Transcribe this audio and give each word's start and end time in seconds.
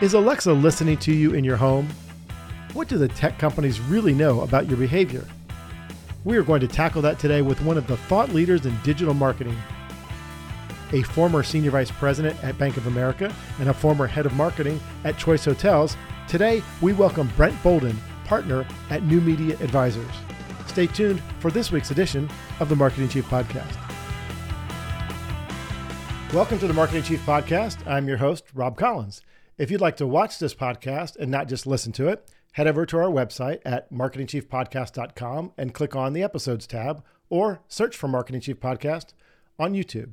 Is 0.00 0.14
Alexa 0.14 0.52
listening 0.52 0.96
to 0.98 1.12
you 1.12 1.34
in 1.34 1.42
your 1.42 1.56
home? 1.56 1.88
What 2.72 2.86
do 2.86 2.98
the 2.98 3.08
tech 3.08 3.36
companies 3.36 3.80
really 3.80 4.14
know 4.14 4.42
about 4.42 4.68
your 4.68 4.76
behavior? 4.76 5.26
We 6.22 6.36
are 6.36 6.44
going 6.44 6.60
to 6.60 6.68
tackle 6.68 7.02
that 7.02 7.18
today 7.18 7.42
with 7.42 7.60
one 7.62 7.76
of 7.76 7.88
the 7.88 7.96
thought 7.96 8.28
leaders 8.28 8.64
in 8.64 8.78
digital 8.84 9.12
marketing, 9.12 9.56
a 10.92 11.02
former 11.02 11.42
senior 11.42 11.72
vice 11.72 11.90
president 11.90 12.38
at 12.44 12.56
Bank 12.58 12.76
of 12.76 12.86
America 12.86 13.34
and 13.58 13.70
a 13.70 13.74
former 13.74 14.06
head 14.06 14.24
of 14.24 14.34
marketing 14.34 14.78
at 15.02 15.18
Choice 15.18 15.44
Hotels. 15.44 15.96
Today, 16.28 16.62
we 16.80 16.92
welcome 16.92 17.28
Brent 17.36 17.60
Bolden, 17.64 17.98
partner 18.24 18.64
at 18.90 19.02
New 19.02 19.20
Media 19.20 19.56
Advisors. 19.60 20.06
Stay 20.68 20.86
tuned 20.86 21.20
for 21.40 21.50
this 21.50 21.72
week's 21.72 21.90
edition 21.90 22.30
of 22.60 22.68
the 22.68 22.76
Marketing 22.76 23.08
Chief 23.08 23.26
Podcast. 23.26 23.76
Welcome 26.32 26.60
to 26.60 26.68
the 26.68 26.74
Marketing 26.74 27.02
Chief 27.02 27.20
Podcast. 27.26 27.84
I'm 27.84 28.06
your 28.06 28.18
host, 28.18 28.44
Rob 28.54 28.76
Collins. 28.76 29.22
If 29.58 29.72
you'd 29.72 29.80
like 29.80 29.96
to 29.96 30.06
watch 30.06 30.38
this 30.38 30.54
podcast 30.54 31.16
and 31.16 31.32
not 31.32 31.48
just 31.48 31.66
listen 31.66 31.90
to 31.94 32.06
it, 32.06 32.30
head 32.52 32.68
over 32.68 32.86
to 32.86 32.96
our 32.96 33.10
website 33.10 33.58
at 33.64 33.92
marketingchiefpodcast.com 33.92 35.52
and 35.58 35.74
click 35.74 35.96
on 35.96 36.12
the 36.12 36.22
episodes 36.22 36.64
tab 36.64 37.02
or 37.28 37.60
search 37.66 37.96
for 37.96 38.06
Marketing 38.06 38.40
Chief 38.40 38.60
Podcast 38.60 39.14
on 39.58 39.74
YouTube. 39.74 40.10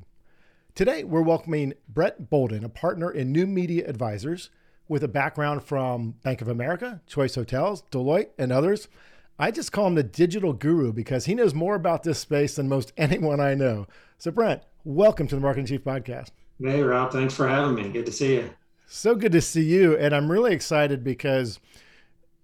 Today, 0.74 1.04
we're 1.04 1.22
welcoming 1.22 1.74
Brent 1.88 2.28
Bolden, 2.28 2.64
a 2.64 2.68
partner 2.68 3.08
in 3.08 3.30
New 3.30 3.46
Media 3.46 3.88
Advisors 3.88 4.50
with 4.88 5.04
a 5.04 5.08
background 5.08 5.62
from 5.62 6.16
Bank 6.24 6.42
of 6.42 6.48
America, 6.48 7.00
Choice 7.06 7.36
Hotels, 7.36 7.84
Deloitte, 7.92 8.30
and 8.36 8.50
others. 8.50 8.88
I 9.38 9.52
just 9.52 9.70
call 9.70 9.86
him 9.86 9.94
the 9.94 10.02
digital 10.02 10.54
guru 10.54 10.92
because 10.92 11.26
he 11.26 11.36
knows 11.36 11.54
more 11.54 11.76
about 11.76 12.02
this 12.02 12.18
space 12.18 12.56
than 12.56 12.68
most 12.68 12.92
anyone 12.96 13.38
I 13.38 13.54
know. 13.54 13.86
So, 14.18 14.32
Brent, 14.32 14.62
welcome 14.82 15.28
to 15.28 15.36
the 15.36 15.40
Marketing 15.40 15.66
Chief 15.66 15.84
Podcast. 15.84 16.30
Hey, 16.60 16.82
Rob. 16.82 17.12
Thanks 17.12 17.34
for 17.34 17.46
having 17.46 17.76
me. 17.76 17.90
Good 17.90 18.06
to 18.06 18.12
see 18.12 18.34
you. 18.34 18.50
So 18.86 19.14
good 19.14 19.32
to 19.32 19.40
see 19.40 19.64
you. 19.64 19.96
And 19.96 20.14
I'm 20.14 20.30
really 20.30 20.52
excited 20.52 21.02
because 21.02 21.58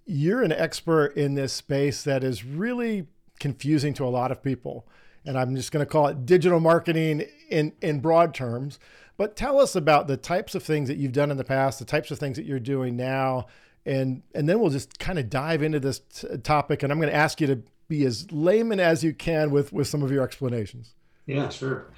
you're 0.04 0.42
an 0.42 0.52
expert 0.52 1.16
in 1.16 1.34
this 1.34 1.52
space 1.52 2.02
that 2.02 2.24
is 2.24 2.44
really 2.44 3.06
confusing 3.38 3.94
to 3.94 4.04
a 4.04 4.08
lot 4.08 4.32
of 4.32 4.42
people. 4.42 4.86
And 5.24 5.38
I'm 5.38 5.54
just 5.54 5.70
going 5.70 5.84
to 5.84 5.90
call 5.90 6.08
it 6.08 6.26
digital 6.26 6.58
marketing 6.58 7.24
in, 7.48 7.72
in 7.80 8.00
broad 8.00 8.34
terms. 8.34 8.80
But 9.16 9.36
tell 9.36 9.60
us 9.60 9.76
about 9.76 10.08
the 10.08 10.16
types 10.16 10.54
of 10.54 10.64
things 10.64 10.88
that 10.88 10.96
you've 10.96 11.12
done 11.12 11.30
in 11.30 11.36
the 11.36 11.44
past, 11.44 11.78
the 11.78 11.84
types 11.84 12.10
of 12.10 12.18
things 12.18 12.36
that 12.36 12.44
you're 12.44 12.58
doing 12.58 12.96
now, 12.96 13.46
and 13.84 14.22
and 14.34 14.48
then 14.48 14.58
we'll 14.58 14.70
just 14.70 14.98
kind 14.98 15.18
of 15.18 15.28
dive 15.28 15.62
into 15.62 15.78
this 15.78 15.98
t- 15.98 16.38
topic. 16.38 16.82
And 16.82 16.92
I'm 16.92 16.98
going 16.98 17.10
to 17.10 17.16
ask 17.16 17.40
you 17.40 17.46
to 17.48 17.62
be 17.88 18.04
as 18.04 18.30
layman 18.32 18.80
as 18.80 19.04
you 19.04 19.12
can 19.12 19.50
with 19.50 19.72
with 19.72 19.86
some 19.86 20.02
of 20.02 20.10
your 20.10 20.24
explanations. 20.24 20.94
Yeah, 21.26 21.50
sure. 21.50 21.92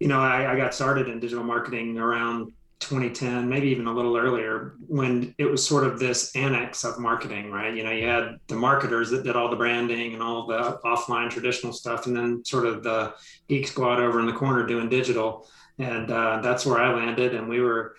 You 0.00 0.08
know, 0.08 0.20
I, 0.20 0.52
I 0.52 0.56
got 0.56 0.74
started 0.74 1.08
in 1.08 1.20
digital 1.20 1.44
marketing 1.44 1.98
around 1.98 2.52
2010, 2.80 3.48
maybe 3.48 3.68
even 3.68 3.86
a 3.86 3.92
little 3.92 4.16
earlier, 4.16 4.74
when 4.86 5.34
it 5.38 5.46
was 5.46 5.66
sort 5.66 5.84
of 5.84 5.98
this 5.98 6.34
annex 6.36 6.84
of 6.84 6.98
marketing, 6.98 7.50
right? 7.50 7.74
You 7.74 7.82
know, 7.84 7.90
you 7.90 8.06
had 8.06 8.38
the 8.48 8.54
marketers 8.54 9.10
that 9.10 9.24
did 9.24 9.34
all 9.34 9.48
the 9.48 9.56
branding 9.56 10.12
and 10.12 10.22
all 10.22 10.46
the 10.46 10.78
offline 10.84 11.30
traditional 11.30 11.72
stuff, 11.72 12.06
and 12.06 12.14
then 12.14 12.44
sort 12.44 12.66
of 12.66 12.82
the 12.82 13.14
geek 13.48 13.66
squad 13.66 13.98
over 14.00 14.20
in 14.20 14.26
the 14.26 14.32
corner 14.32 14.66
doing 14.66 14.88
digital. 14.88 15.48
And 15.78 16.10
uh, 16.10 16.40
that's 16.42 16.64
where 16.64 16.78
I 16.78 16.94
landed. 16.94 17.34
And 17.34 17.48
we 17.48 17.60
were, 17.60 17.96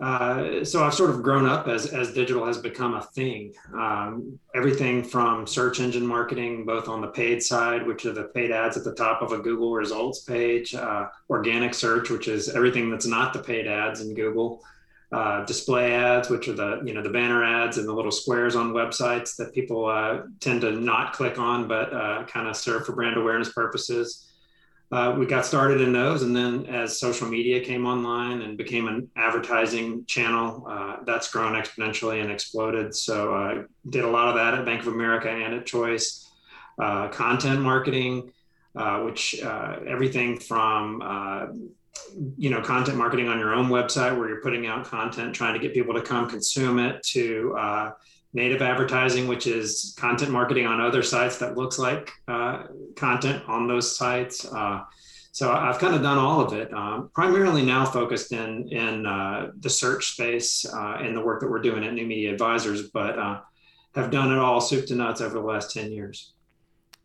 uh, 0.00 0.64
so 0.64 0.82
I've 0.82 0.94
sort 0.94 1.10
of 1.10 1.22
grown 1.22 1.46
up 1.46 1.68
as, 1.68 1.86
as 1.86 2.12
digital 2.12 2.44
has 2.46 2.58
become 2.58 2.94
a 2.94 3.02
thing. 3.02 3.54
Um, 3.72 4.38
everything 4.54 5.04
from 5.04 5.46
search 5.46 5.78
engine 5.78 6.06
marketing, 6.06 6.64
both 6.64 6.88
on 6.88 7.00
the 7.00 7.08
paid 7.08 7.42
side, 7.42 7.86
which 7.86 8.04
are 8.04 8.12
the 8.12 8.24
paid 8.24 8.50
ads 8.50 8.76
at 8.76 8.82
the 8.82 8.94
top 8.94 9.22
of 9.22 9.30
a 9.30 9.38
Google 9.38 9.72
results 9.72 10.20
page, 10.20 10.74
uh, 10.74 11.06
organic 11.30 11.74
search, 11.74 12.10
which 12.10 12.26
is 12.26 12.48
everything 12.48 12.90
that's 12.90 13.06
not 13.06 13.32
the 13.32 13.38
paid 13.38 13.68
ads 13.68 14.00
in 14.00 14.14
Google, 14.14 14.64
uh, 15.12 15.44
display 15.44 15.94
ads, 15.94 16.28
which 16.28 16.48
are 16.48 16.54
the 16.54 16.82
you 16.84 16.92
know 16.92 17.02
the 17.02 17.10
banner 17.10 17.44
ads 17.44 17.78
and 17.78 17.86
the 17.86 17.92
little 17.92 18.10
squares 18.10 18.56
on 18.56 18.72
websites 18.72 19.36
that 19.36 19.54
people 19.54 19.86
uh, 19.86 20.22
tend 20.40 20.62
to 20.62 20.72
not 20.72 21.12
click 21.12 21.38
on, 21.38 21.68
but 21.68 21.92
uh, 21.92 22.24
kind 22.24 22.48
of 22.48 22.56
serve 22.56 22.84
for 22.84 22.96
brand 22.96 23.16
awareness 23.16 23.52
purposes 23.52 24.33
uh, 24.92 25.14
we 25.18 25.26
got 25.26 25.44
started 25.44 25.80
in 25.80 25.92
those. 25.92 26.22
And 26.22 26.34
then 26.34 26.66
as 26.66 26.98
social 26.98 27.28
media 27.28 27.60
came 27.64 27.86
online 27.86 28.42
and 28.42 28.56
became 28.56 28.86
an 28.86 29.10
advertising 29.16 30.04
channel, 30.06 30.66
uh, 30.68 30.96
that's 31.04 31.30
grown 31.30 31.54
exponentially 31.54 32.22
and 32.22 32.30
exploded. 32.30 32.94
So 32.94 33.34
I 33.34 33.52
uh, 33.54 33.62
did 33.88 34.04
a 34.04 34.08
lot 34.08 34.28
of 34.28 34.34
that 34.36 34.54
at 34.54 34.64
Bank 34.64 34.82
of 34.82 34.88
America 34.88 35.28
and 35.28 35.54
at 35.54 35.66
Choice. 35.66 36.30
Uh, 36.78 37.08
content 37.08 37.60
marketing, 37.60 38.32
uh, 38.76 39.00
which 39.00 39.40
uh, 39.40 39.78
everything 39.86 40.38
from 40.38 41.70
you 42.36 42.50
know 42.50 42.60
content 42.60 42.98
marketing 42.98 43.28
on 43.28 43.38
your 43.38 43.54
own 43.54 43.68
website 43.68 44.16
where 44.18 44.28
you're 44.28 44.40
putting 44.40 44.66
out 44.66 44.84
content 44.84 45.32
trying 45.32 45.54
to 45.54 45.60
get 45.60 45.72
people 45.72 45.94
to 45.94 46.02
come 46.02 46.28
consume 46.28 46.80
it 46.80 47.00
to 47.04 47.54
native 48.34 48.60
advertising, 48.60 49.28
which 49.28 49.46
is 49.46 49.94
content 49.96 50.30
marketing 50.30 50.66
on 50.66 50.80
other 50.80 51.02
sites 51.02 51.38
that 51.38 51.56
looks 51.56 51.78
like 51.78 52.10
uh, 52.28 52.64
content 52.96 53.42
on 53.48 53.68
those 53.68 53.96
sites. 53.96 54.44
Uh, 54.44 54.82
so 55.30 55.50
I've 55.50 55.78
kind 55.78 55.94
of 55.94 56.02
done 56.02 56.18
all 56.18 56.40
of 56.40 56.52
it, 56.52 56.72
um, 56.74 57.10
primarily 57.14 57.64
now 57.64 57.84
focused 57.84 58.32
in 58.32 58.68
in 58.68 59.06
uh, 59.06 59.50
the 59.58 59.70
search 59.70 60.12
space 60.12 60.66
uh, 60.66 60.98
and 61.00 61.16
the 61.16 61.20
work 61.20 61.40
that 61.40 61.50
we're 61.50 61.62
doing 61.62 61.84
at 61.84 61.94
New 61.94 62.06
Media 62.06 62.32
Advisors, 62.32 62.90
but 62.90 63.18
uh, 63.18 63.40
have 63.94 64.10
done 64.10 64.32
it 64.32 64.38
all 64.38 64.60
soup 64.60 64.86
to 64.86 64.94
nuts 64.94 65.20
over 65.20 65.34
the 65.34 65.46
last 65.46 65.72
ten 65.72 65.90
years. 65.90 66.34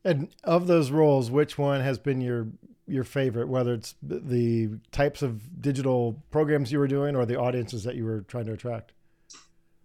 And 0.04 0.30
of 0.44 0.68
those 0.68 0.92
roles, 0.92 1.32
which 1.32 1.58
one 1.58 1.82
has 1.82 1.98
been 1.98 2.22
your 2.22 2.48
your 2.88 3.04
favorite? 3.04 3.48
Whether 3.48 3.74
it's 3.74 3.96
the 4.02 4.70
types 4.92 5.22
of 5.22 5.62
digital 5.62 6.24
programs 6.32 6.72
you 6.72 6.80
were 6.80 6.88
doing 6.88 7.16
or 7.16 7.26
the 7.26 7.40
audiences 7.40 7.84
that 7.84 7.96
you 7.96 8.06
were 8.06 8.22
trying 8.22 8.46
to 8.46 8.54
attract? 8.54 8.94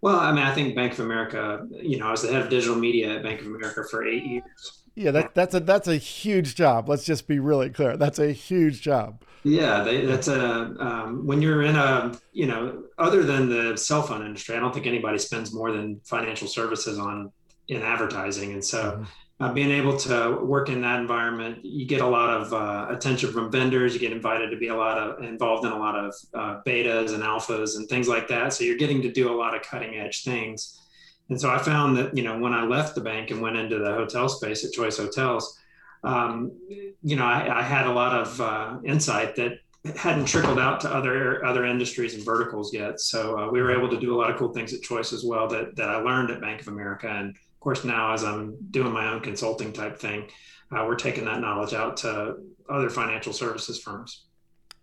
Well, 0.01 0.17
I 0.17 0.31
mean, 0.31 0.43
I 0.43 0.53
think 0.53 0.75
Bank 0.75 0.93
of 0.93 0.99
America, 0.99 1.67
you 1.71 1.97
know, 1.97 2.07
I 2.07 2.11
was 2.11 2.21
the 2.21 2.31
head 2.31 2.41
of 2.41 2.49
digital 2.49 2.75
media 2.75 3.15
at 3.15 3.23
Bank 3.23 3.41
of 3.41 3.47
America 3.47 3.83
for 3.89 4.05
eight 4.07 4.23
years. 4.23 4.83
Yeah, 4.95 5.11
that, 5.11 5.35
that's 5.35 5.53
a 5.53 5.59
that's 5.59 5.87
a 5.89 5.97
huge 5.97 6.55
job. 6.55 6.87
Let's 6.87 7.03
just 7.03 7.27
be 7.27 7.39
really 7.39 7.69
clear. 7.69 7.97
That's 7.97 8.19
a 8.19 8.31
huge 8.31 8.81
job. 8.81 9.23
Yeah, 9.43 9.83
they, 9.83 10.05
that's 10.05 10.29
a 10.29 10.73
um, 10.79 11.27
when 11.27 11.41
you're 11.41 11.63
in 11.63 11.75
a 11.75 12.17
you 12.31 12.45
know 12.45 12.83
other 12.97 13.23
than 13.23 13.49
the 13.49 13.75
cell 13.77 14.03
phone 14.03 14.25
industry, 14.25 14.55
I 14.55 14.59
don't 14.59 14.73
think 14.73 14.87
anybody 14.87 15.17
spends 15.17 15.53
more 15.53 15.71
than 15.71 15.99
financial 16.05 16.47
services 16.47 16.97
on 16.97 17.31
in 17.67 17.81
advertising, 17.81 18.53
and 18.53 18.63
so 18.63 18.83
mm-hmm 18.83 19.03
uh, 19.39 19.51
being 19.51 19.71
able 19.71 19.97
to 19.97 20.39
work 20.41 20.69
in 20.69 20.81
that 20.81 20.99
environment, 20.99 21.63
you 21.63 21.85
get 21.85 21.99
a 21.99 22.07
lot 22.07 22.29
of 22.29 22.53
uh, 22.53 22.87
attention 22.89 23.33
from 23.33 23.51
vendors. 23.51 23.93
You 23.93 23.99
get 23.99 24.13
invited 24.13 24.49
to 24.51 24.57
be 24.57 24.69
a 24.69 24.75
lot 24.75 24.97
of 24.97 25.23
involved 25.23 25.65
in 25.65 25.73
a 25.73 25.77
lot 25.77 25.95
of 25.95 26.13
uh, 26.33 26.61
betas 26.65 27.13
and 27.13 27.21
alphas 27.21 27.75
and 27.75 27.87
things 27.89 28.07
like 28.07 28.29
that. 28.29 28.53
So 28.53 28.63
you're 28.63 28.77
getting 28.77 29.01
to 29.01 29.11
do 29.11 29.33
a 29.33 29.35
lot 29.35 29.53
of 29.53 29.61
cutting 29.61 29.95
edge 29.95 30.23
things. 30.23 30.81
And 31.29 31.39
so 31.39 31.49
I 31.49 31.57
found 31.57 31.97
that 31.97 32.15
you 32.15 32.23
know 32.23 32.37
when 32.37 32.53
I 32.53 32.63
left 32.63 32.95
the 32.95 33.01
bank 33.01 33.31
and 33.31 33.41
went 33.41 33.57
into 33.57 33.77
the 33.79 33.93
hotel 33.93 34.29
space 34.29 34.63
at 34.63 34.71
Choice 34.71 34.97
Hotels, 34.97 35.59
um, 36.03 36.51
you 36.69 37.15
know 37.17 37.25
I, 37.25 37.59
I, 37.59 37.61
had 37.61 37.87
a 37.87 37.91
lot 37.91 38.13
of 38.13 38.39
uh, 38.39 38.77
insight 38.85 39.35
that 39.35 39.53
hadn't 39.97 40.27
trickled 40.27 40.59
out 40.59 40.79
to 40.81 40.93
other 40.93 41.43
other 41.43 41.65
industries 41.65 42.13
and 42.13 42.23
verticals 42.23 42.73
yet. 42.73 43.01
So 43.01 43.37
uh, 43.37 43.51
we 43.51 43.61
were 43.61 43.75
able 43.75 43.89
to 43.89 43.99
do 43.99 44.15
a 44.15 44.17
lot 44.17 44.29
of 44.29 44.37
cool 44.37 44.53
things 44.53 44.73
at 44.73 44.81
Choice 44.81 45.11
as 45.11 45.25
well 45.25 45.47
that 45.49 45.75
that 45.75 45.89
I 45.89 45.97
learned 45.97 46.29
at 46.29 46.39
Bank 46.39 46.61
of 46.61 46.69
America 46.69 47.09
and 47.09 47.35
course, 47.65 47.83
now 47.83 48.13
as 48.13 48.23
I'm 48.23 48.55
doing 48.69 48.93
my 48.93 49.11
own 49.11 49.21
consulting 49.21 49.73
type 49.73 49.97
thing, 49.97 50.29
uh, 50.71 50.85
we're 50.87 50.95
taking 50.95 51.25
that 51.25 51.41
knowledge 51.41 51.73
out 51.73 51.97
to 51.97 52.37
other 52.69 52.89
financial 52.89 53.33
services 53.33 53.81
firms. 53.81 54.25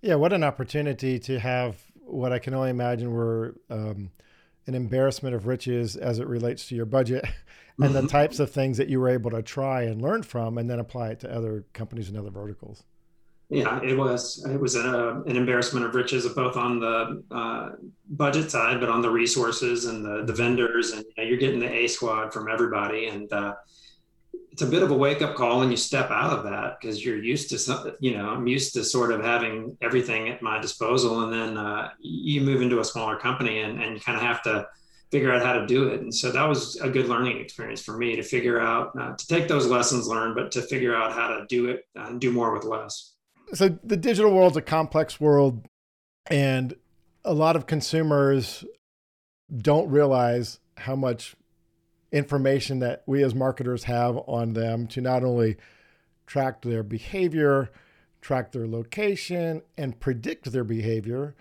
Yeah, 0.01 0.17
what 0.17 0.33
an 0.33 0.43
opportunity 0.43 1.19
to 1.21 1.39
have 1.39 1.77
what 1.95 2.33
I 2.33 2.41
can 2.41 2.55
only 2.55 2.71
imagine 2.71 3.13
were 3.13 3.55
um, 3.71 4.11
an 4.67 4.75
embarrassment 4.75 5.35
of 5.35 5.47
riches 5.47 5.97
as 5.97 6.19
it 6.19 6.27
relates 6.27 6.69
to 6.69 6.75
your 6.75 6.85
budget 6.85 7.25
and 7.79 7.95
the 7.95 8.01
mm-hmm. 8.01 8.09
types 8.09 8.41
of 8.41 8.51
things 8.51 8.79
that 8.79 8.89
you 8.89 9.01
were 9.01 9.09
able 9.09 9.31
to 9.31 9.43
try 9.43 9.83
and 9.83 10.03
learn 10.03 10.25
from 10.25 10.59
and 10.59 10.69
then 10.69 10.81
apply 10.81 11.11
it 11.11 11.21
to 11.21 11.33
other 11.33 11.65
companies 11.73 12.09
and 12.09 12.19
other 12.19 12.31
verticals 12.31 12.83
yeah, 13.53 13.83
it 13.83 13.99
was 13.99 14.43
it 14.47 14.59
was 14.59 14.77
a, 14.77 15.23
an 15.27 15.37
embarrassment 15.37 15.85
of 15.85 15.95
riches, 15.95 16.27
both 16.29 16.57
on 16.57 16.81
the 16.81 17.23
uh, 17.31 17.71
budget 18.09 18.51
side, 18.51 18.81
but 18.81 18.89
on 18.89 19.03
the 19.03 19.11
resources 19.11 19.85
and 19.85 20.03
the, 20.03 20.25
the 20.25 20.33
vendors, 20.33 20.93
and 20.93 21.05
you 21.19 21.35
are 21.35 21.39
getting 21.39 21.61
the 21.61 21.71
A 21.71 21.87
squad 21.87 22.33
from 22.33 22.49
everybody, 22.49 23.09
and 23.09 23.31
uh, 23.31 23.55
it's 24.51 24.63
a 24.63 24.67
bit 24.67 24.83
of 24.83 24.91
a 24.91 24.97
wake 24.97 25.21
up 25.21 25.35
call 25.35 25.59
when 25.59 25.71
you 25.71 25.77
step 25.77 26.11
out 26.11 26.33
of 26.33 26.45
that 26.45 26.79
because 26.81 27.05
you're 27.05 27.23
used 27.23 27.51
to 27.51 27.59
some, 27.59 27.93
you 28.01 28.17
know 28.17 28.31
I'm 28.31 28.47
used 28.47 28.73
to 28.73 28.85
sort 28.85 29.13
of 29.13 29.23
having 29.23 29.77
everything 29.83 30.31
at 30.31 30.41
my 30.41 30.59
disposal, 30.59 31.25
and 31.25 31.31
then 31.31 31.59
uh, 31.59 31.91
you 32.01 32.41
move 32.41 32.63
into 32.63 32.81
a 32.81 32.85
smaller 32.85 33.19
company 33.19 33.61
and, 33.61 33.83
and 33.83 33.95
you 33.95 34.01
kind 34.01 34.17
of 34.17 34.23
have 34.23 34.43
to 34.45 34.67
figure 35.11 35.31
out 35.31 35.45
how 35.45 35.53
to 35.53 35.67
do 35.67 35.89
it. 35.89 36.01
And 36.01 36.15
so 36.15 36.33
that 36.33 36.49
was 36.49 36.77
a 36.77 36.89
good 36.89 37.07
learning 37.07 37.39
experience 37.39 37.83
for 37.83 37.99
me 37.99 38.17
to 38.17 38.23
figure 38.23 38.63
out 38.63 38.99
uh, 38.99 39.15
to 39.15 39.27
take 39.27 39.47
those 39.47 39.67
lessons 39.67 40.09
learned, 40.09 40.37
but 40.37 40.51
to 40.53 40.63
figure 40.63 40.97
out 40.97 41.13
how 41.13 41.29
to 41.29 41.45
do 41.51 41.69
it 41.69 41.85
and 41.95 42.19
do 42.19 42.33
more 42.33 42.55
with 42.55 42.65
less 42.65 43.12
so 43.55 43.69
the 43.85 43.97
digital 43.97 44.33
world's 44.33 44.57
a 44.57 44.63
complex 44.63 45.21
world 45.21 45.67
and 46.31 46.75
a 47.25 47.35
lot 47.35 47.57
of 47.57 47.67
consumers 47.67 48.65
don't 49.57 49.91
realize 49.91 50.59
how 50.79 50.97
much 50.97 51.37
information 52.11 52.79
that 52.81 53.03
we 53.07 53.23
as 53.23 53.35
marketers 53.35 53.85
have 53.85 54.17
on 54.27 54.53
them 54.53 54.87
to 54.87 55.01
not 55.01 55.23
only 55.23 55.57
track 56.27 56.63
their 56.63 56.83
behavior, 56.83 57.71
track 58.21 58.53
their 58.53 58.67
location, 58.67 59.63
and 59.77 59.99
predict 60.01 60.51
their 60.53 60.65
behavior. 60.65 61.35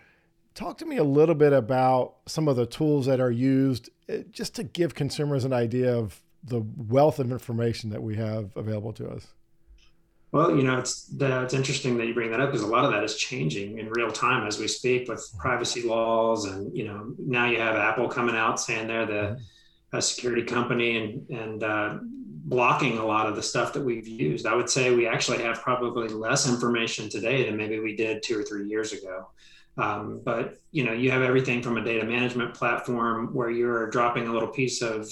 talk 0.54 0.78
to 0.78 0.86
me 0.86 0.98
a 0.98 1.04
little 1.04 1.36
bit 1.36 1.54
about 1.54 2.16
some 2.28 2.48
of 2.48 2.58
the 2.58 2.66
tools 2.66 3.06
that 3.06 3.22
are 3.22 3.32
used 3.32 3.90
eh, 4.10 4.24
just 4.32 4.54
to 4.56 4.64
give 4.64 4.94
consumers 4.94 5.46
an 5.46 5.54
idea 5.54 5.96
of 5.96 6.22
the 6.44 6.62
wealth 6.76 7.20
of 7.20 7.32
information 7.32 7.90
that 7.90 8.04
we 8.04 8.16
have 8.16 8.56
available 8.58 8.92
to 8.92 9.08
us. 9.08 9.28
Well, 10.32 10.56
you 10.56 10.64
know, 10.64 10.78
it's 10.78 11.08
the, 11.08 11.44
it's 11.44 11.54
interesting 11.54 11.98
that 11.98 12.08
you 12.08 12.14
bring 12.14 12.32
that 12.32 12.40
up 12.40 12.52
because 12.52 12.62
a 12.62 12.68
lot 12.68 12.86
of 12.86 12.92
that 12.92 13.04
is 13.04 13.18
changing 13.18 13.80
in 13.80 13.90
real 13.90 14.12
time 14.12 14.48
as 14.48 14.60
we 14.60 14.68
speak 14.68 15.10
with 15.10 15.30
privacy 15.38 15.84
laws, 15.84 16.46
and 16.46 16.76
you 16.76 16.86
know, 16.86 17.14
now 17.18 17.48
you 17.48 17.60
have 17.60 17.76
Apple 17.76 18.08
coming 18.08 18.36
out 18.36 18.60
saying 18.60 18.88
they're 18.88 19.06
the 19.06 19.40
a 19.94 20.02
security 20.02 20.44
company 20.44 20.98
and 20.98 21.30
and 21.30 21.64
uh, 21.64 21.98
blocking 22.02 22.98
a 22.98 23.06
lot 23.06 23.28
of 23.28 23.36
the 23.36 23.44
stuff 23.44 23.74
that 23.74 23.82
we've 23.82 24.08
used. 24.08 24.46
I 24.46 24.56
would 24.56 24.70
say 24.70 24.96
we 24.96 25.06
actually 25.06 25.44
have 25.44 25.62
probably 25.62 26.08
less 26.08 26.48
information 26.48 27.10
today 27.10 27.46
than 27.46 27.58
maybe 27.58 27.80
we 27.80 27.96
did 27.96 28.24
two 28.24 28.40
or 28.40 28.44
three 28.44 28.68
years 28.68 28.94
ago. 28.94 29.28
Um, 29.78 30.22
but 30.24 30.60
you 30.72 30.84
know, 30.86 30.94
you 30.94 31.12
have 31.12 31.22
everything 31.22 31.62
from 31.62 31.78
a 31.78 31.84
data 31.84 32.06
management 32.06 32.54
platform 32.54 33.34
where 33.34 33.50
you're 33.50 33.90
dropping 33.90 34.28
a 34.28 34.34
little 34.34 34.50
piece 34.50 34.82
of 34.82 35.08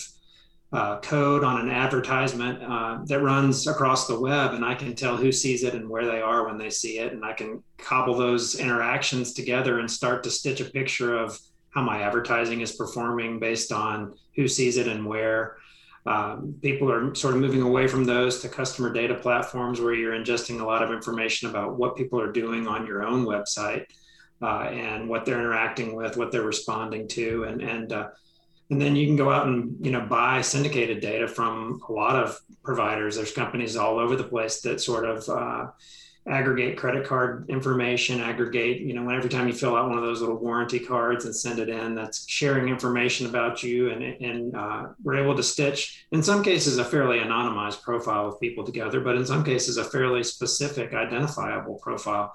uh, 0.71 1.00
code 1.00 1.44
on 1.44 1.60
an 1.62 1.71
advertisement 1.71 2.62
uh, 2.62 3.00
that 3.06 3.21
runs 3.21 3.66
across 3.66 4.07
the 4.07 4.19
web, 4.19 4.54
and 4.54 4.63
I 4.63 4.75
can 4.75 4.94
tell 4.95 5.18
who 5.18 5.31
sees 5.31 5.63
it 5.63 5.74
and 5.74 5.89
where 5.89 6.06
they 6.06 6.21
are 6.21 6.45
when 6.45 6.57
they 6.57 6.69
see 6.69 7.00
it, 7.00 7.12
and 7.12 7.25
I 7.25 7.33
can 7.33 7.63
cobble 7.77 8.16
those 8.16 8.60
interactions 8.60 9.33
together 9.33 9.80
and 9.80 9.89
start 9.89 10.24
to 10.24 10.30
stitch 10.30 10.62
a 10.62 10.66
picture 10.66 11.18
of 11.18 11.39
how 11.71 11.81
my 11.81 12.01
advertising 12.01 12.62
is 12.62 12.74
performing 12.74 13.39
based 13.39 13.71
on 13.71 14.13
who 14.36 14.48
sees 14.48 14.77
it 14.77 14.88
and 14.88 15.06
where. 15.06 15.57
Um, 16.06 16.56
people 16.62 16.89
are 16.92 17.13
sort 17.13 17.36
of 17.36 17.42
moving 17.42 17.62
away 17.62 17.86
from 17.88 18.06
those 18.06 18.39
to 18.39 18.50
customer 18.50 18.92
data 18.92 19.13
platforms 19.13 19.81
where 19.81 19.94
you're 19.94 20.13
ingesting 20.13 20.62
a 20.62 20.65
lot 20.65 20.81
of 20.81 20.92
information 20.92 21.50
about 21.50 21.77
what 21.77 21.98
people 21.98 22.22
are 22.22 22.31
doing 22.31 22.68
on 22.68 22.88
your 22.88 23.04
own 23.04 23.25
website 23.25 23.86
uh, 24.42 24.69
and 24.72 25.10
what 25.10 25.25
they're 25.25 25.39
interacting 25.39 25.95
with, 25.95 26.15
what 26.15 26.31
they're 26.31 26.42
responding 26.42 27.07
to, 27.10 27.44
and 27.44 27.62
and 27.62 27.92
uh, 27.92 28.07
and 28.69 28.80
then 28.80 28.95
you 28.95 29.07
can 29.07 29.16
go 29.16 29.31
out 29.31 29.48
and 29.48 29.75
you 29.86 29.92
know 29.92 30.01
buy 30.01 30.42
syndicated 30.42 31.00
data 31.00 31.27
from 31.27 31.81
a 31.88 31.92
lot 31.92 32.16
of 32.16 32.39
providers. 32.63 33.16
There's 33.16 33.31
companies 33.31 33.75
all 33.75 34.00
over 34.00 34.16
the 34.16 34.24
place 34.24 34.62
that 34.62 34.81
sort 34.81 35.06
of 35.06 35.27
uh, 35.30 35.68
aggregate 36.27 36.77
credit 36.77 37.06
card 37.07 37.50
information, 37.50 38.19
aggregate, 38.21 38.81
you 38.81 38.94
know, 38.94 39.10
every 39.10 39.30
time 39.30 39.48
you 39.48 39.54
fill 39.54 39.75
out 39.75 39.89
one 39.89 39.98
of 39.98 40.04
those 40.04 40.21
little 40.21 40.38
warranty 40.38 40.80
cards 40.80 41.25
and 41.25 41.36
send 41.36 41.60
it 41.60 41.69
in, 41.69 41.95
that's 41.95 42.30
sharing 42.30 42.69
information 42.69 43.27
about 43.27 43.63
you. 43.63 43.89
And, 43.89 44.04
and 44.04 44.56
uh, 44.56 44.88
we're 45.04 45.15
able 45.15 45.36
to 45.36 45.44
stitch, 45.44 46.06
in 46.12 46.22
some 46.22 46.44
cases, 46.44 46.77
a 46.77 46.86
fairly 46.86 47.19
anonymized 47.19 47.81
profile 47.81 48.27
of 48.27 48.39
people 48.39 48.63
together, 48.63 49.00
but 49.00 49.15
in 49.15 49.25
some 49.25 49.44
cases, 49.44 49.77
a 49.77 49.83
fairly 49.83 50.24
specific, 50.24 50.94
identifiable 50.94 51.75
profile. 51.75 52.33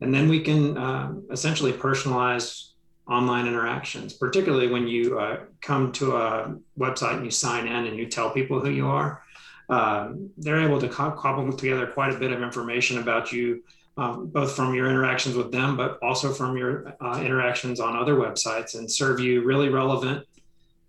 And 0.00 0.12
then 0.12 0.28
we 0.28 0.40
can 0.40 0.76
uh, 0.76 1.12
essentially 1.30 1.72
personalize 1.72 2.69
online 3.10 3.46
interactions, 3.46 4.12
particularly 4.14 4.68
when 4.68 4.86
you 4.86 5.18
uh, 5.18 5.40
come 5.60 5.92
to 5.92 6.16
a 6.16 6.54
website 6.78 7.16
and 7.16 7.24
you 7.24 7.30
sign 7.30 7.66
in 7.66 7.86
and 7.86 7.98
you 7.98 8.06
tell 8.06 8.30
people 8.30 8.60
who 8.60 8.70
you 8.70 8.86
are 8.86 9.22
um, 9.70 10.30
they're 10.36 10.60
able 10.60 10.80
to 10.80 10.88
co- 10.88 11.12
cobble 11.12 11.52
together 11.52 11.86
quite 11.86 12.12
a 12.12 12.18
bit 12.18 12.32
of 12.32 12.42
information 12.42 12.98
about 12.98 13.32
you, 13.32 13.62
um, 13.96 14.26
both 14.26 14.56
from 14.56 14.74
your 14.74 14.90
interactions 14.90 15.36
with 15.36 15.52
them, 15.52 15.76
but 15.76 15.98
also 16.02 16.32
from 16.32 16.56
your 16.56 16.96
uh, 17.00 17.20
interactions 17.24 17.78
on 17.78 17.96
other 17.96 18.16
websites, 18.16 18.76
and 18.76 18.90
serve 18.90 19.20
you 19.20 19.44
really 19.44 19.68
relevant 19.68 20.26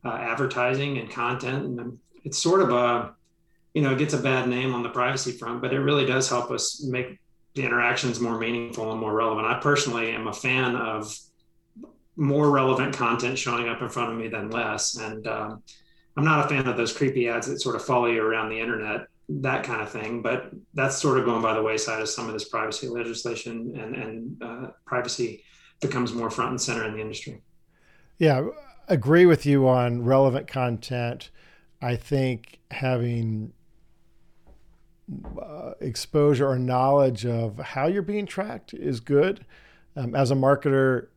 uh, 0.03 0.13
advertising 0.13 0.97
and 0.97 1.11
content. 1.11 1.79
And 1.79 1.99
it's 2.23 2.41
sort 2.41 2.61
of 2.61 2.71
a, 2.71 3.13
you 3.75 3.83
know, 3.83 3.91
it 3.91 3.99
gets 3.99 4.15
a 4.15 4.17
bad 4.17 4.49
name 4.49 4.73
on 4.73 4.81
the 4.81 4.89
privacy 4.89 5.33
front, 5.33 5.61
but 5.61 5.73
it 5.73 5.79
really 5.79 6.07
does 6.07 6.27
help 6.27 6.49
us 6.49 6.83
make 6.83 7.19
the 7.53 7.63
interactions 7.63 8.19
more 8.19 8.39
meaningful 8.39 8.91
and 8.91 8.99
more 8.99 9.13
relevant. 9.13 9.45
I 9.45 9.59
personally 9.59 10.09
am 10.11 10.25
a 10.25 10.33
fan 10.33 10.75
of 10.75 11.15
more 12.21 12.51
relevant 12.51 12.95
content 12.95 13.37
showing 13.37 13.67
up 13.67 13.81
in 13.81 13.89
front 13.89 14.11
of 14.11 14.17
me 14.17 14.27
than 14.27 14.51
less, 14.51 14.95
and 14.95 15.27
um, 15.27 15.63
I'm 16.15 16.23
not 16.23 16.45
a 16.45 16.49
fan 16.49 16.67
of 16.67 16.77
those 16.77 16.93
creepy 16.93 17.27
ads 17.27 17.47
that 17.47 17.59
sort 17.59 17.75
of 17.75 17.83
follow 17.83 18.05
you 18.05 18.21
around 18.21 18.49
the 18.49 18.59
internet, 18.59 19.07
that 19.27 19.63
kind 19.63 19.81
of 19.81 19.89
thing. 19.89 20.21
But 20.21 20.51
that's 20.75 20.97
sort 20.97 21.17
of 21.17 21.25
going 21.25 21.41
by 21.41 21.55
the 21.55 21.63
wayside 21.63 22.01
as 22.01 22.13
some 22.13 22.27
of 22.27 22.33
this 22.33 22.47
privacy 22.47 22.87
legislation 22.87 23.73
and, 23.75 23.95
and 23.95 24.43
uh, 24.43 24.67
privacy 24.85 25.43
becomes 25.81 26.13
more 26.13 26.29
front 26.29 26.51
and 26.51 26.61
center 26.61 26.85
in 26.85 26.93
the 26.93 27.01
industry. 27.01 27.41
Yeah, 28.19 28.49
agree 28.87 29.25
with 29.25 29.45
you 29.47 29.67
on 29.67 30.03
relevant 30.03 30.47
content. 30.47 31.31
I 31.81 31.95
think 31.95 32.59
having 32.69 33.53
uh, 35.41 35.71
exposure 35.79 36.47
or 36.47 36.59
knowledge 36.59 37.25
of 37.25 37.57
how 37.57 37.87
you're 37.87 38.03
being 38.03 38.27
tracked 38.27 38.75
is 38.75 38.99
good. 38.99 39.43
Um, 39.95 40.13
as 40.13 40.29
a 40.29 40.35
marketer, 40.35 41.07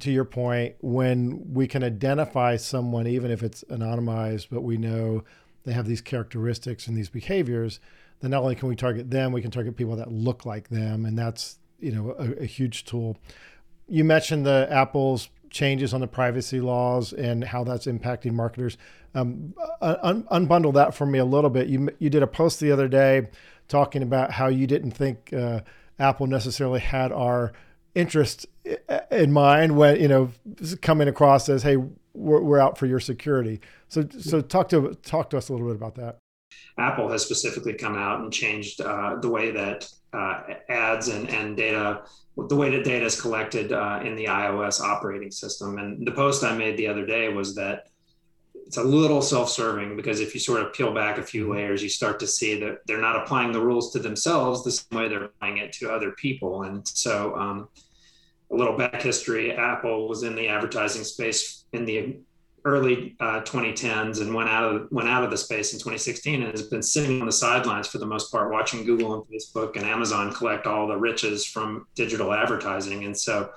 to 0.00 0.10
your 0.10 0.24
point, 0.24 0.76
when 0.80 1.52
we 1.52 1.66
can 1.66 1.82
identify 1.82 2.56
someone, 2.56 3.06
even 3.06 3.30
if 3.30 3.42
it's 3.42 3.64
anonymized, 3.64 4.48
but 4.50 4.62
we 4.62 4.76
know 4.76 5.24
they 5.64 5.72
have 5.72 5.86
these 5.86 6.00
characteristics 6.00 6.86
and 6.86 6.96
these 6.96 7.08
behaviors, 7.08 7.80
then 8.20 8.30
not 8.30 8.42
only 8.42 8.54
can 8.54 8.68
we 8.68 8.76
target 8.76 9.10
them, 9.10 9.32
we 9.32 9.42
can 9.42 9.50
target 9.50 9.76
people 9.76 9.96
that 9.96 10.10
look 10.10 10.44
like 10.44 10.68
them, 10.68 11.04
and 11.04 11.18
that's 11.18 11.58
you 11.78 11.92
know 11.92 12.14
a, 12.18 12.42
a 12.42 12.46
huge 12.46 12.84
tool. 12.84 13.16
You 13.88 14.04
mentioned 14.04 14.44
the 14.44 14.68
Apple's 14.70 15.28
changes 15.50 15.94
on 15.94 16.00
the 16.00 16.06
privacy 16.06 16.60
laws 16.60 17.12
and 17.12 17.42
how 17.44 17.64
that's 17.64 17.86
impacting 17.86 18.32
marketers. 18.32 18.76
Um, 19.14 19.54
un- 19.80 20.24
unbundle 20.24 20.74
that 20.74 20.94
for 20.94 21.06
me 21.06 21.18
a 21.18 21.24
little 21.24 21.50
bit. 21.50 21.68
You 21.68 21.88
you 21.98 22.10
did 22.10 22.22
a 22.22 22.26
post 22.26 22.60
the 22.60 22.72
other 22.72 22.88
day 22.88 23.28
talking 23.68 24.02
about 24.02 24.32
how 24.32 24.48
you 24.48 24.66
didn't 24.66 24.92
think 24.92 25.32
uh, 25.32 25.60
Apple 25.98 26.26
necessarily 26.26 26.80
had 26.80 27.12
our 27.12 27.52
interest 27.98 28.46
in 29.10 29.32
mind 29.32 29.76
when 29.76 30.00
you 30.00 30.08
know 30.08 30.30
coming 30.82 31.08
across 31.08 31.48
as 31.48 31.62
hey 31.62 31.76
we're, 32.14 32.40
we're 32.40 32.58
out 32.58 32.78
for 32.78 32.86
your 32.86 33.00
security. 33.00 33.60
So 33.88 34.06
so 34.20 34.40
talk 34.40 34.68
to 34.70 34.94
talk 35.02 35.30
to 35.30 35.38
us 35.38 35.48
a 35.48 35.52
little 35.52 35.66
bit 35.66 35.76
about 35.76 35.94
that. 35.96 36.18
Apple 36.78 37.08
has 37.08 37.22
specifically 37.22 37.74
come 37.74 37.96
out 37.96 38.20
and 38.20 38.32
changed 38.32 38.80
uh, 38.80 39.16
the 39.20 39.28
way 39.28 39.50
that 39.50 39.88
uh, 40.12 40.42
ads 40.68 41.08
and, 41.08 41.28
and 41.28 41.56
data 41.56 42.02
the 42.36 42.54
way 42.54 42.70
that 42.70 42.84
data 42.84 43.04
is 43.04 43.20
collected 43.20 43.72
uh, 43.72 44.00
in 44.04 44.14
the 44.14 44.26
ios 44.26 44.80
operating 44.80 45.30
system. 45.30 45.78
And 45.78 46.06
the 46.06 46.12
post 46.12 46.44
i 46.44 46.56
made 46.56 46.76
the 46.76 46.86
other 46.86 47.04
day 47.04 47.32
was 47.32 47.54
that 47.56 47.88
it's 48.54 48.76
a 48.76 48.82
little 48.82 49.22
self-serving 49.22 49.96
because 49.96 50.20
if 50.20 50.34
you 50.34 50.40
sort 50.40 50.62
of 50.62 50.72
peel 50.74 50.92
back 50.92 51.18
a 51.18 51.22
few 51.22 51.44
mm-hmm. 51.44 51.52
layers 51.52 51.82
you 51.82 51.88
start 51.88 52.20
to 52.20 52.26
see 52.26 52.60
that 52.60 52.78
they're 52.86 53.00
not 53.00 53.16
applying 53.16 53.50
the 53.50 53.60
rules 53.60 53.92
to 53.92 53.98
themselves 53.98 54.62
the 54.62 54.70
same 54.70 54.98
way 54.98 55.08
they're 55.08 55.24
applying 55.24 55.56
it 55.58 55.72
to 55.72 55.90
other 55.90 56.12
people. 56.12 56.62
And 56.62 56.86
so 56.86 57.34
um, 57.36 57.68
a 58.50 58.54
little 58.54 58.76
back 58.76 59.02
history, 59.02 59.52
Apple 59.52 60.08
was 60.08 60.22
in 60.22 60.34
the 60.34 60.48
advertising 60.48 61.04
space 61.04 61.64
in 61.72 61.84
the 61.84 62.18
early 62.64 63.16
uh, 63.20 63.40
2010s 63.42 64.20
and 64.20 64.34
went 64.34 64.48
out 64.48 64.64
of 64.64 64.88
went 64.90 65.08
out 65.08 65.24
of 65.24 65.30
the 65.30 65.36
space 65.36 65.72
in 65.72 65.78
2016 65.78 66.42
and 66.42 66.50
has 66.50 66.62
been 66.62 66.82
sitting 66.82 67.20
on 67.20 67.26
the 67.26 67.32
sidelines 67.32 67.86
for 67.86 67.98
the 67.98 68.06
most 68.06 68.30
part, 68.30 68.50
watching 68.50 68.84
Google 68.84 69.14
and 69.14 69.24
Facebook 69.24 69.76
and 69.76 69.84
Amazon 69.84 70.32
collect 70.32 70.66
all 70.66 70.86
the 70.86 70.96
riches 70.96 71.46
from 71.46 71.86
digital 71.94 72.32
advertising. 72.32 73.04
And 73.04 73.16
so, 73.16 73.50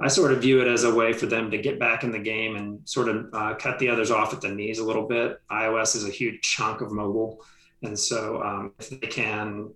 I 0.00 0.08
sort 0.08 0.32
of 0.32 0.42
view 0.42 0.60
it 0.60 0.66
as 0.66 0.82
a 0.82 0.92
way 0.92 1.12
for 1.12 1.26
them 1.26 1.52
to 1.52 1.58
get 1.58 1.78
back 1.78 2.02
in 2.02 2.10
the 2.10 2.18
game 2.18 2.56
and 2.56 2.80
sort 2.88 3.08
of 3.08 3.26
uh, 3.32 3.54
cut 3.54 3.78
the 3.78 3.88
others 3.88 4.10
off 4.10 4.34
at 4.34 4.40
the 4.40 4.48
knees 4.48 4.80
a 4.80 4.84
little 4.84 5.06
bit. 5.06 5.40
iOS 5.50 5.94
is 5.94 6.04
a 6.04 6.10
huge 6.10 6.42
chunk 6.42 6.80
of 6.80 6.90
mobile, 6.90 7.44
and 7.82 7.96
so 7.96 8.42
um, 8.42 8.72
if 8.80 8.90
they 8.90 9.06
can, 9.06 9.70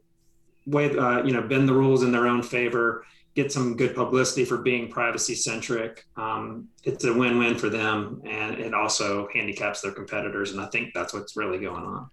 uh, 0.75 1.23
you 1.25 1.33
know, 1.33 1.43
bend 1.43 1.69
the 1.69 1.73
rules 1.73 2.03
in 2.03 2.11
their 2.11 2.27
own 2.27 2.43
favor 2.43 3.05
get 3.39 3.53
some 3.53 3.77
good 3.77 3.95
publicity 3.95 4.45
for 4.45 4.59
being 4.59 4.91
privacy 4.91 5.37
centric. 5.37 6.05
Um, 6.17 6.67
it's 6.83 7.05
a 7.05 7.15
win 7.15 7.39
win 7.39 7.57
for 7.57 7.69
them, 7.69 8.21
and 8.27 8.59
it 8.59 8.75
also 8.75 9.29
handicaps 9.33 9.81
their 9.81 9.93
competitors. 9.93 10.51
And 10.51 10.61
I 10.61 10.67
think 10.67 10.93
that's 10.93 11.15
what's 11.15 11.37
really 11.37 11.61
going 11.61 11.85
on. 11.85 12.11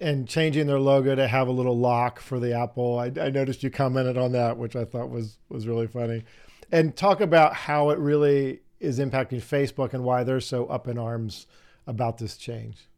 And 0.00 0.26
changing 0.26 0.66
their 0.66 0.80
logo 0.80 1.14
to 1.14 1.28
have 1.28 1.46
a 1.46 1.52
little 1.52 1.78
lock 1.78 2.18
for 2.18 2.40
the 2.40 2.52
Apple, 2.52 2.98
I, 2.98 3.12
I 3.20 3.30
noticed 3.30 3.62
you 3.62 3.70
commented 3.70 4.18
on 4.18 4.32
that, 4.32 4.58
which 4.58 4.74
I 4.74 4.84
thought 4.84 5.08
was 5.08 5.38
was 5.48 5.68
really 5.68 5.86
funny. 5.86 6.24
And 6.72 6.96
talk 6.96 7.20
about 7.20 7.54
how 7.54 7.90
it 7.90 7.98
really 8.00 8.62
is 8.80 8.98
impacting 8.98 9.40
Facebook 9.40 9.94
and 9.94 10.02
why 10.02 10.24
they're 10.24 10.40
so 10.40 10.66
up 10.66 10.88
in 10.88 10.98
arms 10.98 11.46
about 11.86 12.18
this 12.18 12.36
change. 12.36 12.88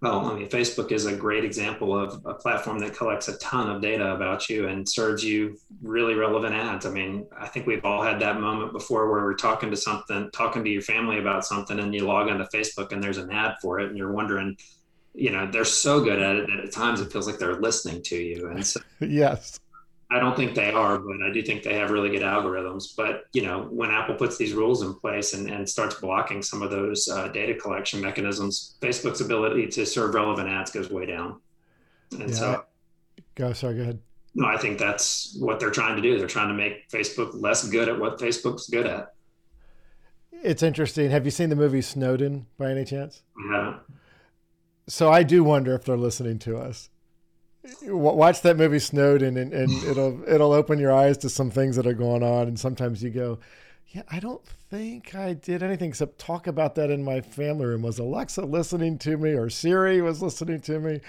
Well, 0.00 0.30
I 0.30 0.34
mean, 0.34 0.48
Facebook 0.48 0.92
is 0.92 1.04
a 1.04 1.14
great 1.14 1.44
example 1.44 1.96
of 1.96 2.24
a 2.24 2.32
platform 2.32 2.78
that 2.78 2.94
collects 2.94 3.28
a 3.28 3.36
ton 3.36 3.68
of 3.68 3.82
data 3.82 4.14
about 4.14 4.48
you 4.48 4.66
and 4.66 4.88
serves 4.88 5.22
you 5.22 5.58
really 5.82 6.14
relevant 6.14 6.54
ads. 6.54 6.86
I 6.86 6.90
mean, 6.90 7.26
I 7.38 7.46
think 7.46 7.66
we've 7.66 7.84
all 7.84 8.02
had 8.02 8.18
that 8.20 8.40
moment 8.40 8.72
before 8.72 9.10
where 9.10 9.22
we're 9.22 9.34
talking 9.34 9.70
to 9.70 9.76
something, 9.76 10.30
talking 10.32 10.64
to 10.64 10.70
your 10.70 10.80
family 10.80 11.18
about 11.18 11.44
something, 11.44 11.78
and 11.78 11.94
you 11.94 12.06
log 12.06 12.28
onto 12.28 12.44
Facebook 12.44 12.92
and 12.92 13.02
there's 13.02 13.18
an 13.18 13.30
ad 13.30 13.56
for 13.60 13.78
it, 13.78 13.90
and 13.90 13.98
you're 13.98 14.12
wondering, 14.12 14.56
you 15.12 15.32
know, 15.32 15.50
they're 15.50 15.66
so 15.66 16.02
good 16.02 16.18
at 16.18 16.36
it 16.36 16.46
that 16.46 16.64
at 16.64 16.72
times 16.72 17.02
it 17.02 17.12
feels 17.12 17.26
like 17.26 17.38
they're 17.38 17.60
listening 17.60 18.02
to 18.04 18.16
you. 18.16 18.48
And 18.48 18.66
so, 18.66 18.80
yes, 19.00 19.60
I 20.12 20.18
don't 20.18 20.36
think 20.36 20.54
they 20.56 20.72
are, 20.72 20.98
but 20.98 21.22
I 21.22 21.32
do 21.32 21.40
think 21.40 21.62
they 21.62 21.74
have 21.74 21.90
really 21.90 22.10
good 22.10 22.22
algorithms. 22.22 22.96
But 22.96 23.24
you 23.32 23.42
know, 23.42 23.68
when 23.70 23.90
Apple 23.90 24.16
puts 24.16 24.36
these 24.36 24.54
rules 24.54 24.82
in 24.82 24.94
place 24.94 25.34
and, 25.34 25.48
and 25.48 25.68
starts 25.68 25.94
blocking 25.96 26.42
some 26.42 26.62
of 26.62 26.70
those 26.70 27.08
uh, 27.08 27.28
data 27.28 27.54
collection 27.54 28.00
mechanisms, 28.00 28.76
Facebook's 28.80 29.20
ability 29.20 29.68
to 29.68 29.86
serve 29.86 30.14
relevant 30.14 30.48
ads 30.48 30.72
goes 30.72 30.90
way 30.90 31.06
down. 31.06 31.40
And 32.12 32.30
yeah. 32.30 32.36
so, 32.36 32.64
go 33.36 33.52
sorry, 33.52 33.76
go 33.76 33.82
ahead. 33.82 34.00
No, 34.34 34.46
I 34.46 34.56
think 34.56 34.78
that's 34.78 35.36
what 35.38 35.60
they're 35.60 35.70
trying 35.70 35.96
to 35.96 36.02
do. 36.02 36.18
They're 36.18 36.28
trying 36.28 36.48
to 36.48 36.54
make 36.54 36.88
Facebook 36.88 37.30
less 37.40 37.68
good 37.68 37.88
at 37.88 37.98
what 37.98 38.18
Facebook's 38.18 38.68
good 38.68 38.86
at. 38.86 39.14
it's 40.32 40.62
interesting. 40.62 41.10
Have 41.10 41.24
you 41.24 41.30
seen 41.30 41.50
the 41.50 41.56
movie 41.56 41.82
Snowden 41.82 42.46
by 42.58 42.70
any 42.70 42.84
chance? 42.84 43.22
Yeah. 43.50 43.74
So 44.88 45.10
I 45.10 45.22
do 45.22 45.44
wonder 45.44 45.74
if 45.74 45.84
they're 45.84 45.96
listening 45.96 46.40
to 46.40 46.58
us. 46.58 46.90
Watch 47.82 48.42
that 48.42 48.56
movie 48.56 48.78
Snowden, 48.78 49.36
and, 49.36 49.52
and 49.52 49.70
it'll 49.84 50.22
it'll 50.28 50.52
open 50.52 50.78
your 50.78 50.92
eyes 50.92 51.18
to 51.18 51.28
some 51.28 51.50
things 51.50 51.76
that 51.76 51.86
are 51.86 51.94
going 51.94 52.22
on. 52.22 52.48
And 52.48 52.58
sometimes 52.58 53.02
you 53.02 53.10
go, 53.10 53.38
"Yeah, 53.88 54.02
I 54.10 54.20
don't 54.20 54.44
think 54.70 55.14
I 55.14 55.34
did 55.34 55.62
anything 55.62 55.90
except 55.90 56.18
talk 56.18 56.46
about 56.46 56.74
that 56.76 56.90
in 56.90 57.04
my 57.04 57.20
family 57.20 57.66
room. 57.66 57.82
Was 57.82 57.98
Alexa 57.98 58.44
listening 58.44 58.98
to 58.98 59.16
me, 59.16 59.32
or 59.32 59.50
Siri 59.50 60.00
was 60.00 60.22
listening 60.22 60.60
to 60.62 60.80
me?" 60.80 61.00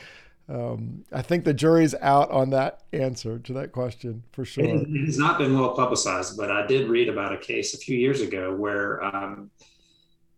Um, 0.49 1.05
I 1.13 1.21
think 1.21 1.45
the 1.45 1.53
jury's 1.53 1.95
out 1.95 2.29
on 2.31 2.49
that 2.49 2.81
answer 2.91 3.39
to 3.39 3.53
that 3.53 3.71
question 3.71 4.23
for 4.33 4.43
sure. 4.43 4.65
It 4.65 5.05
has 5.05 5.17
not 5.17 5.37
been 5.37 5.57
well 5.57 5.73
publicized, 5.73 6.35
but 6.35 6.51
I 6.51 6.67
did 6.67 6.89
read 6.89 7.07
about 7.07 7.31
a 7.31 7.37
case 7.37 7.73
a 7.73 7.77
few 7.77 7.97
years 7.97 8.19
ago 8.19 8.53
where 8.53 9.03
um, 9.03 9.49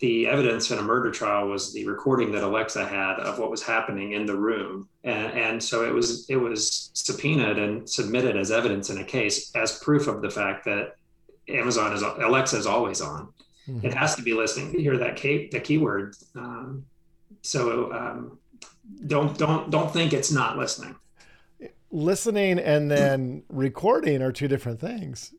the 0.03 0.27
evidence 0.27 0.69
in 0.69 0.79
a 0.79 0.81
murder 0.81 1.09
trial 1.11 1.47
was 1.47 1.71
the 1.71 1.87
recording 1.87 2.29
that 2.33 2.43
Alexa 2.43 2.85
had 2.85 3.21
of 3.21 3.39
what 3.39 3.49
was 3.49 3.63
happening 3.63 4.11
in 4.11 4.25
the 4.25 4.35
room, 4.35 4.89
and, 5.05 5.31
and 5.31 5.63
so 5.63 5.85
it 5.85 5.93
was 5.93 6.29
it 6.29 6.35
was 6.35 6.89
subpoenaed 6.93 7.57
and 7.57 7.89
submitted 7.89 8.35
as 8.35 8.51
evidence 8.51 8.89
in 8.89 8.97
a 8.97 9.03
case 9.05 9.55
as 9.55 9.79
proof 9.79 10.07
of 10.07 10.21
the 10.21 10.29
fact 10.29 10.65
that 10.65 10.97
Amazon 11.47 11.93
is 11.93 12.01
Alexa 12.01 12.57
is 12.57 12.65
always 12.65 12.99
on. 12.99 13.29
Mm-hmm. 13.65 13.87
It 13.87 13.93
has 13.93 14.13
to 14.15 14.21
be 14.21 14.33
listening 14.33 14.73
to 14.73 14.81
hear 14.81 14.97
that 14.97 15.15
key, 15.15 15.47
the 15.49 15.61
keyword. 15.61 16.17
Um, 16.35 16.85
so 17.41 17.93
um, 17.93 18.37
don't 19.07 19.37
don't 19.37 19.69
don't 19.69 19.93
think 19.93 20.11
it's 20.11 20.33
not 20.33 20.57
listening 20.57 20.97
listening 21.91 22.59
and 22.59 22.91
then 22.91 23.43
recording 23.47 24.21
are 24.21 24.33
two 24.33 24.49
different 24.49 24.81
things 24.81 25.33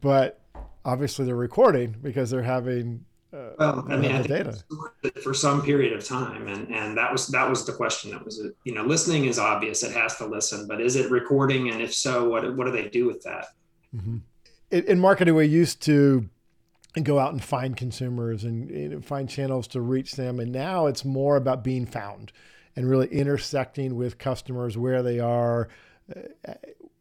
but 0.00 0.40
obviously 0.86 1.26
they're 1.26 1.34
recording 1.34 1.94
because 2.00 2.30
they're 2.30 2.42
having 2.42 3.04
uh, 3.32 3.50
well 3.58 3.86
i 3.88 3.96
mean 3.96 4.12
I 4.12 4.22
data 4.22 4.62
for 5.22 5.34
some 5.34 5.62
period 5.62 5.92
of 5.92 6.04
time 6.04 6.48
and 6.48 6.68
and 6.72 6.96
that 6.96 7.10
was 7.12 7.28
that 7.28 7.48
was 7.48 7.66
the 7.66 7.72
question 7.72 8.10
that 8.12 8.24
was 8.24 8.42
you 8.64 8.74
know 8.74 8.84
listening 8.84 9.26
is 9.26 9.38
obvious 9.38 9.82
it 9.82 9.92
has 9.92 10.16
to 10.16 10.26
listen 10.26 10.66
but 10.66 10.80
is 10.80 10.96
it 10.96 11.10
recording 11.10 11.70
and 11.70 11.80
if 11.80 11.94
so 11.94 12.28
what 12.28 12.56
what 12.56 12.66
do 12.66 12.72
they 12.72 12.88
do 12.88 13.06
with 13.06 13.22
that 13.22 13.46
mm-hmm. 13.94 14.18
in, 14.70 14.84
in 14.84 15.00
marketing 15.00 15.34
we 15.34 15.46
used 15.46 15.82
to 15.82 16.28
go 17.02 17.18
out 17.18 17.32
and 17.32 17.44
find 17.44 17.76
consumers 17.76 18.44
and, 18.44 18.70
and 18.70 19.04
find 19.04 19.28
channels 19.28 19.66
to 19.68 19.80
reach 19.80 20.12
them 20.12 20.40
and 20.40 20.50
now 20.50 20.86
it's 20.86 21.04
more 21.04 21.36
about 21.36 21.62
being 21.62 21.84
found 21.84 22.32
and 22.76 22.88
really 22.88 23.08
intersecting 23.08 23.96
with 23.96 24.18
customers 24.18 24.76
where 24.76 25.02
they 25.02 25.18
are, 25.18 25.68
uh, 26.14 26.54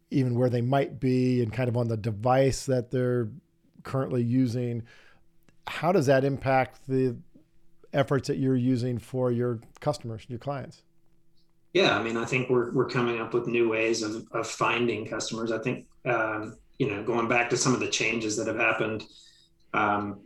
even 0.10 0.36
where 0.36 0.50
they 0.50 0.62
might 0.62 1.00
be, 1.00 1.44
and 1.44 1.51
kind 1.51 1.67
of 1.67 1.75
on 1.75 1.89
the 1.89 1.98
device 1.98 2.65
that 2.65 2.89
they're 2.89 3.27
currently 3.84 4.24
using. 4.24 4.82
How 5.67 5.91
does 5.91 6.05
that 6.05 6.24
impact 6.24 6.79
the 6.88 7.15
efforts 7.93 8.27
that 8.27 8.38
you're 8.38 8.55
using 8.55 9.00
for 9.00 9.31
your 9.31 9.60
customers, 9.79 10.25
your 10.27 10.39
clients? 10.39 10.84
Yeah, 11.74 11.98
I 11.98 12.03
mean, 12.03 12.15
I 12.15 12.25
think 12.25 12.50
we're 12.50 12.72
we're 12.72 12.88
coming 12.88 13.19
up 13.19 13.34
with 13.34 13.48
new 13.48 13.69
ways 13.69 14.01
of 14.01 14.25
of 14.31 14.48
finding 14.48 15.05
customers. 15.05 15.51
I 15.51 15.60
think 15.60 15.88
um, 16.05 16.57
you 16.77 16.89
know, 16.89 17.03
going 17.03 17.27
back 17.27 17.50
to 17.50 17.57
some 17.57 17.74
of 17.74 17.79
the 17.79 17.89
changes 17.89 18.38
that 18.38 18.48
have 18.48 18.57
happened. 18.57 19.03
Um, 19.74 20.22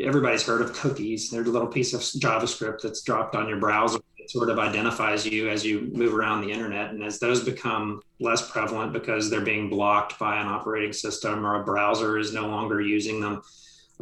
everybody's 0.00 0.44
heard 0.44 0.60
of 0.60 0.72
cookies. 0.74 1.30
There's 1.30 1.46
a 1.46 1.50
little 1.50 1.68
piece 1.68 1.94
of 1.94 2.00
JavaScript 2.00 2.82
that's 2.82 3.02
dropped 3.02 3.34
on 3.34 3.48
your 3.48 3.58
browser 3.58 3.98
that 4.18 4.30
sort 4.30 4.50
of 4.50 4.58
identifies 4.58 5.24
you 5.26 5.48
as 5.48 5.64
you 5.64 5.90
move 5.94 6.14
around 6.14 6.42
the 6.42 6.52
internet. 6.52 6.90
And 6.90 7.02
as 7.02 7.18
those 7.18 7.42
become 7.42 8.02
less 8.20 8.50
prevalent 8.50 8.92
because 8.92 9.30
they're 9.30 9.40
being 9.40 9.68
blocked 9.68 10.18
by 10.18 10.40
an 10.40 10.46
operating 10.46 10.92
system 10.92 11.46
or 11.46 11.60
a 11.60 11.64
browser 11.64 12.18
is 12.18 12.32
no 12.34 12.46
longer 12.48 12.80
using 12.80 13.20
them, 13.20 13.42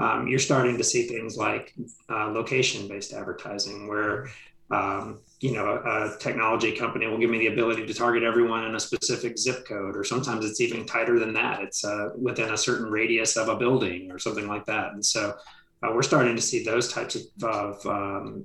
um, 0.00 0.26
you're 0.26 0.38
starting 0.38 0.76
to 0.78 0.84
see 0.84 1.06
things 1.06 1.36
like 1.36 1.74
uh, 2.08 2.28
location 2.28 2.88
based 2.88 3.12
advertising, 3.12 3.86
where 3.86 4.28
um, 4.70 5.18
you 5.40 5.52
know, 5.52 5.66
a, 5.66 6.14
a, 6.14 6.16
technology 6.18 6.76
company 6.76 7.06
will 7.06 7.18
give 7.18 7.30
me 7.30 7.38
the 7.38 7.48
ability 7.48 7.86
to 7.86 7.94
target 7.94 8.22
everyone 8.22 8.64
in 8.64 8.76
a 8.76 8.80
specific 8.80 9.36
zip 9.36 9.66
code, 9.66 9.96
or 9.96 10.04
sometimes 10.04 10.44
it's 10.44 10.60
even 10.60 10.86
tighter 10.86 11.18
than 11.18 11.32
that. 11.32 11.60
It's 11.62 11.84
uh, 11.84 12.10
within 12.16 12.52
a 12.52 12.56
certain 12.56 12.86
radius 12.86 13.36
of 13.36 13.48
a 13.48 13.56
building 13.56 14.12
or 14.12 14.18
something 14.18 14.46
like 14.46 14.66
that. 14.66 14.92
And 14.92 15.04
so 15.04 15.34
uh, 15.82 15.90
we're 15.92 16.02
starting 16.02 16.36
to 16.36 16.42
see 16.42 16.62
those 16.62 16.92
types 16.92 17.16
of, 17.16 17.22
of 17.42 17.86
um, 17.86 18.44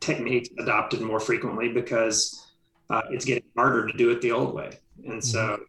techniques 0.00 0.48
adopted 0.58 1.02
more 1.02 1.20
frequently 1.20 1.68
because 1.68 2.54
uh, 2.88 3.02
it's 3.10 3.24
getting 3.24 3.44
harder 3.56 3.86
to 3.86 3.92
do 3.98 4.10
it 4.10 4.22
the 4.22 4.32
old 4.32 4.54
way. 4.54 4.78
And 5.04 5.22
so, 5.22 5.40
mm-hmm. 5.40 5.62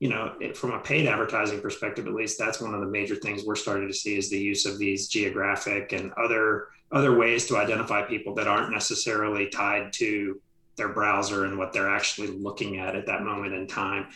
You 0.00 0.08
know, 0.08 0.34
from 0.54 0.72
a 0.72 0.80
paid 0.80 1.06
advertising 1.06 1.60
perspective, 1.60 2.06
at 2.06 2.14
least, 2.14 2.38
that's 2.38 2.60
one 2.60 2.74
of 2.74 2.80
the 2.80 2.86
major 2.86 3.14
things 3.14 3.44
we're 3.44 3.54
starting 3.54 3.86
to 3.86 3.94
see 3.94 4.16
is 4.16 4.30
the 4.30 4.38
use 4.38 4.64
of 4.64 4.78
these 4.78 5.08
geographic 5.08 5.92
and 5.92 6.10
other 6.14 6.68
other 6.90 7.16
ways 7.16 7.46
to 7.46 7.56
identify 7.56 8.02
people 8.02 8.34
that 8.34 8.48
aren't 8.48 8.72
necessarily 8.72 9.48
tied 9.48 9.92
to 9.92 10.40
their 10.76 10.88
browser 10.88 11.44
and 11.44 11.56
what 11.56 11.72
they're 11.72 11.94
actually 11.94 12.26
looking 12.28 12.78
at 12.78 12.96
at 12.96 13.06
that 13.06 13.22
moment 13.22 13.54
in 13.54 13.66
time. 13.66 14.08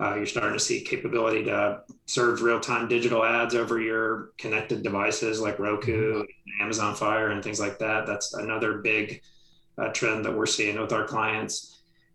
Uh, 0.00 0.14
you're 0.14 0.24
starting 0.24 0.54
to 0.54 0.64
see 0.64 0.80
capability 0.80 1.44
to 1.44 1.80
serve 2.06 2.40
real-time 2.40 2.88
digital 2.88 3.22
ads 3.24 3.54
over 3.54 3.78
your 3.78 4.30
connected 4.38 4.82
devices 4.82 5.38
like 5.38 5.58
Roku, 5.58 6.22
mm-hmm. 6.22 6.62
Amazon 6.62 6.94
Fire, 6.94 7.28
and 7.28 7.42
things 7.42 7.60
like 7.60 7.78
that. 7.80 8.06
That's 8.06 8.32
another 8.34 8.78
big 8.78 9.20
uh, 9.76 9.88
trend 9.88 10.24
that 10.24 10.34
we're 10.34 10.46
seeing 10.46 10.80
with 10.80 10.92
our 10.92 11.04
clients. 11.04 11.73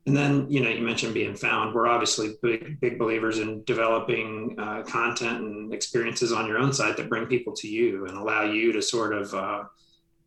And 0.09 0.17
then, 0.17 0.49
you 0.49 0.59
know, 0.61 0.71
you 0.71 0.81
mentioned 0.81 1.13
being 1.13 1.35
found. 1.35 1.75
We're 1.75 1.85
obviously 1.85 2.33
big, 2.41 2.79
big 2.79 2.97
believers 2.97 3.37
in 3.37 3.63
developing 3.65 4.55
uh, 4.57 4.81
content 4.81 5.41
and 5.41 5.71
experiences 5.71 6.31
on 6.31 6.47
your 6.47 6.57
own 6.57 6.73
site 6.73 6.97
that 6.97 7.09
bring 7.09 7.27
people 7.27 7.53
to 7.57 7.67
you 7.67 8.07
and 8.07 8.17
allow 8.17 8.41
you 8.41 8.71
to 8.71 8.81
sort 8.81 9.13
of 9.13 9.31
uh, 9.35 9.65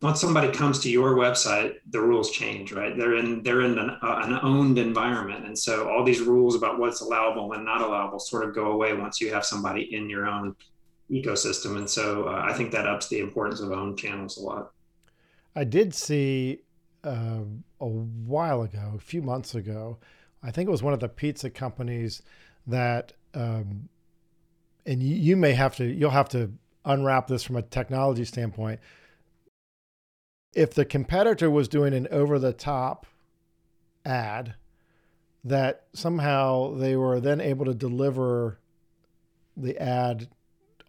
once 0.01 0.21
somebody 0.21 0.53
comes 0.53 0.79
to 0.79 0.89
your 0.89 1.15
website, 1.15 1.73
the 1.89 1.99
rules 1.99 2.31
change, 2.31 2.71
right? 2.71 2.95
They're 2.95 3.17
in 3.17 3.43
they're 3.43 3.63
in 3.63 3.77
an, 3.77 3.89
uh, 3.89 4.21
an, 4.23 4.39
owned 4.41 4.77
environment, 4.77 5.45
and 5.45 5.59
so 5.59 5.89
all 5.89 6.05
these 6.05 6.21
rules 6.21 6.55
about 6.55 6.79
what's 6.79 7.01
allowable 7.01 7.51
and 7.51 7.65
not 7.65 7.81
allowable 7.81 8.19
sort 8.19 8.47
of 8.47 8.55
go 8.55 8.71
away 8.71 8.93
once 8.93 9.19
you 9.19 9.33
have 9.33 9.43
somebody 9.43 9.93
in 9.93 10.09
your 10.09 10.27
own 10.27 10.55
ecosystem. 11.11 11.75
And 11.75 11.89
so 11.89 12.29
uh, 12.29 12.41
I 12.41 12.53
think 12.53 12.71
that 12.71 12.87
ups 12.87 13.09
the 13.09 13.19
importance 13.19 13.59
of 13.59 13.73
owned 13.73 13.99
channels 13.99 14.37
a 14.37 14.43
lot. 14.43 14.71
I 15.57 15.65
did 15.65 15.93
see 15.93 16.61
uh, 17.03 17.41
a 17.79 17.87
while 17.87 18.61
ago, 18.61 18.93
a 18.95 18.99
few 18.99 19.21
months 19.21 19.55
ago, 19.55 19.97
I 20.41 20.51
think 20.51 20.67
it 20.67 20.71
was 20.71 20.83
one 20.83 20.93
of 20.93 20.99
the 20.99 21.09
pizza 21.09 21.49
companies 21.49 22.21
that, 22.67 23.13
um, 23.33 23.89
and 24.85 25.01
you, 25.01 25.15
you 25.15 25.37
may 25.37 25.53
have 25.53 25.75
to, 25.77 25.85
you'll 25.85 26.11
have 26.11 26.29
to 26.29 26.51
unwrap 26.85 27.27
this 27.27 27.43
from 27.43 27.55
a 27.55 27.61
technology 27.61 28.25
standpoint 28.25 28.79
if 30.53 30.73
the 30.73 30.85
competitor 30.85 31.49
was 31.49 31.67
doing 31.67 31.93
an 31.93 32.07
over 32.11 32.37
the 32.37 32.53
top 32.53 33.05
ad, 34.05 34.55
that 35.43 35.85
somehow 35.93 36.73
they 36.75 36.95
were 36.95 37.19
then 37.19 37.41
able 37.41 37.65
to 37.65 37.73
deliver 37.73 38.59
the 39.57 39.77
ad 39.77 40.29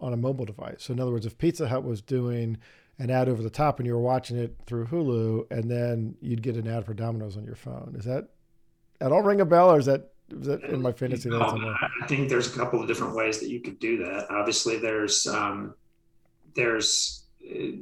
on 0.00 0.12
a 0.12 0.16
mobile 0.16 0.44
device. 0.44 0.76
So, 0.80 0.92
in 0.92 1.00
other 1.00 1.12
words, 1.12 1.26
if 1.26 1.38
Pizza 1.38 1.68
Hut 1.68 1.82
was 1.82 2.00
doing 2.02 2.58
an 2.98 3.10
ad 3.10 3.28
over 3.28 3.42
the 3.42 3.50
top 3.50 3.78
and 3.78 3.86
you 3.86 3.94
were 3.94 4.00
watching 4.00 4.38
it 4.38 4.56
through 4.66 4.86
Hulu, 4.86 5.50
and 5.50 5.70
then 5.70 6.14
you'd 6.20 6.42
get 6.42 6.56
an 6.56 6.68
ad 6.68 6.84
for 6.86 6.94
Domino's 6.94 7.36
on 7.36 7.44
your 7.44 7.56
phone, 7.56 7.94
is 7.98 8.04
that 8.04 8.28
at 9.00 9.12
all 9.12 9.22
ring 9.22 9.40
a 9.40 9.44
bell, 9.44 9.70
or 9.70 9.78
is 9.78 9.86
that 9.86 10.12
is 10.30 10.46
that 10.46 10.62
in 10.64 10.80
my 10.80 10.92
fantasy? 10.92 11.28
No, 11.28 11.40
I 11.40 12.06
think 12.06 12.28
there's 12.28 12.54
a 12.54 12.58
couple 12.58 12.80
of 12.80 12.88
different 12.88 13.14
ways 13.14 13.40
that 13.40 13.50
you 13.50 13.60
could 13.60 13.78
do 13.78 13.98
that. 13.98 14.30
Obviously, 14.30 14.78
there's 14.78 15.26
um, 15.26 15.74
there's 16.54 17.24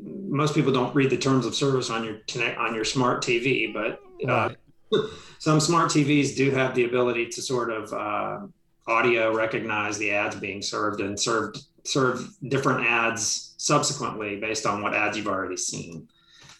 most 0.03 0.55
people 0.55 0.73
don't 0.73 0.95
read 0.95 1.11
the 1.11 1.17
terms 1.17 1.47
of 1.47 1.55
service 1.55 1.91
on 1.91 2.05
your 2.05 2.19
on 2.59 2.75
your 2.75 2.85
smart 2.85 3.23
TV, 3.23 3.73
but 3.73 4.03
uh, 4.29 4.51
some 5.39 5.61
smart 5.61 5.91
TVs 5.91 6.37
do 6.37 6.51
have 6.51 6.75
the 6.75 6.85
ability 6.85 7.29
to 7.29 7.43
sort 7.43 7.71
of 7.71 7.93
uh, 7.93 8.41
audio 8.87 9.35
recognize 9.35 9.99
the 9.99 10.11
ads 10.11 10.37
being 10.37 10.63
served 10.63 11.01
and 11.01 11.19
served 11.19 11.63
serve 11.85 12.29
different 12.49 12.87
ads 12.87 13.52
subsequently 13.63 14.41
based 14.41 14.67
on 14.67 14.83
what 14.83 14.93
ads 14.93 15.17
you've 15.17 15.29
already 15.29 15.57
seen. 15.57 16.09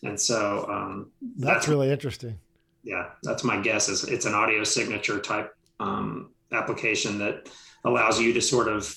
And 0.05 0.19
so 0.19 0.69
um, 0.71 1.11
that's, 1.37 1.55
that's, 1.55 1.69
really 1.69 1.91
interesting. 1.91 2.39
Yeah, 2.85 3.11
that's 3.25 3.43
my 3.43 3.61
guess. 3.61 3.89
Is 3.89 4.05
it's 4.05 4.25
an 4.25 4.35
audio 4.35 4.63
signature 4.63 5.19
type 5.19 5.53
um, 5.81 6.31
application 6.53 7.19
that 7.19 7.49
allows 7.85 8.21
you 8.21 8.33
to 8.33 8.41
sort 8.41 8.69
of 8.69 8.97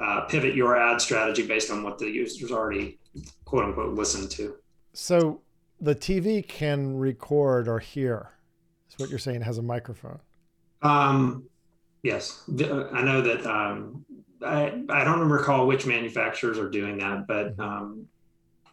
uh, 0.00 0.20
pivot 0.22 0.54
your 0.54 0.76
ad 0.76 1.00
strategy 1.00 1.44
based 1.44 1.72
on 1.72 1.82
what 1.82 1.98
the 1.98 2.08
users 2.08 2.52
already 2.52 3.00
quote 3.44 3.64
unquote 3.64 3.94
listen 3.94 4.28
to. 4.28 4.54
So 4.92 5.40
the 5.80 5.96
TV 5.96 6.46
can 6.46 6.96
record 6.96 7.66
or 7.66 7.80
hear. 7.80 8.30
Is 8.88 8.98
what 8.98 9.10
you're 9.10 9.18
saying 9.18 9.42
has 9.42 9.58
a 9.58 9.62
microphone. 9.62 10.20
Um, 10.82 11.48
yes, 12.04 12.44
I 12.48 13.02
know 13.02 13.20
that. 13.20 13.44
Um, 13.46 14.04
I 14.44 14.82
I 14.88 15.04
don't 15.04 15.28
recall 15.28 15.66
which 15.66 15.86
manufacturers 15.86 16.58
are 16.58 16.70
doing 16.70 16.98
that, 16.98 17.26
but 17.26 17.56
mm-hmm. 17.56 17.60
um, 17.60 18.08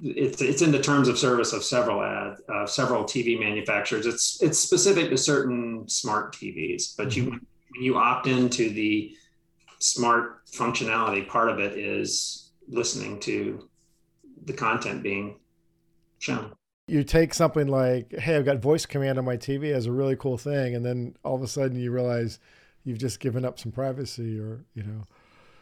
it's 0.01 0.41
it's 0.41 0.61
in 0.61 0.71
the 0.71 0.81
terms 0.81 1.07
of 1.07 1.17
service 1.17 1.53
of 1.53 1.63
several 1.63 2.03
ad 2.03 2.37
uh, 2.53 2.65
several 2.65 3.03
TV 3.03 3.39
manufacturers. 3.39 4.05
It's 4.05 4.41
it's 4.41 4.59
specific 4.59 5.09
to 5.09 5.17
certain 5.17 5.87
smart 5.89 6.33
TVs, 6.33 6.95
but 6.95 7.09
mm-hmm. 7.09 7.19
you 7.19 7.29
when 7.31 7.83
you 7.83 7.97
opt 7.97 8.27
into 8.27 8.69
the 8.69 9.15
smart 9.79 10.45
functionality, 10.47 11.27
part 11.27 11.49
of 11.49 11.59
it 11.59 11.77
is 11.77 12.51
listening 12.67 13.19
to 13.21 13.67
the 14.45 14.53
content 14.53 15.03
being 15.03 15.37
shown. 16.19 16.51
You 16.87 17.03
take 17.03 17.33
something 17.33 17.67
like, 17.67 18.13
hey, 18.17 18.37
I've 18.37 18.45
got 18.45 18.59
voice 18.59 18.85
command 18.85 19.17
on 19.17 19.25
my 19.25 19.35
TV 19.35 19.73
as 19.73 19.87
a 19.87 19.91
really 19.91 20.15
cool 20.15 20.37
thing, 20.37 20.73
and 20.73 20.85
then 20.85 21.15
all 21.23 21.35
of 21.35 21.41
a 21.41 21.47
sudden 21.47 21.77
you 21.77 21.91
realize 21.91 22.39
you've 22.85 22.97
just 22.97 23.19
given 23.19 23.43
up 23.43 23.59
some 23.59 23.71
privacy, 23.71 24.39
or 24.39 24.63
you 24.73 24.83
know. 24.83 25.03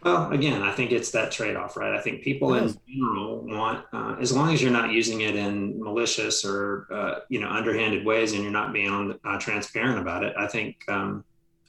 Well, 0.05 0.31
again, 0.31 0.61
I 0.61 0.71
think 0.71 0.91
it's 0.91 1.09
that 1.11 1.31
trade-off, 1.31 1.75
right? 1.75 1.95
I 1.95 1.99
think 1.99 2.21
people 2.21 2.53
in 2.53 2.77
general 2.87 3.41
want, 3.41 3.85
uh, 3.91 4.15
as 4.19 4.31
long 4.31 4.53
as 4.53 4.61
you're 4.61 4.71
not 4.71 4.91
using 4.91 5.21
it 5.21 5.35
in 5.35 5.81
malicious 5.81 6.45
or 6.45 6.85
uh, 6.91 7.19
you 7.27 7.39
know 7.39 7.49
underhanded 7.49 8.05
ways, 8.05 8.33
and 8.33 8.43
you're 8.43 8.51
not 8.51 8.71
being 8.71 9.19
uh, 9.25 9.39
transparent 9.39 9.97
about 9.97 10.23
it. 10.23 10.35
I 10.37 10.45
think 10.45 10.77
um, 10.87 11.23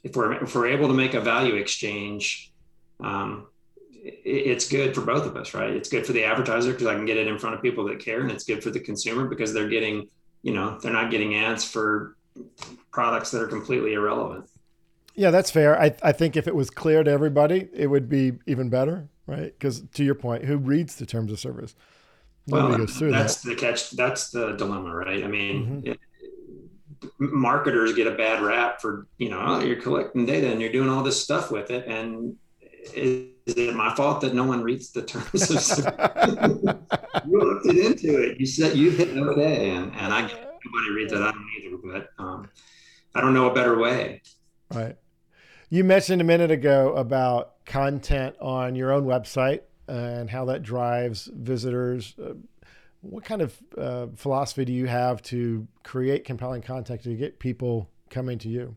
if 0.05 0.15
we're 0.15 0.35
if 0.45 0.55
we're 0.55 0.67
able 0.67 0.87
to 0.89 0.93
make 0.93 1.15
a 1.15 1.21
value 1.21 1.55
exchange, 1.55 2.53
um, 3.01 3.47
it, 4.05 4.21
it's 4.27 4.69
good 4.69 4.95
for 4.95 5.01
both 5.01 5.25
of 5.25 5.35
us, 5.39 5.55
right? 5.55 5.71
It's 5.71 5.89
good 5.89 6.05
for 6.05 6.13
the 6.13 6.25
advertiser 6.25 6.73
because 6.73 6.89
I 6.89 6.95
can 6.95 7.07
get 7.07 7.17
it 7.17 7.29
in 7.29 7.39
front 7.39 7.57
of 7.57 7.63
people 7.63 7.85
that 7.87 8.01
care, 8.01 8.21
and 8.21 8.31
it's 8.31 8.45
good 8.45 8.63
for 8.63 8.69
the 8.69 8.81
consumer 8.81 9.27
because 9.27 9.55
they're 9.55 9.71
getting, 9.71 10.09
you 10.43 10.53
know, 10.53 10.79
they're 10.79 10.93
not 10.93 11.11
getting 11.11 11.37
ads 11.37 11.65
for 11.65 12.19
products 12.93 13.31
that 13.31 13.41
are 13.41 13.49
completely 13.49 13.95
irrelevant. 13.95 14.47
Yeah, 15.17 15.31
that's 15.31 15.51
fair. 15.51 15.81
I, 15.81 15.95
I 16.03 16.13
think 16.13 16.37
if 16.37 16.47
it 16.47 16.55
was 16.55 16.69
clear 16.69 17.03
to 17.03 17.11
everybody, 17.11 17.69
it 17.73 17.87
would 17.87 18.09
be 18.09 18.33
even 18.47 18.69
better, 18.69 19.09
right? 19.27 19.53
Because 19.59 19.81
to 19.95 20.05
your 20.05 20.15
point, 20.15 20.45
who 20.45 20.59
reads 20.59 20.97
the 20.97 21.07
terms 21.07 21.33
of 21.33 21.41
service? 21.41 21.75
Nobody 22.47 22.69
well, 22.69 22.79
goes 22.79 22.97
through 22.97 23.11
that's 23.11 23.43
that. 23.43 23.49
the 23.49 23.57
catch. 23.57 23.91
That's 23.93 24.31
the 24.31 24.53
dilemma, 24.53 24.95
right? 24.95 25.25
I 25.25 25.27
mean, 25.27 25.83
mm-hmm. 25.85 25.91
it, 25.91 26.01
marketers 27.19 27.95
get 27.95 28.07
a 28.07 28.13
bad 28.13 28.43
rap 28.43 28.81
for 28.81 29.09
you 29.19 29.31
know 29.31 29.43
oh, 29.45 29.61
you're 29.61 29.81
collecting 29.81 30.27
data 30.27 30.51
and 30.51 30.61
you're 30.61 30.71
doing 30.71 30.89
all 30.89 31.03
this 31.03 31.21
stuff 31.21 31.51
with 31.51 31.71
it, 31.71 31.87
and 31.89 32.37
is, 32.95 33.31
is 33.47 33.57
it 33.57 33.75
my 33.75 33.93
fault 33.97 34.21
that 34.21 34.35
no 34.35 34.45
one 34.45 34.63
reads 34.63 34.93
the 34.93 35.03
terms 35.03 35.51
of 35.51 35.61
service? 35.61 35.79
you 37.27 37.41
looked 37.41 37.67
it 37.67 37.85
into 37.85 38.23
it. 38.23 38.39
You 38.39 38.47
said 38.47 38.77
you 38.77 38.91
hit 38.91 39.17
okay, 39.17 39.71
and 39.71 39.93
and 39.97 40.13
I 40.13 40.21
nobody 40.21 40.91
reads 40.95 41.13
it. 41.13 41.21
I 41.21 41.33
don't 41.33 41.47
either, 41.65 41.77
but 41.83 42.23
um, 42.23 42.49
I 43.15 43.21
don't 43.23 43.35
know 43.35 43.51
a 43.51 43.55
better 43.55 43.77
way. 43.79 44.23
Right. 44.73 44.97
You 45.69 45.83
mentioned 45.83 46.21
a 46.21 46.25
minute 46.25 46.53
ago 46.53 46.95
about 46.95 47.65
content 47.65 48.37
on 48.41 48.77
your 48.77 48.93
own 48.93 49.05
website 49.05 49.63
and 49.89 50.31
how 50.31 50.45
that 50.45 50.63
drives 50.63 51.29
visitors. 51.33 52.15
Uh, 52.23 52.35
what 53.01 53.25
kind 53.25 53.43
of 53.43 53.59
uh, 53.77 54.07
philosophy 54.15 54.65
do 54.65 54.73
you 54.73 54.87
have 54.87 55.23
to 55.23 55.67
create 55.83 56.25
compelling 56.25 56.63
content 56.63 57.03
to 57.03 57.15
get 57.15 57.41
people 57.41 57.91
coming 58.11 58.39
to 58.39 58.49
you? 58.49 58.77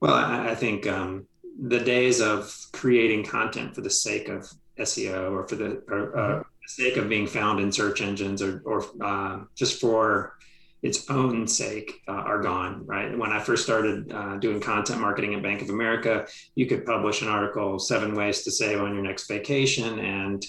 Well, 0.00 0.14
I, 0.14 0.50
I 0.50 0.54
think 0.54 0.86
um, 0.86 1.26
the 1.60 1.80
days 1.80 2.22
of 2.22 2.54
creating 2.72 3.24
content 3.24 3.74
for 3.74 3.82
the 3.82 3.90
sake 3.90 4.28
of 4.28 4.50
SEO 4.78 5.30
or 5.32 5.46
for 5.46 5.56
the, 5.56 5.82
or, 5.88 6.16
uh, 6.16 6.22
mm-hmm. 6.22 6.38
the 6.38 6.68
sake 6.68 6.96
of 6.96 7.08
being 7.10 7.26
found 7.26 7.60
in 7.60 7.70
search 7.70 8.00
engines 8.00 8.40
or, 8.40 8.62
or 8.64 8.84
uh, 9.02 9.40
just 9.54 9.78
for 9.78 10.35
its 10.82 11.10
own 11.10 11.46
sake 11.48 12.02
uh, 12.06 12.12
are 12.12 12.40
gone, 12.40 12.84
right? 12.86 13.16
When 13.16 13.32
I 13.32 13.40
first 13.40 13.64
started 13.64 14.12
uh, 14.12 14.36
doing 14.36 14.60
content 14.60 15.00
marketing 15.00 15.34
at 15.34 15.42
Bank 15.42 15.62
of 15.62 15.70
America, 15.70 16.26
you 16.54 16.66
could 16.66 16.84
publish 16.84 17.22
an 17.22 17.28
article, 17.28 17.78
Seven 17.78 18.14
Ways 18.14 18.42
to 18.42 18.50
Save 18.50 18.80
on 18.80 18.94
Your 18.94 19.02
Next 19.02 19.26
Vacation, 19.26 19.98
and 19.98 20.44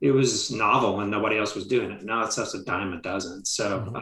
it 0.00 0.10
was 0.10 0.50
novel 0.50 1.00
and 1.00 1.10
nobody 1.10 1.38
else 1.38 1.54
was 1.54 1.66
doing 1.66 1.90
it. 1.92 2.02
Now 2.02 2.24
it's 2.24 2.36
just 2.36 2.54
a 2.54 2.62
dime 2.64 2.92
a 2.92 3.00
dozen. 3.00 3.44
So 3.44 3.80
mm-hmm. 3.80 3.96
uh, 3.96 4.00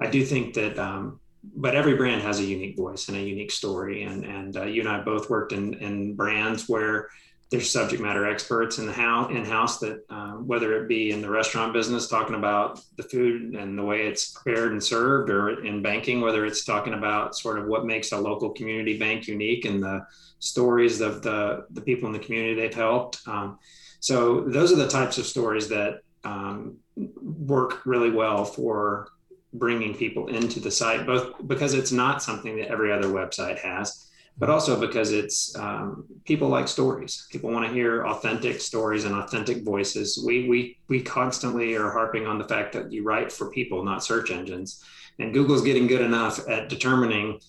I 0.00 0.08
do 0.08 0.24
think 0.24 0.54
that, 0.54 0.78
um, 0.78 1.20
but 1.56 1.74
every 1.74 1.96
brand 1.96 2.22
has 2.22 2.38
a 2.38 2.44
unique 2.44 2.76
voice 2.76 3.08
and 3.08 3.16
a 3.16 3.20
unique 3.20 3.50
story. 3.50 4.04
And, 4.04 4.24
and 4.24 4.56
uh, 4.56 4.64
you 4.64 4.80
and 4.80 4.88
I 4.88 5.00
both 5.00 5.28
worked 5.28 5.52
in, 5.52 5.74
in 5.74 6.14
brands 6.14 6.68
where 6.68 7.08
there's 7.50 7.70
subject 7.70 8.02
matter 8.02 8.28
experts 8.28 8.78
in 8.78 8.86
the 8.86 8.92
house 8.92 9.30
in 9.30 9.44
house 9.44 9.78
that 9.78 10.04
uh, 10.10 10.32
whether 10.32 10.82
it 10.82 10.88
be 10.88 11.10
in 11.10 11.22
the 11.22 11.30
restaurant 11.30 11.72
business 11.72 12.06
talking 12.06 12.34
about 12.34 12.80
the 12.96 13.02
food 13.02 13.54
and 13.54 13.78
the 13.78 13.82
way 13.82 14.06
it's 14.06 14.32
prepared 14.32 14.72
and 14.72 14.82
served 14.82 15.30
or 15.30 15.64
in 15.64 15.80
banking 15.80 16.20
whether 16.20 16.44
it's 16.44 16.64
talking 16.64 16.94
about 16.94 17.34
sort 17.34 17.58
of 17.58 17.66
what 17.66 17.86
makes 17.86 18.12
a 18.12 18.18
local 18.18 18.50
community 18.50 18.98
bank 18.98 19.26
unique 19.26 19.64
and 19.64 19.82
the 19.82 20.04
stories 20.38 21.00
of 21.00 21.22
the 21.22 21.64
the 21.70 21.80
people 21.80 22.06
in 22.06 22.12
the 22.12 22.18
community 22.18 22.54
they've 22.54 22.74
helped. 22.74 23.20
Um, 23.26 23.58
so 24.00 24.42
those 24.42 24.72
are 24.72 24.76
the 24.76 24.88
types 24.88 25.18
of 25.18 25.26
stories 25.26 25.68
that 25.68 26.00
um, 26.24 26.76
work 26.96 27.84
really 27.86 28.10
well 28.10 28.44
for 28.44 29.08
bringing 29.54 29.94
people 29.94 30.28
into 30.28 30.60
the 30.60 30.70
site 30.70 31.06
both 31.06 31.34
because 31.46 31.72
it's 31.72 31.90
not 31.90 32.22
something 32.22 32.56
that 32.56 32.68
every 32.68 32.92
other 32.92 33.08
website 33.08 33.58
has 33.58 34.07
but 34.38 34.48
also 34.48 34.78
because 34.80 35.12
it's 35.12 35.56
um, 35.56 36.04
people 36.24 36.48
like 36.48 36.68
stories. 36.68 37.26
People 37.30 37.50
want 37.50 37.66
to 37.66 37.72
hear 37.72 38.06
authentic 38.06 38.60
stories 38.60 39.04
and 39.04 39.14
authentic 39.14 39.64
voices. 39.64 40.22
We 40.24 40.48
we 40.48 40.78
we 40.88 41.02
constantly 41.02 41.74
are 41.74 41.90
harping 41.90 42.26
on 42.26 42.38
the 42.38 42.44
fact 42.44 42.72
that 42.74 42.92
you 42.92 43.02
write 43.02 43.32
for 43.32 43.50
people, 43.50 43.84
not 43.84 44.04
search 44.04 44.30
engines, 44.30 44.82
and 45.18 45.34
Google's 45.34 45.62
getting 45.62 45.86
good 45.86 46.02
enough 46.02 46.48
at 46.48 46.68
determining. 46.68 47.40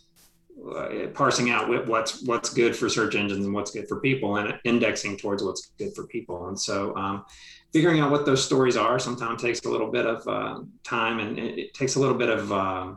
Uh, 0.76 1.08
parsing 1.14 1.50
out 1.50 1.70
what's 1.88 2.22
what's 2.24 2.54
good 2.54 2.76
for 2.76 2.90
search 2.90 3.16
engines 3.16 3.46
and 3.46 3.56
what's 3.56 3.72
good 3.72 3.88
for 3.88 4.02
people, 4.02 4.36
and 4.36 4.60
indexing 4.66 5.16
towards 5.16 5.42
what's 5.42 5.72
good 5.80 5.96
for 5.96 6.06
people. 6.08 6.50
And 6.50 6.60
so, 6.60 6.94
um, 6.98 7.24
figuring 7.72 8.02
out 8.02 8.12
what 8.12 8.26
those 8.26 8.44
stories 8.44 8.76
are 8.76 9.00
sometimes 9.00 9.42
takes 9.42 9.62
a 9.64 9.70
little 9.70 9.90
bit 9.90 10.06
of 10.06 10.28
uh, 10.28 10.60
time, 10.84 11.20
and 11.20 11.40
it, 11.40 11.60
it, 11.60 11.74
takes 11.74 11.96
a 11.96 12.00
little 12.02 12.18
bit 12.18 12.28
of 12.28 12.52
uh, 12.52 12.92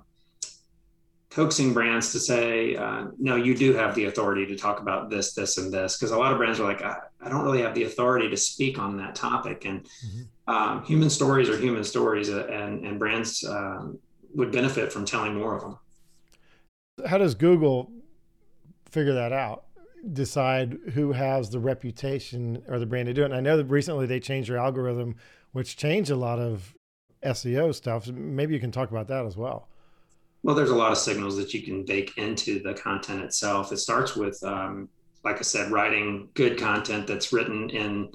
coaxing 1.34 1.72
brands 1.72 2.12
to 2.12 2.20
say, 2.20 2.76
uh, 2.76 3.06
no, 3.18 3.36
you 3.36 3.54
do 3.54 3.72
have 3.72 3.94
the 3.94 4.04
authority 4.04 4.44
to 4.46 4.56
talk 4.56 4.80
about 4.80 5.08
this, 5.08 5.32
this, 5.32 5.56
and 5.56 5.72
this. 5.72 5.96
Because 5.96 6.10
a 6.10 6.18
lot 6.18 6.30
of 6.32 6.38
brands 6.38 6.60
are 6.60 6.64
like, 6.64 6.82
I, 6.82 6.96
I, 7.22 7.30
don't 7.30 7.42
really 7.42 7.62
have 7.62 7.74
the 7.74 7.84
authority 7.84 8.28
to 8.28 8.36
speak 8.36 8.78
on 8.78 8.98
that 8.98 9.14
topic. 9.14 9.64
And 9.64 9.82
mm-hmm. 9.82 10.54
um, 10.54 10.84
human 10.84 11.08
stories 11.08 11.48
are 11.48 11.56
human 11.56 11.84
stories, 11.84 12.28
uh, 12.28 12.46
and, 12.48 12.84
and 12.84 12.98
brands 12.98 13.44
um, 13.44 13.98
would 14.34 14.52
benefit 14.52 14.92
from 14.92 15.06
telling 15.06 15.34
more 15.34 15.56
of 15.56 15.62
them. 15.62 15.78
How 17.06 17.16
does 17.16 17.34
Google 17.34 17.90
figure 18.90 19.14
that 19.14 19.32
out? 19.32 19.64
Decide 20.12 20.76
who 20.92 21.12
has 21.12 21.48
the 21.48 21.60
reputation 21.60 22.62
or 22.68 22.78
the 22.78 22.86
brand 22.86 23.06
to 23.06 23.14
do 23.14 23.22
it. 23.22 23.26
And 23.26 23.34
I 23.34 23.40
know 23.40 23.56
that 23.56 23.66
recently 23.66 24.04
they 24.04 24.20
changed 24.20 24.50
their 24.50 24.58
algorithm, 24.58 25.16
which 25.52 25.78
changed 25.78 26.10
a 26.10 26.16
lot 26.16 26.38
of 26.38 26.74
SEO 27.24 27.74
stuff. 27.74 28.06
Maybe 28.08 28.52
you 28.52 28.60
can 28.60 28.72
talk 28.72 28.90
about 28.90 29.08
that 29.08 29.24
as 29.24 29.36
well. 29.36 29.68
Well, 30.42 30.56
there's 30.56 30.70
a 30.70 30.76
lot 30.76 30.92
of 30.92 30.98
signals 30.98 31.36
that 31.36 31.54
you 31.54 31.62
can 31.62 31.84
bake 31.84 32.18
into 32.18 32.60
the 32.62 32.74
content 32.74 33.22
itself. 33.22 33.72
It 33.72 33.78
starts 33.78 34.16
with, 34.16 34.42
um, 34.42 34.88
like 35.24 35.38
I 35.38 35.42
said, 35.42 35.70
writing 35.70 36.28
good 36.34 36.58
content 36.58 37.06
that's 37.06 37.32
written 37.32 37.70
in, 37.70 38.10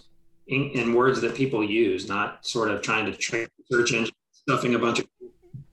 in, 0.48 0.72
in 0.72 0.94
words 0.94 1.22
that 1.22 1.36
people 1.36 1.64
use, 1.64 2.08
not 2.10 2.46
sort 2.46 2.70
of 2.70 2.82
trying 2.82 3.06
to 3.06 3.14
trick 3.14 3.50
search 3.72 3.94
engine 3.94 4.14
stuffing 4.32 4.76
a 4.76 4.80
bunch 4.80 5.00
of 5.00 5.08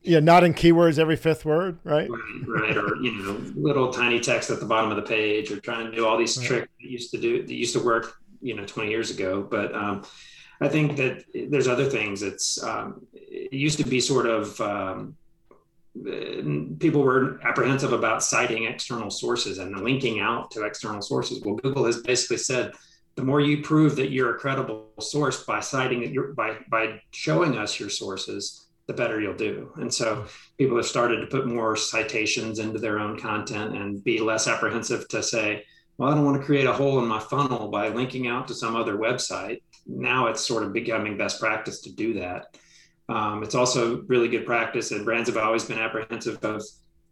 yeah, 0.04 0.20
not 0.20 0.44
in 0.44 0.52
keywords 0.52 0.98
every 0.98 1.16
fifth 1.16 1.46
word, 1.46 1.78
right? 1.82 2.08
Right, 2.10 2.42
right. 2.46 2.76
or 2.76 2.96
you 2.96 3.12
know, 3.12 3.40
little 3.56 3.90
tiny 3.90 4.20
text 4.20 4.50
at 4.50 4.60
the 4.60 4.66
bottom 4.66 4.90
of 4.90 4.96
the 4.96 5.02
page, 5.02 5.50
or 5.50 5.58
trying 5.60 5.90
to 5.90 5.96
do 5.96 6.06
all 6.06 6.18
these 6.18 6.36
right. 6.36 6.46
tricks 6.46 6.68
that 6.78 6.90
used 6.90 7.10
to 7.12 7.18
do 7.18 7.42
that 7.46 7.54
used 7.54 7.72
to 7.72 7.82
work, 7.82 8.14
you 8.42 8.54
know, 8.54 8.66
20 8.66 8.90
years 8.90 9.10
ago. 9.10 9.42
But 9.42 9.74
um, 9.74 10.04
I 10.60 10.68
think 10.68 10.98
that 10.98 11.24
there's 11.50 11.68
other 11.68 11.86
things. 11.86 12.22
It's 12.22 12.62
um, 12.62 13.06
it 13.14 13.54
used 13.54 13.78
to 13.78 13.84
be 13.84 13.98
sort 13.98 14.26
of 14.26 14.60
um, 14.60 15.16
people 15.94 17.02
were 17.02 17.40
apprehensive 17.44 17.92
about 17.92 18.22
citing 18.22 18.64
external 18.64 19.10
sources 19.10 19.58
and 19.58 19.80
linking 19.80 20.20
out 20.20 20.50
to 20.50 20.64
external 20.64 21.00
sources. 21.00 21.40
Well, 21.44 21.54
Google 21.54 21.86
has 21.86 22.02
basically 22.02 22.38
said 22.38 22.72
the 23.14 23.22
more 23.22 23.40
you 23.40 23.62
prove 23.62 23.94
that 23.96 24.10
you're 24.10 24.34
a 24.34 24.38
credible 24.38 24.88
source 25.00 25.44
by 25.44 25.60
citing 25.60 26.02
it, 26.02 26.36
by 26.36 26.56
by 26.68 27.00
showing 27.12 27.56
us 27.56 27.78
your 27.78 27.90
sources, 27.90 28.66
the 28.86 28.92
better 28.92 29.20
you'll 29.20 29.34
do. 29.34 29.72
And 29.76 29.92
so 29.92 30.26
people 30.58 30.76
have 30.76 30.86
started 30.86 31.20
to 31.20 31.26
put 31.26 31.46
more 31.46 31.76
citations 31.76 32.58
into 32.58 32.78
their 32.78 32.98
own 32.98 33.18
content 33.18 33.76
and 33.76 34.02
be 34.02 34.18
less 34.18 34.48
apprehensive 34.48 35.08
to 35.08 35.22
say, 35.22 35.64
well, 35.96 36.10
I 36.10 36.14
don't 36.14 36.24
want 36.24 36.40
to 36.40 36.44
create 36.44 36.66
a 36.66 36.72
hole 36.72 36.98
in 36.98 37.06
my 37.06 37.20
funnel 37.20 37.68
by 37.68 37.88
linking 37.88 38.26
out 38.26 38.48
to 38.48 38.54
some 38.54 38.74
other 38.74 38.96
website. 38.96 39.62
Now 39.86 40.26
it's 40.26 40.44
sort 40.44 40.64
of 40.64 40.72
becoming 40.72 41.16
best 41.16 41.38
practice 41.40 41.80
to 41.82 41.92
do 41.92 42.14
that. 42.14 42.56
Um, 43.08 43.42
it's 43.42 43.54
also 43.54 44.02
really 44.02 44.28
good 44.28 44.46
practice, 44.46 44.90
and 44.90 45.04
brands 45.04 45.28
have 45.28 45.36
always 45.36 45.64
been 45.64 45.78
apprehensive 45.78 46.42
of 46.44 46.62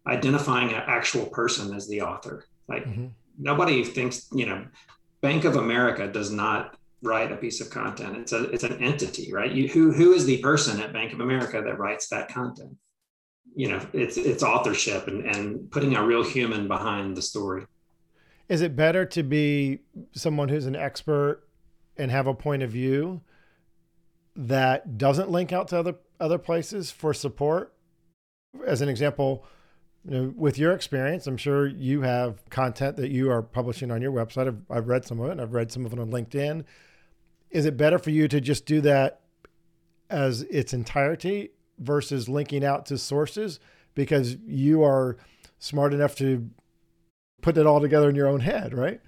identifying 0.07 0.71
an 0.73 0.83
actual 0.87 1.27
person 1.27 1.75
as 1.75 1.89
the 1.89 2.01
author. 2.01 2.47
Like 2.69 2.85
mm-hmm. 2.85 3.09
nobody 3.39 3.85
thinks, 3.85 4.29
you 4.33 4.47
know, 4.47 4.65
Bank 5.21 5.45
of 5.45 5.57
America 5.57 6.09
does 6.09 6.31
not 6.31 6.77
write 7.03 7.33
a 7.33 7.37
piece 7.37 7.61
of 7.61 7.71
content. 7.71 8.17
It's 8.17 8.33
a 8.33 8.45
it's 8.51 8.65
an 8.65 8.83
entity, 8.83 9.33
right? 9.33 9.51
You, 9.53 9.69
who 9.69 9.93
who 9.93 10.13
is 10.13 10.25
the 10.25 10.39
person 10.39 10.81
at 10.81 10.93
Bank 10.93 11.13
of 11.13 11.21
America 11.21 11.61
that 11.65 11.79
writes 11.79 12.09
that 12.09 12.29
content? 12.29 12.77
You 13.55 13.69
know, 13.69 13.87
it's 13.93 14.17
it's 14.17 14.43
authorship 14.43 15.09
and 15.09 15.27
and 15.27 15.71
putting 15.71 15.95
a 15.95 16.05
real 16.05 16.25
human 16.25 16.69
behind 16.69 17.17
the 17.17 17.23
story. 17.23 17.67
Is 18.49 18.63
it 18.63 18.77
better 18.77 19.05
to 19.07 19.23
be 19.23 19.81
someone 20.13 20.49
who's 20.49 20.67
an 20.67 20.77
expert 20.77 21.43
and 21.97 22.11
have 22.11 22.27
a 22.27 22.35
point 22.35 22.63
of 22.63 22.71
view 22.71 23.21
that 24.35 24.99
doesn't 24.99 25.31
link 25.31 25.53
out 25.53 25.69
to 25.69 25.79
other 25.79 25.95
other 26.21 26.39
places 26.39 26.91
for 26.91 27.13
support. 27.13 27.75
As 28.67 28.81
an 28.81 28.89
example, 28.89 29.45
you 30.05 30.11
know, 30.11 30.35
with 30.37 30.59
your 30.59 30.73
experience, 30.73 31.27
I'm 31.27 31.37
sure 31.37 31.67
you 31.67 32.03
have 32.03 32.49
content 32.51 32.97
that 32.97 33.11
you 33.11 33.31
are 33.31 33.43
publishing 33.43 33.91
on 33.91 34.03
your 34.03 34.13
website. 34.13 34.47
I've, 34.47 34.63
I've 34.71 34.89
read 34.89 35.05
some 35.05 35.21
of 35.21 35.29
it, 35.29 35.33
and 35.33 35.41
I've 35.41 35.55
read 35.55 35.73
some 35.73 35.87
of 35.87 35.93
it 35.93 35.99
on 35.99 36.11
LinkedIn. 36.11 36.65
Is 37.51 37.67
it 37.67 37.77
better 37.77 37.99
for 37.99 38.11
you 38.11 38.29
to 38.29 38.41
just 38.41 38.67
do 38.67 38.81
that 38.83 39.21
as 40.11 40.43
its 40.43 40.73
entirety 40.73 41.51
versus 41.79 42.29
linking 42.29 42.65
out 42.65 42.87
to 42.87 42.99
sources 42.99 43.61
because 43.95 44.37
you 44.47 44.83
are 44.83 45.17
smart 45.59 45.93
enough 45.95 46.15
to 46.17 46.51
put 47.41 47.57
it 47.57 47.67
all 47.67 47.81
together 47.81 48.09
in 48.09 48.15
your 48.15 48.29
own 48.29 48.41
head, 48.41 48.75
right? 48.75 49.01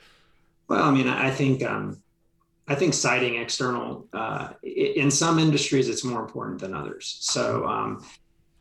Well, 0.69 0.83
I 0.83 0.91
mean, 0.91 1.09
I 1.09 1.31
think 1.31 1.63
um, 1.63 2.03
I 2.67 2.75
think 2.75 2.95
citing 2.95 3.37
external 3.37 4.09
uh, 4.13 4.51
in 4.63 5.11
some 5.11 5.39
industries 5.39 5.89
it's 5.89 6.05
more 6.05 6.23
important 6.23 6.61
than 6.61 6.75
others. 6.75 7.19
So 7.21 7.67
um, 7.67 8.05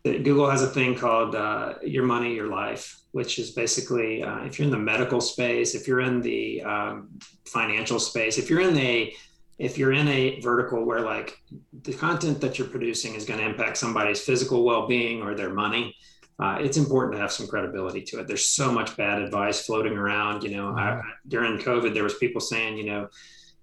Google 0.04 0.50
has 0.50 0.62
a 0.62 0.68
thing 0.68 0.96
called 0.96 1.36
uh, 1.36 1.76
Your 1.82 2.04
Money, 2.04 2.36
Your 2.36 2.48
Life, 2.48 3.00
which 3.12 3.40
is 3.40 3.52
basically 3.52 4.22
uh, 4.22 4.44
if 4.44 4.60
you're 4.60 4.66
in 4.66 4.72
the 4.72 4.78
medical 4.78 5.22
space, 5.22 5.76
if 5.76 5.88
you're 5.88 6.02
in 6.02 6.22
the 6.22 6.62
um, 6.64 7.10
financial 7.46 8.00
space, 8.00 8.38
if 8.38 8.50
you're 8.50 8.62
in 8.62 8.74
the 8.74 9.14
if 9.60 9.78
you're 9.78 9.94
in 9.94 10.08
a 10.08 10.40
vertical 10.42 10.84
where 10.84 11.02
like 11.02 11.38
the 11.84 11.94
content 11.94 12.42
that 12.42 12.58
you're 12.58 12.68
producing 12.68 13.14
is 13.16 13.26
going 13.26 13.40
to 13.40 13.46
impact 13.46 13.78
somebody's 13.78 14.22
physical 14.22 14.64
well-being 14.64 15.22
or 15.22 15.36
their 15.36 15.54
money 15.54 15.96
uh, 16.40 16.58
it's 16.60 16.78
important 16.78 17.14
to 17.14 17.20
have 17.20 17.32
some 17.32 17.48
credibility 17.48 18.02
to 18.02 18.20
it 18.20 18.28
there's 18.28 18.48
so 18.48 18.72
much 18.72 18.98
bad 18.98 19.22
advice 19.22 19.66
floating 19.66 19.94
around 19.94 20.44
you 20.44 20.56
know 20.56 20.66
mm-hmm. 20.66 20.80
I, 20.80 21.02
during 21.28 21.60
covid 21.60 21.94
there 21.94 22.04
was 22.04 22.16
people 22.16 22.42
saying 22.42 22.78
you 22.78 22.86
know 22.86 23.08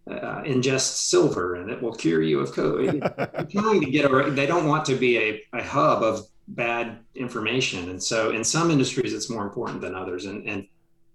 uh, 0.09 0.43
ingest 0.43 1.09
silver 1.09 1.57
and 1.57 1.71
it 1.71 1.83
will 1.83 1.95
cure 1.95 2.23
you 2.23 2.41
of 2.41 2.53
covid 2.53 3.51
trying 3.51 3.81
to 3.81 3.91
get 3.91 4.11
a, 4.11 4.31
they 4.31 4.47
don't 4.47 4.67
want 4.67 4.85
to 4.85 4.95
be 4.95 5.19
a, 5.19 5.43
a 5.53 5.63
hub 5.63 6.03
of 6.03 6.27
bad 6.49 6.99
information 7.15 7.91
and 7.91 8.03
so 8.03 8.31
in 8.31 8.43
some 8.43 8.71
industries 8.71 9.13
it's 9.13 9.31
more 9.31 9.45
important 9.45 9.81
than 9.81 9.95
others 9.95 10.25
and, 10.25 10.49
and 10.49 10.67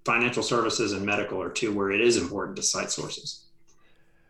financial 0.06 0.44
services 0.44 0.94
and 0.94 1.06
medical 1.06 1.42
are 1.42 1.50
two 1.50 1.74
where 1.74 1.92
it 1.92 2.00
is 2.00 2.16
important 2.16 2.56
to 2.56 2.64
cite 2.64 2.92
sources 2.92 3.46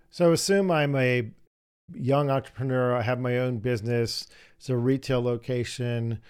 so 0.09 0.31
assume 0.31 0.71
I'm 0.71 0.95
a 0.95 1.29
young 1.93 2.29
entrepreneur. 2.29 2.95
I 2.95 3.01
have 3.01 3.19
my 3.19 3.37
own 3.37 3.57
business. 3.57 4.27
It's 4.57 4.69
a 4.69 4.77
retail 4.77 5.21
location. 5.21 6.21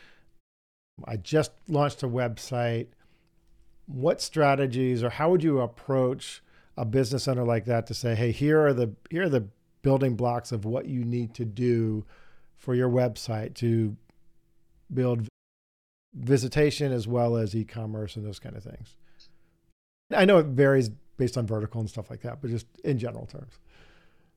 I 1.05 1.17
just 1.17 1.51
launched 1.67 2.03
a 2.03 2.07
website. 2.07 2.87
What 3.85 4.21
strategies 4.21 5.03
or 5.03 5.11
how 5.11 5.29
would 5.29 5.43
you 5.43 5.61
approach 5.61 6.41
a 6.77 6.85
business 6.85 7.27
owner 7.27 7.43
like 7.43 7.65
that 7.65 7.87
to 7.87 7.93
say, 7.93 8.15
hey, 8.15 8.31
here 8.31 8.65
are 8.65 8.73
the 8.73 8.93
here 9.09 9.23
are 9.23 9.29
the 9.29 9.47
building 9.81 10.15
blocks 10.15 10.51
of 10.51 10.65
what 10.65 10.87
you 10.87 11.03
need 11.03 11.33
to 11.35 11.45
do 11.45 12.05
for 12.57 12.73
your 12.73 12.89
website 12.89 13.53
to 13.55 13.95
build 14.93 15.27
visitation 16.13 16.91
as 16.91 17.07
well 17.07 17.35
as 17.35 17.55
e-commerce 17.55 18.15
and 18.15 18.25
those 18.25 18.39
kind 18.39 18.55
of 18.55 18.63
things. 18.63 18.95
I 20.11 20.25
know 20.25 20.37
it 20.37 20.47
varies 20.47 20.89
based 21.17 21.37
on 21.37 21.45
vertical 21.45 21.79
and 21.79 21.89
stuff 21.89 22.09
like 22.09 22.21
that, 22.21 22.41
but 22.41 22.49
just 22.49 22.67
in 22.83 22.97
general 22.97 23.25
terms. 23.25 23.59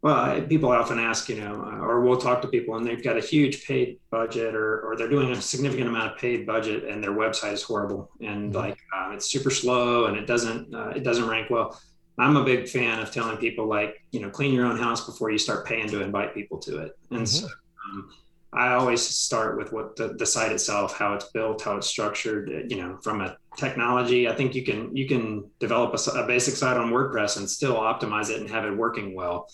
Well, 0.01 0.41
people 0.43 0.71
often 0.71 1.01
ask, 1.01 1.29
you 1.29 1.41
know, 1.41 1.55
or 1.83 2.01
we'll 2.03 2.19
talk 2.19 2.41
to 2.43 2.49
people 2.49 2.77
and 2.77 2.87
they've 2.87 3.03
got 3.03 3.17
a 3.17 3.21
huge 3.21 3.67
paid 3.67 3.99
budget 4.11 4.55
or, 4.55 4.81
or 4.81 4.97
they're 4.97 5.09
doing 5.09 5.33
a 5.33 5.43
significant 5.43 5.89
amount 5.89 6.13
of 6.13 6.19
paid 6.19 6.47
budget 6.47 6.85
and 6.85 7.03
their 7.03 7.11
website 7.11 7.53
is 7.53 7.63
horrible 7.63 8.09
and 8.21 8.53
mm-hmm. 8.53 8.59
like 8.59 8.79
uh, 8.97 9.11
it's 9.13 9.29
super 9.29 9.51
slow 9.51 10.05
and 10.05 10.17
it 10.17 10.27
doesn't 10.27 10.73
uh, 10.73 10.91
it 10.95 11.03
doesn't 11.03 11.27
rank 11.27 11.51
well. 11.51 11.81
I'm 12.19 12.37
a 12.37 12.45
big 12.45 12.69
fan 12.69 12.99
of 12.99 13.13
telling 13.13 13.37
people 13.37 13.67
like, 13.67 14.03
you 14.11 14.21
know, 14.21 14.31
clean 14.31 14.53
your 14.53 14.67
own 14.67 14.77
house 14.77 15.07
before 15.07 15.31
you 15.31 15.39
start 15.39 15.67
paying 15.67 15.89
to 15.89 16.03
invite 16.03 16.35
people 16.35 16.59
to 16.59 16.79
it. 16.79 16.99
And 17.11 17.21
mm-hmm. 17.21 17.47
so 17.47 17.47
um, 17.47 18.11
I 18.53 18.75
always 18.75 19.03
start 19.03 19.57
with 19.57 19.73
what 19.73 19.95
the, 19.97 20.15
the 20.15 20.27
site 20.27 20.53
itself, 20.53 20.97
how 20.97 21.15
it's 21.15 21.27
built, 21.27 21.63
how 21.63 21.77
it's 21.77 21.87
structured. 21.87 22.49
Uh, 22.49 22.67
you 22.67 22.77
know, 22.77 22.99
from 23.03 23.21
a 23.21 23.37
technology, 23.57 24.29
I 24.29 24.35
think 24.35 24.55
you 24.55 24.65
can 24.65 24.97
you 24.97 25.07
can 25.07 25.49
develop 25.59 25.95
a, 25.95 26.11
a 26.19 26.27
basic 26.27 26.55
site 26.55 26.77
on 26.77 26.91
WordPress 26.91 27.37
and 27.37 27.49
still 27.49 27.77
optimize 27.77 28.31
it 28.31 28.41
and 28.41 28.51
have 28.51 28.65
it 28.65 28.77
working 28.77 29.15
well. 29.15 29.49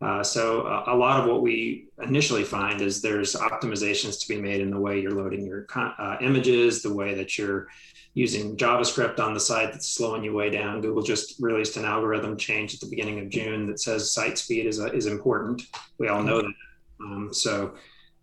Uh, 0.00 0.22
so 0.22 0.62
uh, 0.62 0.84
a 0.86 0.96
lot 0.96 1.20
of 1.20 1.26
what 1.26 1.42
we 1.42 1.88
initially 2.02 2.42
find 2.42 2.80
is 2.80 3.02
there's 3.02 3.34
optimizations 3.34 4.18
to 4.20 4.28
be 4.28 4.40
made 4.40 4.60
in 4.60 4.70
the 4.70 4.80
way 4.80 4.98
you're 5.00 5.10
loading 5.10 5.44
your 5.44 5.66
uh, 5.74 6.16
images, 6.22 6.82
the 6.82 6.92
way 6.92 7.14
that 7.14 7.36
you're 7.36 7.68
using 8.14 8.56
JavaScript 8.56 9.20
on 9.20 9.34
the 9.34 9.40
site 9.40 9.72
that's 9.72 9.88
slowing 9.88 10.24
you 10.24 10.32
way 10.32 10.50
down. 10.50 10.80
Google 10.80 11.02
just 11.02 11.40
released 11.40 11.76
an 11.76 11.84
algorithm 11.84 12.36
change 12.36 12.74
at 12.74 12.80
the 12.80 12.88
beginning 12.88 13.20
of 13.20 13.28
June 13.28 13.66
that 13.66 13.78
says 13.78 14.12
site 14.12 14.38
speed 14.38 14.66
is, 14.66 14.78
is 14.78 15.06
important. 15.06 15.62
We 15.98 16.08
all 16.08 16.22
know 16.22 16.42
that. 16.42 16.54
Um, 17.02 17.30
so 17.32 17.74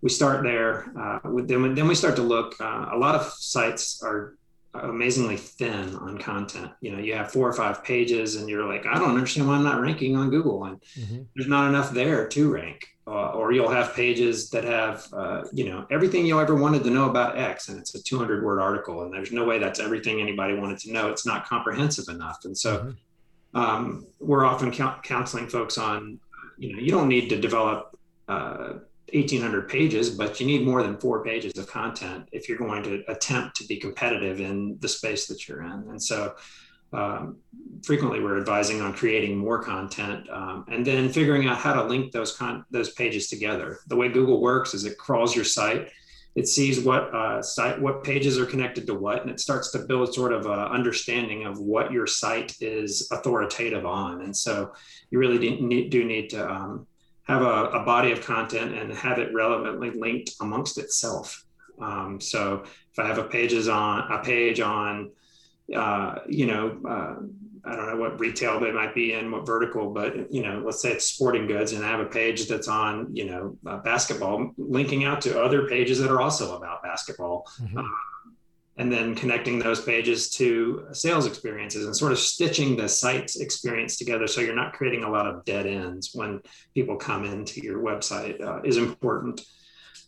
we 0.02 0.10
start 0.10 0.44
there. 0.44 0.92
Uh, 1.00 1.20
then, 1.44 1.76
then 1.76 1.88
we 1.88 1.96
start 1.96 2.16
to 2.18 2.22
look. 2.22 2.60
Uh, 2.60 2.90
a 2.92 2.98
lot 2.98 3.16
of 3.16 3.32
sites 3.34 4.02
are 4.04 4.36
amazingly 4.84 5.38
thin 5.38 5.96
on 5.96 6.18
content. 6.18 6.72
You 6.82 6.92
know, 6.92 7.00
you 7.00 7.14
have 7.16 7.32
four 7.32 7.48
or 7.48 7.54
five 7.54 7.84
pages, 7.84 8.36
and 8.36 8.50
you're 8.50 8.68
like, 8.68 8.86
I 8.86 9.00
don't 9.00 9.16
understand 9.16 9.48
why 9.48 9.56
I'm 9.56 9.64
not 9.64 9.82
ranking 9.82 10.16
on 10.16 10.30
Google, 10.30 10.66
and 10.66 10.82
mm-hmm. 10.98 11.24
there's 11.36 11.48
not 11.48 11.70
enough 11.70 11.92
there 11.92 12.28
to 12.28 12.52
rank. 12.52 12.88
Uh, 13.06 13.32
or 13.32 13.54
you'll 13.54 13.70
have 13.70 13.94
pages 13.94 14.50
that 14.50 14.66
have, 14.66 15.08
uh, 15.14 15.42
you 15.54 15.70
know, 15.70 15.88
everything 15.90 16.26
you 16.26 16.42
ever 16.42 16.56
wanted 16.56 16.84
to 16.84 16.90
know 16.90 17.10
about 17.10 17.38
X, 17.38 17.70
and 17.70 17.80
it's 17.80 17.96
a 17.96 18.04
200 18.04 18.44
word 18.44 18.60
article, 18.60 19.04
and 19.04 19.14
there's 19.14 19.32
no 19.32 19.46
way 19.46 19.60
that's 19.60 19.80
everything 19.80 20.20
anybody 20.20 20.56
wanted 20.56 20.78
to 20.80 20.92
know. 20.92 21.10
It's 21.10 21.26
not 21.26 21.48
comprehensive 21.48 22.14
enough, 22.14 22.40
and 22.44 22.58
so 22.58 22.80
mm-hmm. 22.80 23.58
um, 23.58 24.06
we're 24.20 24.46
often 24.46 24.72
counseling 24.72 25.48
folks 25.48 25.78
on, 25.78 26.20
you 26.58 26.74
know, 26.74 26.80
you 26.80 26.92
don't 26.92 27.08
need 27.08 27.30
to 27.30 27.40
develop. 27.40 27.98
Uh, 28.28 28.74
1800 29.14 29.70
pages, 29.70 30.10
but 30.10 30.40
you 30.40 30.46
need 30.46 30.66
more 30.66 30.84
than 30.84 30.98
four 30.98 31.24
pages 31.24 31.58
of 31.58 31.68
content 31.68 32.28
if 32.32 32.50
you're 32.50 32.58
going 32.58 32.84
to 32.84 33.04
attempt 33.08 33.56
to 33.58 33.66
be 33.66 33.78
competitive 33.78 34.42
in 34.42 34.78
the 34.80 34.88
space 34.88 35.28
that 35.28 35.48
you're 35.48 35.64
in. 35.64 35.86
And 35.90 36.02
so, 36.02 36.36
um, 36.94 37.38
frequently 37.84 38.22
we're 38.22 38.40
advising 38.40 38.82
on 38.82 38.94
creating 38.94 39.38
more 39.38 39.62
content 39.62 40.30
um, 40.30 40.64
and 40.70 40.86
then 40.86 41.10
figuring 41.10 41.46
out 41.46 41.58
how 41.58 41.74
to 41.74 41.84
link 41.84 42.14
those 42.14 42.36
con- 42.36 42.64
those 42.72 42.92
pages 42.92 43.28
together. 43.28 43.80
The 43.88 43.96
way 43.96 44.08
Google 44.10 44.40
works 44.40 44.74
is 44.74 44.86
it 44.86 44.98
crawls 44.98 45.36
your 45.36 45.44
site, 45.44 45.90
it 46.36 46.48
sees 46.48 46.80
what 46.80 47.14
uh, 47.14 47.42
site 47.42 47.82
what 47.82 48.04
pages 48.04 48.38
are 48.38 48.46
connected 48.46 48.88
to 48.88 48.94
what, 48.94 49.22
and 49.22 49.30
it 49.30 49.40
starts 49.40 49.72
to 49.72 49.80
build 49.80 50.14
sort 50.14 50.32
of 50.32 50.46
a 50.46 50.70
understanding 50.70 51.46
of 51.46 51.60
what 51.60 51.92
your 51.92 52.08
site 52.08 52.56
is 52.62 53.10
authoritative 53.12 53.86
on. 53.86 54.22
And 54.22 54.36
so, 54.36 54.74
you 55.10 55.20
really 55.20 55.40
do 55.90 56.04
need, 56.06 56.30
to 56.30 56.50
um, 56.50 56.88
have 57.28 57.42
a, 57.42 57.66
a, 57.72 57.84
body 57.84 58.12
of 58.12 58.22
content 58.22 58.74
and 58.74 58.92
have 58.94 59.20
it 59.20 59.34
relevantly 59.34 59.92
linked 59.92 60.32
amongst 60.40 60.78
itself. 60.78 61.44
Um, 61.82 62.22
so 62.22 62.64
if 62.64 63.00
I 63.00 63.06
have 63.06 63.18
a 63.18 63.24
pages 63.24 63.68
on 63.68 64.12
a 64.12 64.24
page 64.24 64.60
on, 64.60 65.12
uh, 65.76 66.20
you 66.28 66.46
know, 66.46 66.78
uh, 66.88 67.16
I 67.66 67.76
don't 67.76 67.88
know 67.88 67.98
what 67.98 68.20
retail 68.20 68.60
they 68.60 68.72
might 68.72 68.96
be 68.96 69.14
in, 69.14 69.30
what 69.30 69.46
vertical, 69.46 69.92
but 69.92 70.32
you 70.32 70.42
know, 70.42 70.62
let's 70.66 70.82
say 70.82 70.94
it's 70.94 71.06
sporting 71.06 71.48
goods, 71.48 71.74
and 71.74 71.84
I 71.84 71.90
have 71.90 72.00
a 72.00 72.06
page 72.06 72.48
that's 72.48 72.70
on, 72.70 73.14
you 73.14 73.26
know, 73.26 73.58
uh, 73.66 73.78
basketball, 73.78 74.54
linking 74.58 75.04
out 75.04 75.22
to 75.22 75.42
other 75.42 75.68
pages 75.68 76.00
that 76.00 76.10
are 76.10 76.22
also 76.22 76.56
about 76.56 76.82
basketball. 76.82 77.46
Mm-hmm. 77.62 77.80
And 78.80 78.92
then 78.92 79.16
connecting 79.16 79.58
those 79.58 79.82
pages 79.82 80.30
to 80.32 80.88
sales 80.92 81.26
experiences 81.26 81.86
and 81.86 81.96
sort 81.96 82.12
of 82.12 82.20
stitching 82.20 82.78
the 82.78 82.88
site's 82.88 83.38
experience 83.38 83.98
together 83.98 84.28
so 84.28 84.40
you're 84.40 84.56
not 84.56 84.74
creating 84.74 85.04
a 85.04 85.10
lot 85.10 85.26
of 85.26 85.44
dead 85.46 85.66
ends 85.66 86.12
when 86.14 86.42
people 86.76 86.96
come 86.96 87.26
into 87.26 87.60
your 87.60 87.82
website 87.82 88.40
uh, 88.40 88.62
is 88.64 88.78
important. 88.78 89.42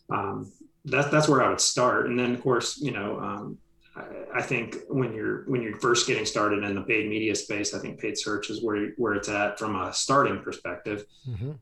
Um, 0.08 0.52
that, 0.86 1.10
that's 1.10 1.28
where 1.28 1.42
i 1.42 1.48
would 1.48 1.60
start. 1.60 2.06
And 2.06 2.18
then 2.18 2.34
of 2.34 2.42
course 2.42 2.78
you 2.80 2.92
know 2.92 3.18
um, 3.18 3.58
I, 3.96 4.38
I, 4.38 4.42
think 4.42 4.76
when 4.88 5.12
you're 5.14 5.44
when 5.44 5.62
you're 5.62 5.78
first 5.80 6.06
getting 6.06 6.24
started 6.24 6.64
in 6.64 6.74
the 6.74 6.82
paid 6.82 7.08
media 7.08 7.34
space 7.34 7.74
i 7.74 7.78
think 7.78 8.00
paid 8.00 8.16
search 8.16 8.50
is 8.50 8.62
where 8.62 8.90
where 8.96 9.14
it's 9.14 9.28
at 9.28 9.58
from 9.58 9.76
a 9.76 9.92
starting 9.92 10.40
perspective. 10.40 11.04
Mm-hmm. 11.28 11.52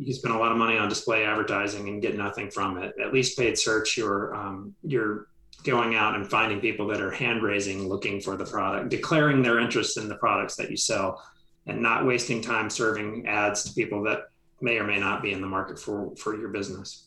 You 0.00 0.14
spend 0.14 0.34
a 0.34 0.38
lot 0.38 0.52
of 0.52 0.58
money 0.58 0.78
on 0.78 0.88
display 0.88 1.24
advertising 1.24 1.88
and 1.88 2.00
get 2.00 2.16
nothing 2.16 2.50
from 2.50 2.78
it. 2.78 2.94
At 3.02 3.12
least 3.12 3.36
paid 3.36 3.58
search, 3.58 3.96
you're 3.96 4.34
um, 4.34 4.74
you're 4.82 5.26
going 5.64 5.94
out 5.94 6.14
and 6.14 6.28
finding 6.28 6.60
people 6.60 6.86
that 6.86 7.00
are 7.00 7.10
hand 7.10 7.42
raising 7.42 7.88
looking 7.88 8.20
for 8.20 8.36
the 8.36 8.44
product 8.44 8.88
declaring 8.90 9.42
their 9.42 9.58
interest 9.58 9.96
in 9.96 10.08
the 10.08 10.14
products 10.16 10.56
that 10.56 10.70
you 10.70 10.76
sell 10.76 11.22
and 11.66 11.82
not 11.82 12.06
wasting 12.06 12.40
time 12.40 12.70
serving 12.70 13.26
ads 13.26 13.64
to 13.64 13.74
people 13.74 14.02
that 14.02 14.30
may 14.60 14.78
or 14.78 14.84
may 14.84 14.98
not 14.98 15.22
be 15.22 15.32
in 15.32 15.40
the 15.40 15.46
market 15.46 15.78
for 15.78 16.14
for 16.16 16.36
your 16.36 16.48
business. 16.48 17.06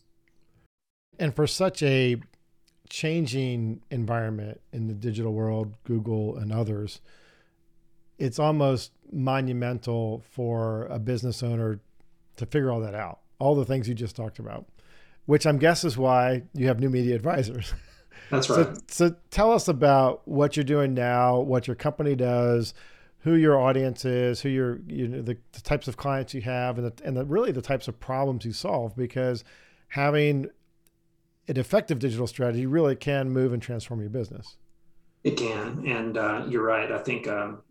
And 1.20 1.36
for 1.36 1.48
such 1.48 1.84
a 1.84 2.18
changing 2.92 3.82
environment 3.90 4.60
in 4.74 4.88
the 4.88 4.94
digital 4.94 5.32
world 5.32 5.74
google 5.86 6.36
and 6.36 6.52
others 6.52 7.00
it's 8.20 8.38
almost 8.38 8.92
monumental 9.14 10.22
for 10.30 10.88
a 10.88 11.00
business 11.00 11.42
owner 11.42 11.80
to 12.36 12.46
figure 12.46 12.70
all 12.70 12.82
that 12.82 12.94
out 12.94 13.20
all 13.40 13.56
the 13.56 13.64
things 13.64 13.88
you 13.88 13.96
just 13.96 14.18
talked 14.18 14.40
about 14.40 14.66
which 15.26 15.46
i'm 15.46 15.58
guess 15.58 15.86
is 15.86 15.98
why 15.98 16.44
you 16.54 16.68
have 16.68 16.82
new 16.82 16.90
media 16.90 17.16
advisors 17.16 17.74
That's 18.32 18.50
right. 18.50 18.76
So, 18.90 19.10
so 19.10 19.16
tell 19.30 19.52
us 19.52 19.68
about 19.68 20.28
what 20.28 20.56
you're 20.56 20.64
doing 20.64 20.94
now, 20.94 21.40
what 21.40 21.68
your 21.68 21.76
company 21.76 22.16
does, 22.16 22.74
who 23.20 23.36
your 23.36 23.60
audience 23.60 24.06
is, 24.06 24.42
who 24.42 24.50
your 24.50 24.80
you 24.88 25.08
know 25.08 25.22
the, 25.22 25.38
the 25.52 25.62
types 25.62 25.88
of 25.88 25.98
clients 25.98 26.34
you 26.34 26.42
have, 26.42 26.78
and 26.78 26.88
the, 26.88 27.04
and 27.06 27.18
the, 27.18 27.26
really 27.26 27.52
the 27.52 27.62
types 27.62 27.88
of 27.88 28.00
problems 28.00 28.46
you 28.46 28.54
solve. 28.54 28.96
Because 28.96 29.44
having 29.90 30.50
an 31.48 31.58
effective 31.58 32.00
digital 32.00 32.26
strategy 32.26 32.66
really 32.66 32.96
can 32.96 33.30
move 33.30 33.52
and 33.54 33.62
transform 33.62 34.00
your 34.00 34.10
business. 34.10 34.56
It 35.24 35.38
can, 35.38 35.84
and 35.86 36.18
uh, 36.18 36.46
you're 36.48 36.64
right. 36.64 36.92
I 36.92 36.98
think 37.00 37.28
um, 37.28 37.62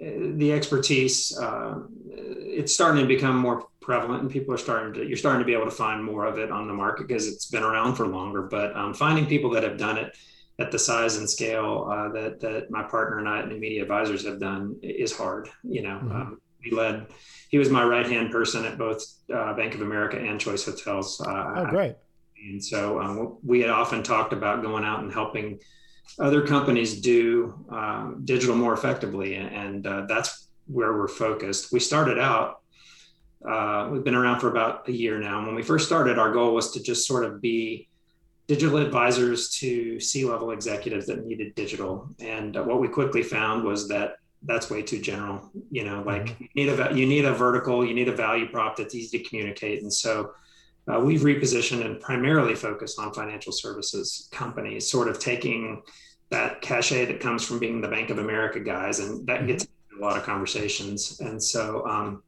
the 0.00 0.52
expertise 0.52 1.36
uh, 1.38 1.78
it's 2.10 2.74
starting 2.74 3.00
to 3.02 3.06
become 3.06 3.36
more 3.36 3.66
prevalent 3.88 4.20
and 4.20 4.30
people 4.30 4.52
are 4.52 4.58
starting 4.58 4.92
to 4.92 5.08
you're 5.08 5.16
starting 5.16 5.40
to 5.40 5.46
be 5.46 5.54
able 5.54 5.64
to 5.64 5.70
find 5.70 6.04
more 6.04 6.26
of 6.26 6.38
it 6.38 6.50
on 6.50 6.66
the 6.68 6.74
market 6.74 7.08
because 7.08 7.26
it's 7.26 7.46
been 7.46 7.62
around 7.62 7.94
for 7.94 8.06
longer 8.06 8.42
but 8.42 8.76
um, 8.76 8.92
finding 8.92 9.24
people 9.24 9.48
that 9.48 9.62
have 9.62 9.78
done 9.78 9.96
it 9.96 10.14
at 10.58 10.72
the 10.72 10.78
size 10.78 11.16
and 11.16 11.28
scale 11.28 11.88
uh, 11.90 12.08
that 12.08 12.40
that 12.40 12.70
my 12.70 12.82
partner 12.82 13.18
and 13.18 13.28
I 13.28 13.40
at 13.40 13.48
New 13.48 13.58
Media 13.58 13.82
Advisors 13.82 14.26
have 14.26 14.40
done 14.40 14.76
is 14.82 15.16
hard. 15.16 15.48
You 15.62 15.82
know, 15.82 15.96
mm-hmm. 15.96 16.12
um, 16.12 16.40
he 16.60 16.70
led. 16.70 17.06
He 17.48 17.58
was 17.58 17.70
my 17.70 17.84
right 17.84 18.06
hand 18.06 18.30
person 18.30 18.64
at 18.64 18.76
both 18.76 19.02
uh, 19.34 19.54
Bank 19.54 19.74
of 19.74 19.82
America 19.82 20.18
and 20.18 20.40
Choice 20.40 20.64
Hotels. 20.64 21.20
Uh, 21.20 21.54
oh, 21.56 21.66
great! 21.66 21.96
And 22.44 22.62
so 22.62 23.00
um, 23.00 23.38
we 23.44 23.60
had 23.60 23.70
often 23.70 24.02
talked 24.02 24.32
about 24.32 24.62
going 24.62 24.84
out 24.84 25.02
and 25.02 25.12
helping 25.12 25.60
other 26.18 26.46
companies 26.46 27.00
do 27.00 27.64
um, 27.70 28.22
digital 28.24 28.56
more 28.56 28.74
effectively, 28.74 29.36
and 29.36 29.86
uh, 29.86 30.06
that's 30.08 30.48
where 30.66 30.92
we're 30.92 31.08
focused. 31.08 31.72
We 31.72 31.80
started 31.80 32.18
out. 32.18 32.60
Uh, 33.46 33.88
we've 33.90 34.04
been 34.04 34.14
around 34.14 34.40
for 34.40 34.48
about 34.48 34.88
a 34.88 34.92
year 34.92 35.18
now. 35.18 35.38
And 35.38 35.46
when 35.46 35.56
we 35.56 35.62
first 35.62 35.86
started, 35.86 36.18
our 36.18 36.32
goal 36.32 36.54
was 36.54 36.72
to 36.72 36.82
just 36.82 37.06
sort 37.06 37.24
of 37.24 37.40
be 37.40 37.88
digital 38.46 38.78
advisors 38.78 39.50
to 39.50 40.00
C-level 40.00 40.50
executives 40.50 41.06
that 41.06 41.24
needed 41.24 41.54
digital. 41.54 42.08
And 42.18 42.56
uh, 42.56 42.62
what 42.62 42.80
we 42.80 42.88
quickly 42.88 43.22
found 43.22 43.64
was 43.64 43.88
that 43.88 44.16
that's 44.42 44.70
way 44.70 44.82
too 44.82 45.00
general. 45.00 45.50
You 45.70 45.84
know, 45.84 46.02
like 46.04 46.26
mm-hmm. 46.26 46.44
you 46.54 46.66
need 46.66 46.80
a 46.80 46.94
you 46.94 47.06
need 47.06 47.24
a 47.24 47.32
vertical, 47.32 47.84
you 47.84 47.94
need 47.94 48.08
a 48.08 48.16
value 48.16 48.48
prop 48.48 48.76
that's 48.76 48.94
easy 48.94 49.18
to 49.18 49.24
communicate. 49.28 49.82
And 49.82 49.92
so 49.92 50.32
uh, 50.88 51.00
we've 51.00 51.20
repositioned 51.20 51.84
and 51.84 52.00
primarily 52.00 52.54
focused 52.54 52.98
on 52.98 53.12
financial 53.12 53.52
services 53.52 54.28
companies, 54.32 54.90
sort 54.90 55.08
of 55.08 55.18
taking 55.18 55.82
that 56.30 56.60
cachet 56.60 57.06
that 57.06 57.20
comes 57.20 57.44
from 57.44 57.58
being 57.58 57.80
the 57.80 57.88
Bank 57.88 58.10
of 58.10 58.18
America 58.18 58.60
guys, 58.60 59.00
and 59.00 59.26
that 59.26 59.46
gets 59.46 59.66
a 59.98 60.00
lot 60.00 60.16
of 60.16 60.22
conversations. 60.22 61.20
And 61.20 61.42
so 61.42 61.86
um, 61.86 62.22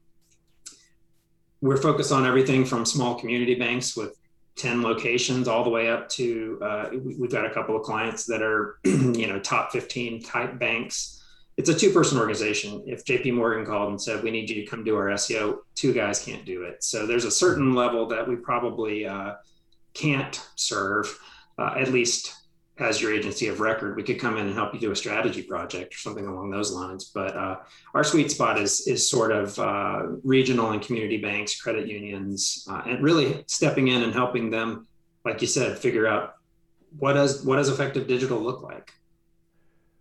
we're 1.61 1.77
focused 1.77 2.13
on 2.13 2.27
everything 2.27 2.65
from 2.65 2.85
small 2.85 3.15
community 3.15 3.55
banks 3.55 3.97
with 3.97 4.17
10 4.57 4.83
locations 4.83 5.49
all 5.49 5.65
the 5.65 5.71
way 5.71 5.89
up 5.89 6.09
to 6.09 6.59
uh, 6.63 6.91
we've 6.93 7.31
got 7.31 7.47
a 7.47 7.51
couple 7.51 7.77
of 7.77 7.83
clients 7.83 8.27
that 8.27 8.43
are 8.43 8.79
you 8.85 9.27
know 9.27 9.39
top 9.39 9.73
15 9.73 10.23
type 10.23 10.59
banks. 10.59 11.23
It's 11.57 11.69
a 11.69 11.75
two 11.75 11.93
person 11.93 12.19
organization. 12.19 12.83
If 12.87 13.05
jp 13.05 13.35
morgan 13.35 13.65
called 13.65 13.91
and 13.91 14.01
said 14.01 14.23
we 14.23 14.31
need 14.31 14.51
you 14.51 14.57
to 14.57 14.67
come 14.67 14.85
do 14.85 14.97
our 14.97 15.07
seo 15.11 15.59
two 15.75 15.93
guys 15.93 16.23
can't 16.23 16.45
do 16.45 16.65
it. 16.65 16.83
So 16.83 17.07
there's 17.07 17.25
a 17.25 17.31
certain 17.31 17.75
level 17.75 18.07
that 18.09 18.27
we 18.27 18.37
probably 18.37 19.07
uh, 19.07 19.35
can't 19.95 20.47
serve 20.57 21.19
uh, 21.59 21.75
at 21.79 21.89
least 21.89 22.35
as 22.81 23.01
your 23.01 23.13
agency 23.13 23.49
of 23.49 23.61
record, 23.61 23.95
we 23.95 24.03
could 24.03 24.19
come 24.19 24.37
in 24.39 24.47
and 24.47 24.55
help 24.55 24.73
you 24.73 24.81
do 24.81 24.91
a 24.91 24.97
strategy 24.97 25.43
project 25.43 25.95
or 25.95 25.99
something 25.99 26.27
along 26.27 26.51
those 26.51 26.73
lines. 26.73 27.11
But 27.15 27.37
uh, 27.37 27.57
our 27.95 28.03
sweet 28.03 28.31
spot 28.31 28.59
is 28.59 28.87
is 28.87 29.09
sort 29.09 29.33
of 29.33 29.59
uh, 29.59 30.03
regional 30.25 30.71
and 30.71 30.83
community 30.83 31.19
banks, 31.19 31.61
credit 31.61 31.87
unions, 31.87 32.67
uh, 32.71 32.83
and 32.87 33.03
really 33.03 33.45
stepping 33.47 33.89
in 33.89 34.03
and 34.03 34.13
helping 34.13 34.51
them, 34.51 34.87
like 35.25 35.41
you 35.41 35.47
said, 35.47 35.79
figure 35.79 36.07
out 36.07 36.37
what 36.99 37.13
does 37.13 37.45
what 37.45 37.57
does 37.57 37.69
effective 37.69 38.07
digital 38.07 38.41
look 38.41 38.63
like. 38.63 38.93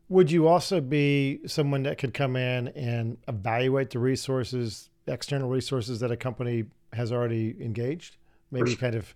Would 0.07 0.31
you 0.31 0.47
also 0.47 0.81
be 0.81 1.41
someone 1.45 1.83
that 1.83 1.99
could 1.99 2.15
come 2.15 2.35
in 2.35 2.69
and 2.69 3.17
evaluate 3.27 3.91
the 3.91 3.99
resources, 3.99 4.89
external 5.05 5.49
resources 5.49 5.99
that 5.99 6.11
a 6.11 6.17
company 6.17 6.63
has 6.93 7.11
already 7.11 7.55
engaged? 7.61 8.17
Maybe 8.49 8.71
sure. 8.71 8.79
kind 8.79 8.95
of, 8.95 9.13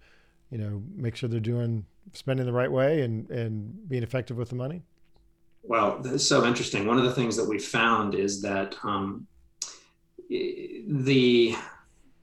you 0.52 0.60
know, 0.60 0.84
make 0.96 1.16
sure 1.16 1.28
they're 1.28 1.40
doing 1.40 1.88
spending 2.12 2.46
the 2.46 2.54
right 2.54 2.72
way 2.72 3.02
and 3.02 3.30
and 3.30 3.88
being 3.90 4.04
effective 4.04 4.38
with 4.38 4.50
the 4.50 4.56
money? 4.56 4.84
Well, 5.64 6.00
that's 6.00 6.28
so 6.28 6.46
interesting. 6.46 6.86
One 6.86 6.98
of 6.98 7.06
the 7.06 7.14
things 7.14 7.38
that 7.38 7.48
we 7.48 7.58
found 7.58 8.16
is 8.16 8.42
that 8.42 8.76
um, 8.84 9.26
the 10.30 11.56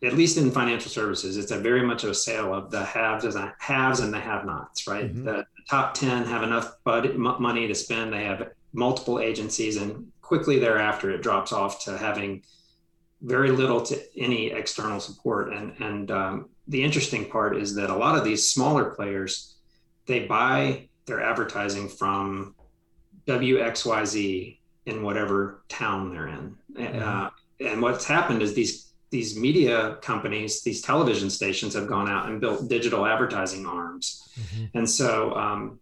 at 0.03 0.15
least 0.15 0.39
in 0.39 0.51
financial 0.51 0.91
services, 0.91 1.37
it's 1.37 1.51
a 1.51 1.59
very 1.59 1.83
much 1.83 2.05
of 2.05 2.11
a 2.11 2.15
sale 2.15 2.55
of 2.55 2.71
the 2.71 2.83
haves 2.85 3.25
and 3.25 3.53
haves 3.59 4.01
and 4.01 4.13
the 4.13 4.21
have-nots. 4.21 4.87
Right, 4.87 5.07
mm-hmm. 5.07 5.25
the, 5.25 5.33
the, 5.33 5.47
top 5.69 5.95
ten 5.95 6.25
have 6.25 6.43
enough 6.43 6.73
budget, 6.85 7.17
money 7.17 7.69
to 7.69 7.75
spend. 7.75 8.13
They 8.13 8.25
have 8.25 8.51
multiple 8.73 9.21
agencies, 9.21 9.77
and 9.77 10.11
quickly 10.21 10.59
thereafter, 10.59 11.11
it 11.11 11.23
drops 11.23 11.53
off 11.53 11.85
to 11.85 11.97
having 11.97 12.43
very 13.23 13.51
little 13.51 13.81
to 13.83 14.19
any 14.19 14.51
external 14.51 15.01
support. 15.01 15.53
And 15.53 15.75
and 15.81 16.11
um, 16.11 16.49
the 16.69 16.83
interesting 16.83 17.29
part 17.29 17.57
is 17.57 17.75
that 17.75 17.91
a 17.91 17.97
lot 17.97 18.17
of 18.17 18.25
these 18.25 18.51
smaller 18.51 18.87
players 18.91 19.57
they 20.11 20.27
buy 20.27 20.89
their 21.07 21.23
advertising 21.23 21.89
from 21.89 22.55
WXYZ 23.27 24.59
in 24.87 25.03
whatever 25.03 25.63
town 25.69 26.11
they're 26.11 26.29
in. 26.29 26.57
Uh, 26.77 27.31
and 27.61 27.81
what's 27.81 28.05
happened 28.05 28.43
is 28.43 28.55
these 28.55 28.91
these 29.11 29.37
media 29.37 29.99
companies, 30.03 30.63
these 30.63 30.81
television 30.83 31.31
stations 31.31 31.75
have 31.75 31.89
gone 31.89 32.09
out 32.09 32.29
and 32.29 32.41
built 32.41 32.69
digital 32.69 33.05
advertising 33.05 33.67
arms. 33.67 34.29
Mm-hmm. 34.41 34.79
And 34.79 34.89
so 34.89 35.35
um, 35.35 35.81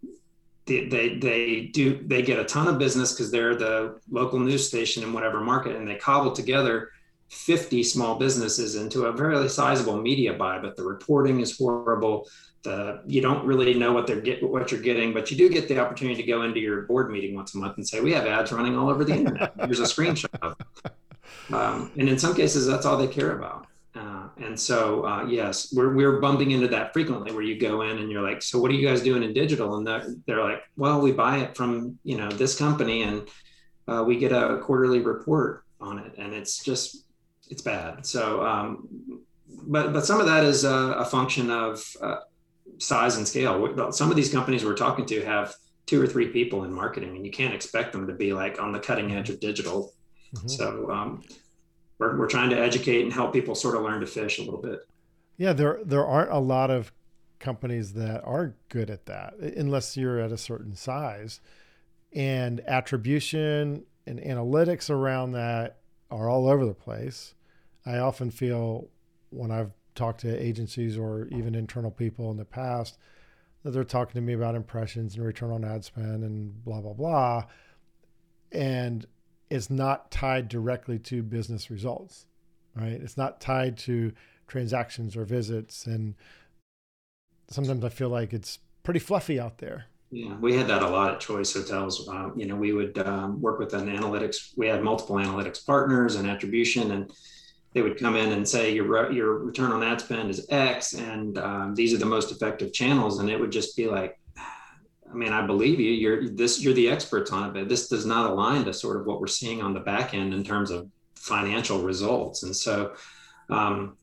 they, 0.65 0.87
they, 0.87 1.17
they 1.17 1.69
do 1.71 2.01
they 2.05 2.23
get 2.23 2.39
a 2.39 2.43
ton 2.43 2.67
of 2.67 2.79
business 2.79 3.13
because 3.13 3.29
they're 3.31 3.55
the 3.55 3.99
local 4.09 4.39
news 4.39 4.67
station 4.67 5.03
in 5.03 5.13
whatever 5.13 5.41
market 5.41 5.75
and 5.75 5.87
they 5.87 5.95
cobble 5.95 6.31
together 6.31 6.89
50 7.29 7.83
small 7.83 8.15
businesses 8.17 8.75
into 8.75 9.05
a 9.05 9.11
very 9.11 9.47
sizable 9.49 10.01
media 10.01 10.33
buy 10.33 10.59
but 10.59 10.75
the 10.75 10.83
reporting 10.83 11.39
is 11.39 11.57
horrible 11.57 12.27
the 12.63 13.01
you 13.07 13.21
don't 13.21 13.45
really 13.45 13.73
know 13.73 13.93
what 13.93 14.07
they're 14.07 14.19
get 14.19 14.43
what 14.43 14.71
you're 14.71 14.81
getting, 14.81 15.13
but 15.13 15.31
you 15.31 15.37
do 15.37 15.49
get 15.49 15.67
the 15.67 15.79
opportunity 15.79 16.21
to 16.21 16.27
go 16.27 16.43
into 16.43 16.59
your 16.59 16.81
board 16.83 17.11
meeting 17.11 17.35
once 17.35 17.55
a 17.55 17.57
month 17.57 17.77
and 17.77 17.87
say, 17.87 18.01
"We 18.01 18.11
have 18.13 18.25
ads 18.25 18.51
running 18.51 18.77
all 18.77 18.89
over 18.89 19.05
the 19.05 19.13
internet. 19.13 19.53
Here's 19.59 19.79
a 19.79 19.83
screenshot." 19.83 20.55
Um, 21.51 21.91
and 21.97 22.07
in 22.07 22.19
some 22.19 22.35
cases, 22.35 22.67
that's 22.67 22.85
all 22.85 22.95
they 22.95 23.07
care 23.07 23.35
about. 23.35 23.65
Uh, 23.95 24.27
and 24.37 24.59
so, 24.59 25.03
uh, 25.03 25.25
yes, 25.25 25.73
we're 25.73 25.95
we're 25.95 26.19
bumping 26.19 26.51
into 26.51 26.67
that 26.67 26.93
frequently, 26.93 27.31
where 27.31 27.41
you 27.41 27.59
go 27.59 27.81
in 27.81 27.97
and 27.97 28.11
you're 28.11 28.21
like, 28.21 28.43
"So 28.43 28.59
what 28.59 28.69
are 28.69 28.75
you 28.75 28.87
guys 28.87 29.01
doing 29.01 29.23
in 29.23 29.33
digital?" 29.33 29.75
And 29.77 29.87
they're, 29.87 30.13
they're 30.27 30.43
like, 30.43 30.61
"Well, 30.77 31.01
we 31.01 31.11
buy 31.11 31.39
it 31.39 31.57
from 31.57 31.97
you 32.03 32.17
know 32.17 32.29
this 32.29 32.55
company, 32.55 33.01
and 33.01 33.27
uh, 33.87 34.03
we 34.05 34.17
get 34.17 34.31
a 34.31 34.59
quarterly 34.61 34.99
report 34.99 35.63
on 35.81 35.97
it, 35.97 36.13
and 36.19 36.33
it's 36.33 36.63
just 36.63 37.03
it's 37.49 37.61
bad." 37.61 38.05
So. 38.05 38.45
Um, 38.45 38.87
but 39.67 39.93
but 39.93 40.05
some 40.05 40.19
of 40.19 40.25
that 40.27 40.43
is 40.43 40.63
a, 40.63 40.73
a 40.73 41.05
function 41.05 41.49
of 41.49 41.95
uh, 42.01 42.17
size 42.77 43.17
and 43.17 43.27
scale. 43.27 43.91
Some 43.91 44.09
of 44.09 44.15
these 44.15 44.31
companies 44.31 44.63
we're 44.63 44.75
talking 44.75 45.05
to 45.07 45.23
have 45.25 45.55
two 45.85 46.01
or 46.01 46.07
three 46.07 46.27
people 46.27 46.63
in 46.63 46.73
marketing, 46.73 47.15
and 47.15 47.25
you 47.25 47.31
can't 47.31 47.53
expect 47.53 47.91
them 47.91 48.07
to 48.07 48.13
be 48.13 48.33
like 48.33 48.61
on 48.61 48.71
the 48.71 48.79
cutting 48.79 49.13
edge 49.13 49.29
of 49.29 49.39
digital. 49.39 49.93
Mm-hmm. 50.35 50.47
So 50.47 50.91
um, 50.91 51.23
we're, 51.97 52.17
we're 52.17 52.27
trying 52.27 52.51
to 52.51 52.59
educate 52.59 53.03
and 53.03 53.11
help 53.11 53.33
people 53.33 53.55
sort 53.55 53.75
of 53.75 53.81
learn 53.81 53.99
to 54.01 54.07
fish 54.07 54.39
a 54.39 54.43
little 54.43 54.61
bit. 54.61 54.79
Yeah, 55.37 55.53
there 55.53 55.79
there 55.83 56.05
aren't 56.05 56.31
a 56.31 56.39
lot 56.39 56.69
of 56.69 56.91
companies 57.39 57.93
that 57.93 58.21
are 58.23 58.55
good 58.67 58.89
at 58.89 59.05
that 59.05 59.35
unless 59.39 59.95
you're 59.95 60.19
at 60.19 60.31
a 60.31 60.37
certain 60.37 60.75
size. 60.75 61.41
And 62.13 62.59
attribution 62.61 63.83
and 64.07 64.19
analytics 64.19 64.89
around 64.89 65.33
that 65.33 65.77
are 66.09 66.27
all 66.27 66.49
over 66.49 66.65
the 66.65 66.73
place. 66.73 67.35
I 67.89 67.99
often 67.99 68.29
feel 68.29 68.89
when 69.31 69.51
I've 69.51 69.71
talked 69.95 70.21
to 70.21 70.43
agencies 70.43 70.97
or 70.97 71.27
even 71.31 71.55
internal 71.55 71.91
people 71.91 72.29
in 72.31 72.37
the 72.37 72.45
past 72.45 72.97
that 73.63 73.71
they're 73.71 73.83
talking 73.83 74.13
to 74.13 74.21
me 74.21 74.33
about 74.33 74.55
impressions 74.55 75.15
and 75.15 75.25
return 75.25 75.51
on 75.51 75.65
ad 75.65 75.83
spend 75.83 76.23
and 76.23 76.63
blah 76.63 76.81
blah 76.81 76.93
blah 76.93 77.43
and 78.51 79.05
it's 79.49 79.69
not 79.69 80.09
tied 80.11 80.47
directly 80.47 80.97
to 80.99 81.21
business 81.21 81.69
results 81.69 82.25
right 82.75 83.01
it's 83.01 83.17
not 83.17 83.41
tied 83.41 83.77
to 83.77 84.13
transactions 84.47 85.17
or 85.17 85.25
visits 85.25 85.85
and 85.85 86.15
sometimes 87.49 87.83
i 87.83 87.89
feel 87.89 88.09
like 88.09 88.31
it's 88.31 88.59
pretty 88.83 88.99
fluffy 88.99 89.39
out 89.39 89.57
there 89.57 89.85
yeah, 90.11 90.35
we 90.37 90.55
had 90.55 90.67
that 90.69 90.81
a 90.81 90.89
lot 90.89 91.13
at 91.13 91.19
Choice 91.19 91.53
Hotels. 91.53 92.09
Uh, 92.09 92.31
you 92.35 92.47
know, 92.47 92.55
we 92.55 92.73
would 92.73 92.97
um, 92.97 93.39
work 93.39 93.59
with 93.59 93.75
an 93.75 93.95
analytics. 93.95 94.57
We 94.57 94.65
had 94.65 94.81
multiple 94.81 95.17
analytics 95.17 95.63
partners 95.63 96.15
and 96.15 96.27
attribution, 96.27 96.89
and 96.89 97.11
they 97.73 97.81
would 97.81 97.99
come 97.99 98.15
in 98.15 98.31
and 98.31 98.47
say 98.47 98.73
your 98.73 99.11
your 99.11 99.37
return 99.37 99.71
on 99.71 99.83
ad 99.83 100.01
spend 100.01 100.29
is 100.29 100.47
X, 100.49 100.93
and 100.93 101.37
um, 101.37 101.75
these 101.75 101.93
are 101.93 101.97
the 101.97 102.05
most 102.05 102.31
effective 102.31 102.73
channels, 102.73 103.19
and 103.19 103.29
it 103.29 103.39
would 103.39 103.51
just 103.51 103.77
be 103.77 103.87
like, 103.87 104.19
I 105.09 105.13
mean, 105.13 105.31
I 105.33 105.45
believe 105.45 105.79
you. 105.79 105.91
You're 105.91 106.29
this. 106.29 106.61
You're 106.61 106.73
the 106.73 106.89
experts 106.89 107.31
on 107.31 107.49
it, 107.49 107.53
but 107.53 107.69
this 107.69 107.87
does 107.87 108.05
not 108.05 108.29
align 108.29 108.65
to 108.65 108.73
sort 108.73 108.97
of 108.97 109.05
what 109.05 109.19
we're 109.19 109.27
seeing 109.27 109.61
on 109.61 109.73
the 109.73 109.79
back 109.79 110.13
end 110.13 110.33
in 110.33 110.43
terms 110.43 110.71
of 110.71 110.89
financial 111.15 111.81
results. 111.81 112.43
And 112.43 112.55
so, 112.55 112.93
um, 113.49 113.97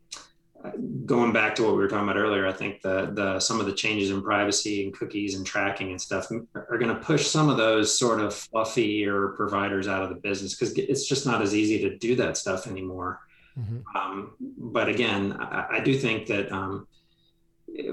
going 1.04 1.32
back 1.32 1.54
to 1.56 1.62
what 1.62 1.72
we 1.72 1.78
were 1.78 1.88
talking 1.88 2.08
about 2.08 2.20
earlier, 2.20 2.46
I 2.46 2.52
think 2.52 2.82
the 2.82 3.10
the 3.12 3.40
some 3.40 3.60
of 3.60 3.66
the 3.66 3.72
changes 3.72 4.10
in 4.10 4.22
privacy 4.22 4.84
and 4.84 4.92
cookies 4.92 5.36
and 5.36 5.46
tracking 5.46 5.90
and 5.90 6.00
stuff 6.00 6.28
are 6.54 6.78
going 6.78 6.94
to 6.94 7.00
push 7.02 7.26
some 7.26 7.48
of 7.48 7.56
those 7.56 7.96
sort 7.96 8.20
of 8.20 8.34
fluffy 8.34 9.06
or 9.06 9.28
providers 9.28 9.86
out 9.86 10.02
of 10.02 10.08
the 10.08 10.16
business 10.16 10.54
because 10.54 10.76
it's 10.76 11.06
just 11.06 11.26
not 11.26 11.42
as 11.42 11.54
easy 11.54 11.78
to 11.80 11.96
do 11.98 12.16
that 12.16 12.36
stuff 12.36 12.66
anymore. 12.66 13.20
Mm-hmm. 13.58 13.96
Um, 13.96 14.32
but 14.58 14.88
again, 14.88 15.32
I, 15.32 15.76
I, 15.76 15.80
do 15.80 15.96
think 15.98 16.26
that 16.26 16.52
um, 16.52 16.86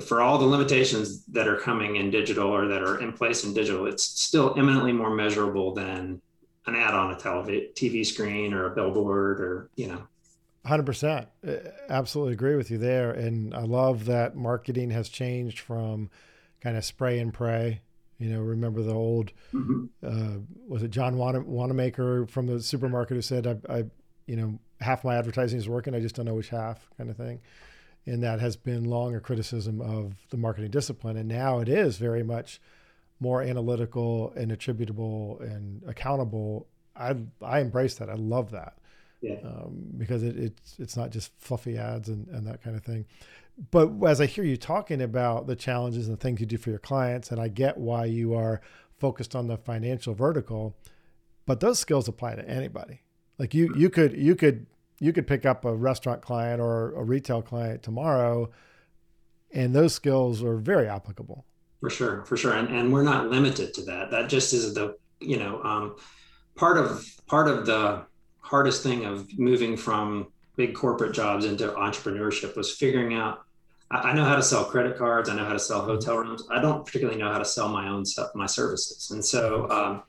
for 0.02 0.22
all 0.22 0.38
the 0.38 0.46
limitations 0.46 1.26
that 1.28 1.48
are 1.48 1.58
coming 1.58 1.96
in 1.96 2.12
digital 2.12 2.50
or 2.50 2.68
that 2.68 2.82
are 2.82 3.00
in 3.00 3.14
place 3.14 3.46
in 3.46 3.54
digital, 3.54 3.86
it's 3.86 4.04
still 4.04 4.54
eminently 4.58 4.92
more 4.92 5.16
measurable 5.16 5.74
than 5.74 6.22
an 6.66 6.76
ad 6.76 6.94
on 6.94 7.12
a 7.12 7.16
telev- 7.16 7.74
TV 7.76 8.06
screen 8.06 8.54
or 8.54 8.66
a 8.66 8.76
billboard 8.76 9.40
or, 9.40 9.70
you 9.76 9.88
know. 9.88 10.04
Hundred 10.66 10.86
percent, 10.86 11.28
absolutely 11.90 12.34
agree 12.34 12.56
with 12.56 12.72
you 12.72 12.78
there, 12.78 13.12
and 13.12 13.54
I 13.54 13.64
love 13.64 14.06
that 14.06 14.38
marketing 14.38 14.92
has 14.92 15.10
changed 15.10 15.60
from 15.60 16.10
kind 16.62 16.78
of 16.78 16.86
spray 16.86 17.20
and 17.20 17.34
pray. 17.34 17.82
You 18.18 18.30
know, 18.30 18.40
remember 18.40 18.82
the 18.82 18.94
old 18.94 19.34
mm-hmm. 19.54 19.86
uh, 20.02 20.40
was 20.66 20.82
it 20.82 20.92
John 20.92 21.18
Wanamaker 21.18 22.28
from 22.28 22.48
the 22.48 22.62
supermarket 22.62 23.16
who 23.16 23.22
said, 23.22 23.46
I, 23.46 23.80
"I, 23.80 23.84
you 24.28 24.36
know, 24.36 24.60
half 24.80 25.04
my 25.04 25.16
advertising 25.16 25.60
is 25.60 25.70
working, 25.70 25.96
I 25.96 26.00
just 26.00 26.16
don't 26.16 26.26
know 26.26 26.36
which 26.36 26.50
half," 26.50 26.90
kind 26.98 27.10
of 27.10 27.18
thing, 27.18 27.42
and 28.06 28.24
that 28.24 28.40
has 28.40 28.56
been 28.56 28.86
long 28.86 29.16
a 29.16 29.20
criticism 29.20 29.82
of 29.82 30.16
the 30.30 30.38
marketing 30.38 30.72
discipline, 30.72 31.18
and 31.18 31.28
now 31.28 31.60
it 31.60 31.70
is 31.70 31.98
very 31.98 32.24
much 32.24 32.62
more 33.20 33.42
analytical 33.42 34.34
and 34.36 34.52
attributable 34.52 35.40
and 35.42 35.84
accountable. 35.88 36.68
I 36.96 37.16
I 37.42 37.60
embrace 37.60 37.96
that. 37.96 38.10
I 38.10 38.16
love 38.16 38.52
that 38.52 38.78
yeah. 39.24 39.38
um, 39.44 39.86
because 39.98 40.22
it, 40.22 40.38
it's 40.38 40.76
it's 40.78 40.98
not 40.98 41.10
just 41.10 41.32
fluffy 41.40 41.78
ads 41.78 42.10
and, 42.10 42.28
and 42.28 42.46
that 42.46 42.62
kind 42.62 42.76
of 42.76 42.84
thing. 42.84 43.06
But 43.72 43.92
as 44.06 44.20
I 44.20 44.26
hear 44.26 44.44
you 44.44 44.58
talking 44.58 45.02
about 45.02 45.48
the 45.48 45.56
challenges 45.56 46.08
and 46.08 46.18
the 46.18 46.22
things 46.22 46.42
you 46.42 46.46
do 46.46 46.58
for 46.58 46.70
your 46.70 46.80
clients, 46.80 47.32
and 47.32 47.40
I 47.40 47.48
get 47.48 47.78
why 47.78 48.06
you 48.06 48.34
are 48.34 48.62
focused 49.00 49.36
on 49.36 49.48
the 49.48 49.58
financial 49.58 50.14
vertical, 50.14 50.76
but 51.46 51.60
those 51.60 51.80
skills 51.80 52.08
apply 52.08 52.36
to 52.36 52.48
anybody. 52.48 53.02
Like 53.38 53.54
you 53.54 53.74
you 53.76 53.90
could 53.90 54.14
you 54.14 54.36
could 54.36 54.66
you 55.00 55.12
could 55.12 55.28
pick 55.28 55.46
up 55.46 55.66
a 55.66 55.74
restaurant 55.74 56.22
client 56.22 56.62
or 56.62 56.94
a 56.96 57.04
retail 57.04 57.42
client 57.42 57.84
tomorrow, 57.84 58.50
and 59.52 59.74
those 59.74 59.94
skills 59.94 60.44
are 60.44 60.58
very 60.58 60.88
applicable. 60.88 61.46
For 61.80 61.90
sure, 61.90 62.24
for 62.26 62.38
sure, 62.38 62.54
and 62.54 62.70
and 62.70 62.94
we're 62.94 63.04
not 63.04 63.30
limited 63.30 63.74
to 63.76 63.82
that. 63.86 64.12
That 64.12 64.30
just 64.30 64.54
is 64.54 64.74
the 64.74 64.98
you 65.20 65.38
know 65.38 65.62
um, 65.64 65.96
part 66.56 66.78
of 66.78 67.06
part 67.28 67.48
of 67.48 67.66
the 67.66 68.06
hardest 68.40 68.84
thing 68.84 69.06
of 69.06 69.28
moving 69.38 69.76
from 69.76 70.28
big 70.56 70.76
corporate 70.76 71.14
jobs 71.14 71.46
into 71.46 71.68
entrepreneurship 71.70 72.56
was 72.56 72.72
figuring 72.76 73.16
out 73.16 73.44
I 73.92 74.14
know 74.14 74.26
how 74.26 74.36
to 74.36 74.42
sell 74.42 74.66
credit 74.66 74.98
cards. 74.98 75.30
I 75.30 75.36
know 75.36 75.46
how 75.46 75.54
to 75.54 75.60
sell 75.60 75.82
hotel 75.82 76.18
rooms. 76.18 76.44
I 76.50 76.60
don't 76.60 76.84
particularly 76.84 77.20
know 77.20 77.32
how 77.32 77.38
to 77.38 77.46
sell 77.46 77.68
my 77.68 77.90
own 77.90 78.06
my 78.34 78.48
services. 78.48 79.12
And 79.12 79.24
so 79.24 79.70
um, 79.70 80.04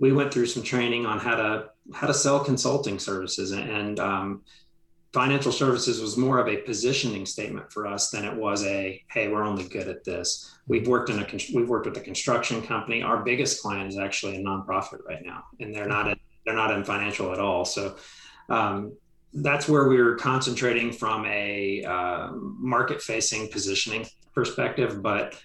we 0.00 0.12
went 0.12 0.32
through 0.32 0.46
some 0.46 0.62
training 0.62 1.06
on 1.06 1.18
how 1.20 1.36
to 1.36 1.68
how 1.94 2.06
to 2.06 2.14
sell 2.14 2.42
consulting 2.42 2.98
services. 2.98 3.52
And 3.52 4.00
um, 4.00 4.42
financial 5.12 5.52
services 5.52 6.00
was 6.00 6.16
more 6.16 6.38
of 6.38 6.48
a 6.48 6.56
positioning 6.58 7.26
statement 7.26 7.70
for 7.72 7.86
us 7.86 8.10
than 8.10 8.24
it 8.24 8.34
was 8.34 8.64
a 8.64 9.00
hey, 9.10 9.28
we're 9.28 9.44
only 9.44 9.68
good 9.68 9.86
at 9.86 10.02
this. 10.04 10.58
We've 10.66 10.88
worked 10.88 11.10
in 11.10 11.20
a 11.20 11.26
we've 11.54 11.68
worked 11.68 11.86
with 11.86 11.96
a 11.98 12.00
construction 12.00 12.62
company. 12.62 13.02
Our 13.02 13.22
biggest 13.22 13.62
client 13.62 13.88
is 13.88 13.98
actually 13.98 14.36
a 14.36 14.40
nonprofit 14.40 15.04
right 15.06 15.24
now, 15.24 15.44
and 15.60 15.72
they're 15.72 15.86
not 15.86 16.08
in 16.08 16.18
they're 16.44 16.56
not 16.56 16.72
in 16.72 16.82
financial 16.82 17.32
at 17.32 17.38
all. 17.38 17.64
So 17.64 17.96
um, 18.48 18.96
that's 19.34 19.68
where 19.68 19.86
we 19.88 19.98
are 19.98 20.16
concentrating 20.16 20.92
from 20.92 21.24
a 21.26 21.84
uh, 21.84 22.30
market 22.32 23.00
facing 23.02 23.48
positioning 23.48 24.06
perspective, 24.34 25.02
but 25.02 25.38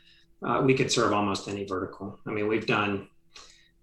uh, 0.43 0.61
we 0.63 0.73
could 0.73 0.91
serve 0.91 1.13
almost 1.13 1.47
any 1.47 1.65
vertical. 1.65 2.19
I 2.25 2.31
mean, 2.31 2.47
we've 2.47 2.65
done, 2.65 3.07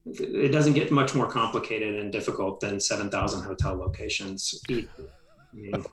it 0.04 0.50
doesn't 0.52 0.72
get 0.72 0.90
much 0.90 1.14
more 1.14 1.26
complicated 1.26 2.00
and 2.00 2.12
difficult 2.12 2.60
than 2.60 2.80
7,000 2.80 3.42
hotel 3.42 3.76
locations. 3.76 4.60
I 4.68 4.86
mean, 5.52 5.84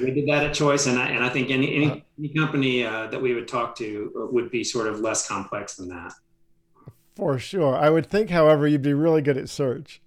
we 0.00 0.10
did 0.10 0.28
that 0.28 0.44
at 0.44 0.54
choice. 0.54 0.86
And 0.86 0.98
I, 0.98 1.06
and 1.08 1.24
I 1.24 1.28
think 1.28 1.50
any, 1.50 1.74
any, 1.76 2.04
any 2.18 2.28
company 2.30 2.84
uh, 2.84 3.06
that 3.08 3.20
we 3.20 3.34
would 3.34 3.46
talk 3.48 3.76
to 3.76 4.28
would 4.32 4.50
be 4.50 4.64
sort 4.64 4.88
of 4.88 5.00
less 5.00 5.28
complex 5.28 5.76
than 5.76 5.88
that. 5.88 6.12
For 7.16 7.38
sure. 7.38 7.76
I 7.76 7.90
would 7.90 8.06
think, 8.06 8.30
however, 8.30 8.66
you'd 8.66 8.82
be 8.82 8.94
really 8.94 9.22
good 9.22 9.38
at 9.38 9.48
search. 9.48 10.00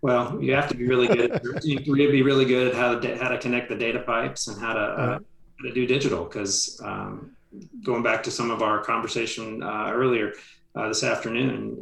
Well, 0.00 0.38
you 0.40 0.54
have 0.54 0.68
to 0.68 0.76
be 0.76 0.86
really 0.86 1.08
good. 1.08 1.32
At, 1.32 1.64
you 1.64 1.76
have 1.76 1.84
to 1.84 1.92
be 1.92 2.22
really 2.22 2.44
good 2.44 2.68
at 2.68 2.74
how 2.74 2.98
to 2.98 3.18
how 3.18 3.28
to 3.28 3.36
connect 3.36 3.68
the 3.68 3.74
data 3.74 3.98
pipes 3.98 4.46
and 4.46 4.58
how 4.60 4.72
to 4.72 4.80
uh, 4.80 5.18
how 5.18 5.64
to 5.64 5.74
do 5.74 5.88
digital. 5.88 6.24
Because 6.24 6.80
um, 6.84 7.32
going 7.82 8.04
back 8.04 8.22
to 8.22 8.30
some 8.30 8.52
of 8.52 8.62
our 8.62 8.82
conversation 8.82 9.60
uh, 9.60 9.90
earlier 9.92 10.34
uh, 10.78 10.88
this 10.88 11.02
afternoon, 11.02 11.76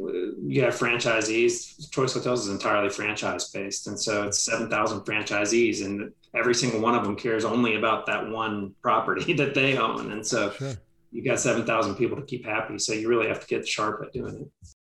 you 0.47 0.63
have 0.63 0.75
franchisees. 0.75 1.89
Choice 1.91 2.13
Hotels 2.13 2.47
is 2.47 2.51
entirely 2.51 2.89
franchise 2.89 3.49
based, 3.51 3.87
and 3.87 3.99
so 3.99 4.23
it's 4.23 4.39
seven 4.39 4.69
thousand 4.69 5.01
franchisees, 5.01 5.85
and 5.85 6.11
every 6.35 6.55
single 6.55 6.81
one 6.81 6.95
of 6.95 7.03
them 7.03 7.15
cares 7.15 7.45
only 7.45 7.75
about 7.75 8.05
that 8.07 8.27
one 8.27 8.73
property 8.81 9.33
that 9.41 9.53
they 9.53 9.77
own, 9.77 10.11
and 10.11 10.25
so. 10.25 10.51
Sure 10.51 10.73
you 11.11 11.23
got 11.23 11.39
7,000 11.39 11.95
people 11.95 12.17
to 12.17 12.23
keep 12.23 12.45
happy. 12.45 12.77
So 12.77 12.93
you 12.93 13.07
really 13.07 13.27
have 13.27 13.39
to 13.39 13.47
get 13.47 13.67
sharp 13.67 14.03
at 14.03 14.13
doing 14.13 14.41
it. 14.41 14.75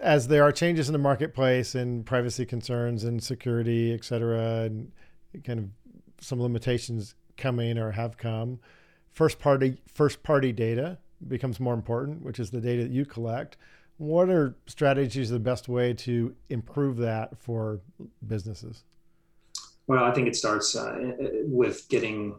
As 0.00 0.28
there 0.28 0.42
are 0.42 0.52
changes 0.52 0.88
in 0.88 0.92
the 0.92 0.98
marketplace 0.98 1.74
and 1.74 2.06
privacy 2.06 2.46
concerns 2.46 3.04
and 3.04 3.22
security, 3.22 3.92
et 3.92 4.04
cetera, 4.04 4.62
and 4.62 4.90
kind 5.44 5.58
of 5.58 5.68
some 6.20 6.40
limitations 6.40 7.14
coming 7.36 7.78
or 7.78 7.90
have 7.90 8.16
come, 8.16 8.60
first 9.10 9.38
party 9.38 9.76
first 9.86 10.22
party 10.22 10.52
data 10.52 10.98
becomes 11.28 11.60
more 11.60 11.74
important, 11.74 12.22
which 12.22 12.38
is 12.38 12.50
the 12.50 12.60
data 12.60 12.82
that 12.82 12.92
you 12.92 13.04
collect. 13.04 13.56
What 13.98 14.30
are 14.30 14.56
strategies 14.66 15.30
the 15.30 15.38
best 15.38 15.68
way 15.68 15.94
to 15.94 16.34
improve 16.48 16.96
that 16.98 17.38
for 17.38 17.80
businesses? 18.26 18.84
Well, 19.86 20.04
I 20.04 20.12
think 20.12 20.28
it 20.28 20.36
starts 20.36 20.74
uh, 20.74 21.12
with 21.44 21.88
getting 21.88 22.36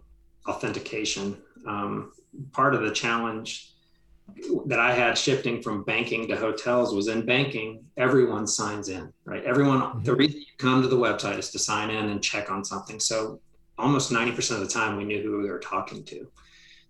authentication. 0.48 1.38
Um, 1.68 2.12
part 2.52 2.74
of 2.74 2.82
the 2.82 2.92
challenge 2.92 3.74
that 4.66 4.80
I 4.80 4.94
had 4.94 5.18
shifting 5.18 5.62
from 5.62 5.84
banking 5.84 6.28
to 6.30 6.36
hotels 6.36 6.94
was 6.94 7.08
in 7.08 7.26
banking, 7.26 7.84
everyone 7.98 8.48
signs 8.48 8.90
in, 8.90 9.12
right? 9.26 9.44
Everyone, 9.44 9.82
mm-hmm. 9.82 10.04
the 10.04 10.16
reason 10.16 10.40
you 10.40 10.46
come 10.58 10.82
to 10.82 10.88
the 10.88 10.98
website 10.98 11.38
is 11.38 11.52
to 11.52 11.60
sign 11.60 11.90
in 11.90 12.10
and 12.10 12.24
check 12.24 12.50
on 12.50 12.64
something. 12.64 13.00
So 13.00 13.40
almost 13.78 14.12
90% 14.12 14.52
of 14.52 14.60
the 14.62 14.68
time 14.68 14.98
we 14.98 15.04
knew 15.04 15.22
who 15.22 15.40
we 15.40 15.50
were 15.50 15.60
talking 15.60 16.04
to. 16.06 16.28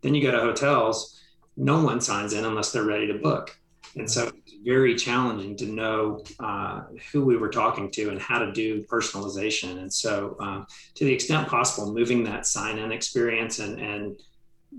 Then 0.02 0.14
you 0.14 0.22
go 0.22 0.32
to 0.32 0.40
hotels, 0.40 1.20
no 1.58 1.84
one 1.84 2.02
signs 2.02 2.34
in 2.34 2.46
unless 2.46 2.72
they're 2.72 2.84
ready 2.84 3.08
to 3.08 3.16
book. 3.16 3.58
And 3.96 4.10
so 4.10 4.32
it's 4.36 4.56
very 4.64 4.96
challenging 4.96 5.56
to 5.58 5.66
know 5.66 6.24
uh, 6.40 6.84
who 7.12 7.24
we 7.24 7.38
were 7.38 7.50
talking 7.50 7.92
to 7.92 8.10
and 8.10 8.20
how 8.20 8.40
to 8.40 8.52
do 8.52 8.84
personalization. 8.86 9.78
And 9.78 9.94
so, 9.94 10.36
um, 10.40 10.66
to 10.96 11.06
the 11.06 11.14
extent 11.14 11.48
possible, 11.48 11.94
moving 11.94 12.24
that 12.24 12.48
sign 12.48 12.80
in 12.80 12.92
experience 12.92 13.60
and, 13.60 13.80
and 13.80 14.20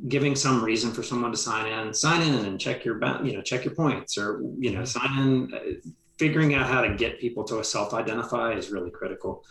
giving 0.09 0.35
some 0.35 0.65
reason 0.65 0.91
for 0.91 1.05
someone 1.05 1.31
to 1.31 1.37
sign 1.37 1.71
in, 1.71 1.95
sign 1.95 2.23
in 2.23 2.45
and 2.45 2.61
check 2.61 2.85
your, 2.85 2.97
you 3.25 3.35
know, 3.35 3.43
check 3.43 3.65
your 3.65 3.75
points 3.75 4.19
or, 4.19 4.43
you 4.59 4.73
know, 4.73 4.85
sign 4.85 5.19
in, 5.19 5.55
uh, 5.55 5.91
figuring 6.19 6.55
out 6.55 6.67
how 6.67 6.81
to 6.81 6.95
get 6.97 7.21
people 7.21 7.45
to 7.45 7.63
self-identify 7.63 8.53
is 8.55 8.71
really 8.71 8.91
critical. 8.91 9.45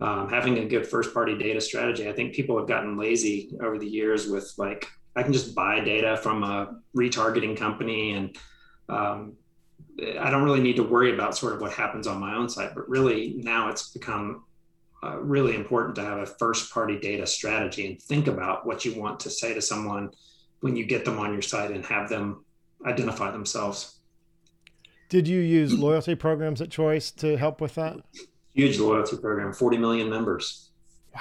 Um, 0.00 0.28
having 0.28 0.58
a 0.58 0.64
good 0.64 0.88
first 0.88 1.14
party 1.14 1.38
data 1.38 1.60
strategy. 1.60 2.08
I 2.08 2.12
think 2.12 2.34
people 2.34 2.58
have 2.58 2.66
gotten 2.66 2.98
lazy 2.98 3.56
over 3.62 3.78
the 3.78 3.86
years 3.86 4.28
with 4.28 4.52
like, 4.58 4.88
I 5.16 5.22
can 5.22 5.32
just 5.32 5.54
buy 5.54 5.80
data 5.80 6.16
from 6.16 6.42
a 6.42 6.80
retargeting 6.96 7.56
company 7.56 8.12
and 8.12 8.36
um, 8.88 9.34
I 10.20 10.30
don't 10.30 10.42
really 10.42 10.60
need 10.60 10.76
to 10.76 10.82
worry 10.82 11.14
about 11.14 11.36
sort 11.36 11.52
of 11.52 11.60
what 11.60 11.72
happens 11.72 12.06
on 12.06 12.18
my 12.18 12.34
own 12.34 12.48
site, 12.48 12.74
but 12.74 12.88
really 12.88 13.34
now 13.36 13.68
it's 13.70 13.90
become 13.90 14.44
uh, 15.04 15.18
really 15.18 15.54
important 15.54 15.94
to 15.96 16.02
have 16.02 16.18
a 16.18 16.26
first 16.26 16.72
party 16.72 16.98
data 16.98 17.26
strategy 17.26 17.86
and 17.86 18.02
think 18.02 18.26
about 18.26 18.66
what 18.66 18.84
you 18.84 18.98
want 19.00 19.20
to 19.20 19.30
say 19.30 19.54
to 19.54 19.62
someone 19.62 20.10
when 20.60 20.76
you 20.76 20.86
get 20.86 21.04
them 21.04 21.18
on 21.18 21.32
your 21.32 21.42
site 21.42 21.70
and 21.70 21.84
have 21.84 22.08
them 22.08 22.44
identify 22.86 23.30
themselves. 23.30 23.98
Did 25.08 25.28
you 25.28 25.40
use 25.40 25.72
loyalty 25.72 26.14
programs 26.14 26.60
at 26.60 26.70
Choice 26.70 27.10
to 27.12 27.36
help 27.36 27.60
with 27.60 27.74
that? 27.76 27.98
Huge 28.54 28.78
loyalty 28.78 29.16
program, 29.16 29.52
40 29.52 29.76
million 29.76 30.08
members. 30.08 30.70
Wow. 31.14 31.20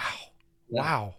Yeah. 0.69 0.81
Wow. 0.81 1.15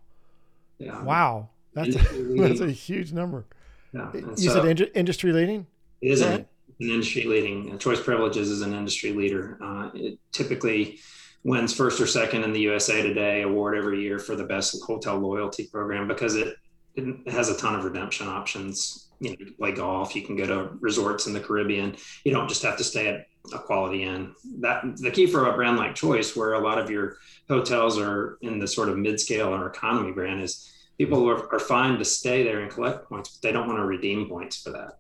Yeah. 0.79 1.03
Wow. 1.03 1.51
That's 1.75 1.97
a, 1.97 1.99
that's 2.39 2.61
a 2.61 2.71
huge 2.71 3.13
number. 3.13 3.45
Yeah. 3.93 4.11
you 4.13 4.37
so, 4.37 4.63
said 4.63 4.81
in- 4.81 4.89
industry 4.95 5.33
leading? 5.33 5.67
It 6.01 6.11
is 6.11 6.21
an, 6.21 6.47
an 6.81 6.91
industry 6.91 7.25
leading. 7.25 7.79
Choice 7.79 8.01
Privileges 8.01 8.51
is 8.51 8.63
an 8.63 8.75
industry 8.75 9.13
leader. 9.13 9.59
Uh, 9.63 9.91
it 9.95 10.19
typically 10.33 10.99
wins 11.45 11.75
first 11.75 12.01
or 12.01 12.07
second 12.07 12.43
in 12.43 12.53
the 12.53 12.61
USA 12.61 13.03
Today 13.03 13.43
award 13.43 13.77
every 13.77 14.03
year 14.03 14.19
for 14.19 14.35
the 14.35 14.45
best 14.45 14.83
hotel 14.83 15.19
loyalty 15.19 15.69
program 15.71 16.09
because 16.09 16.35
it, 16.37 16.57
it 16.97 17.31
has 17.31 17.51
a 17.51 17.57
ton 17.57 17.75
of 17.75 17.85
redemption 17.85 18.27
options. 18.27 19.11
You 19.21 19.31
know, 19.31 19.37
you 19.39 19.47
can 19.47 19.55
play 19.55 19.73
golf, 19.73 20.17
you 20.17 20.23
can 20.23 20.37
go 20.37 20.47
to 20.47 20.71
resorts 20.81 21.27
in 21.27 21.33
the 21.33 21.41
Caribbean. 21.41 21.97
You 22.25 22.33
don't 22.33 22.49
just 22.49 22.63
have 22.63 22.77
to 22.79 22.85
stay 22.85 23.09
at 23.09 23.27
a 23.53 23.59
quality 23.59 24.05
inn. 24.05 24.35
That 24.61 24.97
the 24.97 25.11
key 25.11 25.27
for 25.27 25.47
a 25.47 25.55
brand 25.55 25.77
like 25.77 25.95
Choice, 25.95 26.35
where 26.35 26.55
a 26.55 26.61
lot 26.61 26.79
of 26.79 26.91
your 26.91 27.19
hotels 27.49 27.99
are 27.99 28.39
in 28.41 28.59
the 28.59 28.67
sort 28.67 28.89
of 28.89 28.97
mid-scale 28.97 29.49
or 29.49 29.69
economy 29.69 30.13
brand, 30.13 30.41
is 30.41 30.71
people 30.99 31.29
are, 31.29 31.53
are 31.53 31.59
fine 31.59 31.99
to 31.99 32.05
stay 32.05 32.43
there 32.43 32.61
and 32.61 32.71
collect 32.71 33.09
points, 33.09 33.31
but 33.31 33.43
they 33.43 33.53
don't 33.53 33.67
want 33.67 33.79
to 33.79 33.85
redeem 33.85 34.29
points 34.29 34.63
for 34.63 34.71
that. 34.71 34.99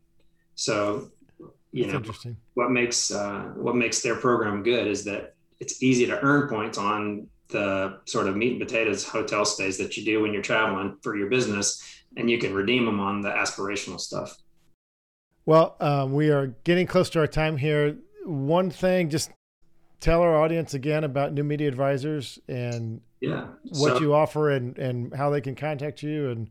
So, 0.55 1.11
you 1.73 1.87
That's 1.91 2.25
know, 2.25 2.35
what 2.55 2.71
makes 2.71 3.11
uh, 3.11 3.53
what 3.57 3.75
makes 3.75 4.03
their 4.03 4.17
program 4.17 4.63
good 4.63 4.87
is 4.87 5.05
that 5.05 5.35
it's 5.61 5.83
easy 5.83 6.07
to 6.07 6.21
earn 6.21 6.49
points 6.49 6.79
on 6.79 7.29
the 7.49 7.99
sort 8.07 8.27
of 8.27 8.37
meat 8.37 8.53
and 8.53 8.61
potatoes 8.61 9.05
hotel 9.05 9.45
stays 9.45 9.79
that 9.79 9.97
you 9.97 10.05
do 10.05 10.23
when 10.23 10.33
you're 10.33 10.43
traveling 10.43 10.97
for 11.03 11.17
your 11.17 11.29
business, 11.29 11.83
and 12.17 12.31
you 12.31 12.39
can 12.39 12.55
redeem 12.55 12.85
them 12.87 13.01
on 13.01 13.21
the 13.21 13.31
aspirational 13.31 14.01
stuff. 14.01 14.37
Well, 15.47 15.77
um, 15.81 16.15
we 16.15 16.31
are 16.31 16.49
getting 16.65 16.87
close 16.87 17.11
to 17.11 17.19
our 17.19 17.27
time 17.27 17.57
here. 17.57 17.99
One 18.25 18.71
thing, 18.71 19.11
just 19.11 19.31
tell 20.01 20.23
our 20.23 20.37
audience 20.37 20.75
again 20.75 21.05
about 21.05 21.33
New 21.33 21.45
Media 21.45 21.69
Advisors 21.69 22.39
and 22.49 23.01
yeah. 23.29 23.47
What 23.71 23.97
so, 23.97 24.01
you 24.01 24.15
offer 24.15 24.51
and 24.51 24.79
and 24.79 25.15
how 25.15 25.31
they 25.31 25.41
can 25.41 25.55
contact 25.55 26.03
you 26.03 26.31
and 26.31 26.51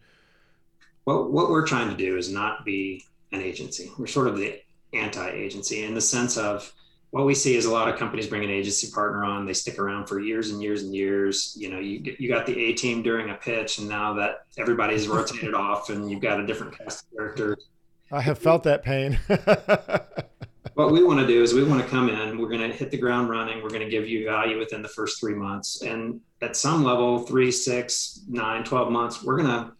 well 1.05 1.29
what 1.29 1.49
we're 1.49 1.67
trying 1.67 1.89
to 1.89 1.97
do 1.97 2.17
is 2.17 2.31
not 2.31 2.65
be 2.65 3.05
an 3.31 3.41
agency. 3.41 3.91
We're 3.97 4.07
sort 4.07 4.27
of 4.27 4.37
the 4.37 4.61
anti-agency 4.93 5.83
in 5.83 5.95
the 5.95 6.01
sense 6.01 6.37
of 6.37 6.71
what 7.09 7.25
we 7.25 7.35
see 7.35 7.55
is 7.55 7.65
a 7.65 7.71
lot 7.71 7.87
of 7.87 7.97
companies 7.97 8.27
bring 8.27 8.43
an 8.43 8.49
agency 8.49 8.89
partner 8.91 9.23
on. 9.23 9.45
They 9.45 9.53
stick 9.53 9.77
around 9.77 10.07
for 10.07 10.19
years 10.19 10.49
and 10.49 10.61
years 10.61 10.83
and 10.83 10.93
years. 10.95 11.55
You 11.57 11.69
know 11.69 11.79
you, 11.79 12.15
you 12.19 12.27
got 12.27 12.45
the 12.45 12.57
a 12.57 12.73
team 12.73 13.03
during 13.03 13.29
a 13.29 13.35
pitch 13.35 13.77
and 13.79 13.87
now 13.87 14.13
that 14.15 14.45
everybody's 14.57 15.07
rotated 15.07 15.53
off 15.65 15.89
and 15.89 16.09
you've 16.09 16.21
got 16.21 16.39
a 16.39 16.45
different 16.45 16.77
cast 16.77 17.05
of 17.05 17.17
characters. 17.17 17.67
I 18.11 18.21
have 18.21 18.37
felt 18.37 18.63
that 18.63 18.83
pain 18.83 19.19
what 20.75 20.91
we 20.91 21.03
want 21.03 21.19
to 21.19 21.27
do 21.27 21.43
is 21.43 21.53
we 21.53 21.63
want 21.63 21.81
to 21.81 21.87
come 21.87 22.09
in 22.09 22.37
we're 22.37 22.49
going 22.49 22.59
to 22.59 22.75
hit 22.75 22.91
the 22.91 22.97
ground 22.97 23.29
running 23.29 23.61
we're 23.61 23.69
going 23.69 23.81
to 23.81 23.89
give 23.89 24.07
you 24.07 24.25
value 24.25 24.57
within 24.57 24.81
the 24.81 24.87
first 24.87 25.19
three 25.19 25.35
months 25.35 25.81
and 25.81 26.19
at 26.41 26.55
some 26.55 26.83
level 26.83 27.19
three 27.19 27.51
six 27.51 28.21
nine 28.27 28.63
12 28.63 28.91
months 28.91 29.23
we're 29.23 29.37
going 29.37 29.47
to 29.47 29.71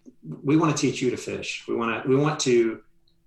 we 0.44 0.56
want 0.56 0.76
to 0.76 0.80
teach 0.80 1.02
you 1.02 1.10
to 1.10 1.18
fish 1.18 1.66
we 1.68 1.76
want 1.76 2.04
to 2.04 2.10
we 2.10 2.16
want 2.16 2.40
to 2.40 2.82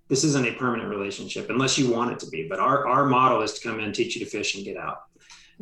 this 0.09 0.23
isn't 0.25 0.47
a 0.47 0.53
permanent 0.53 0.89
relationship 0.89 1.51
unless 1.51 1.79
you 1.79 1.91
want 1.91 2.13
it 2.13 2.19
to 2.21 2.29
be. 2.29 2.47
But 2.49 2.61
our, 2.61 2.87
our 2.87 3.07
model 3.07 3.43
is 3.43 3.55
to 3.55 3.69
come 3.69 3.81
in, 3.81 3.93
teach 3.93 4.17
you 4.17 4.25
to 4.25 4.31
fish, 4.31 4.55
and 4.55 4.65
get 4.65 4.77
out. 4.77 5.03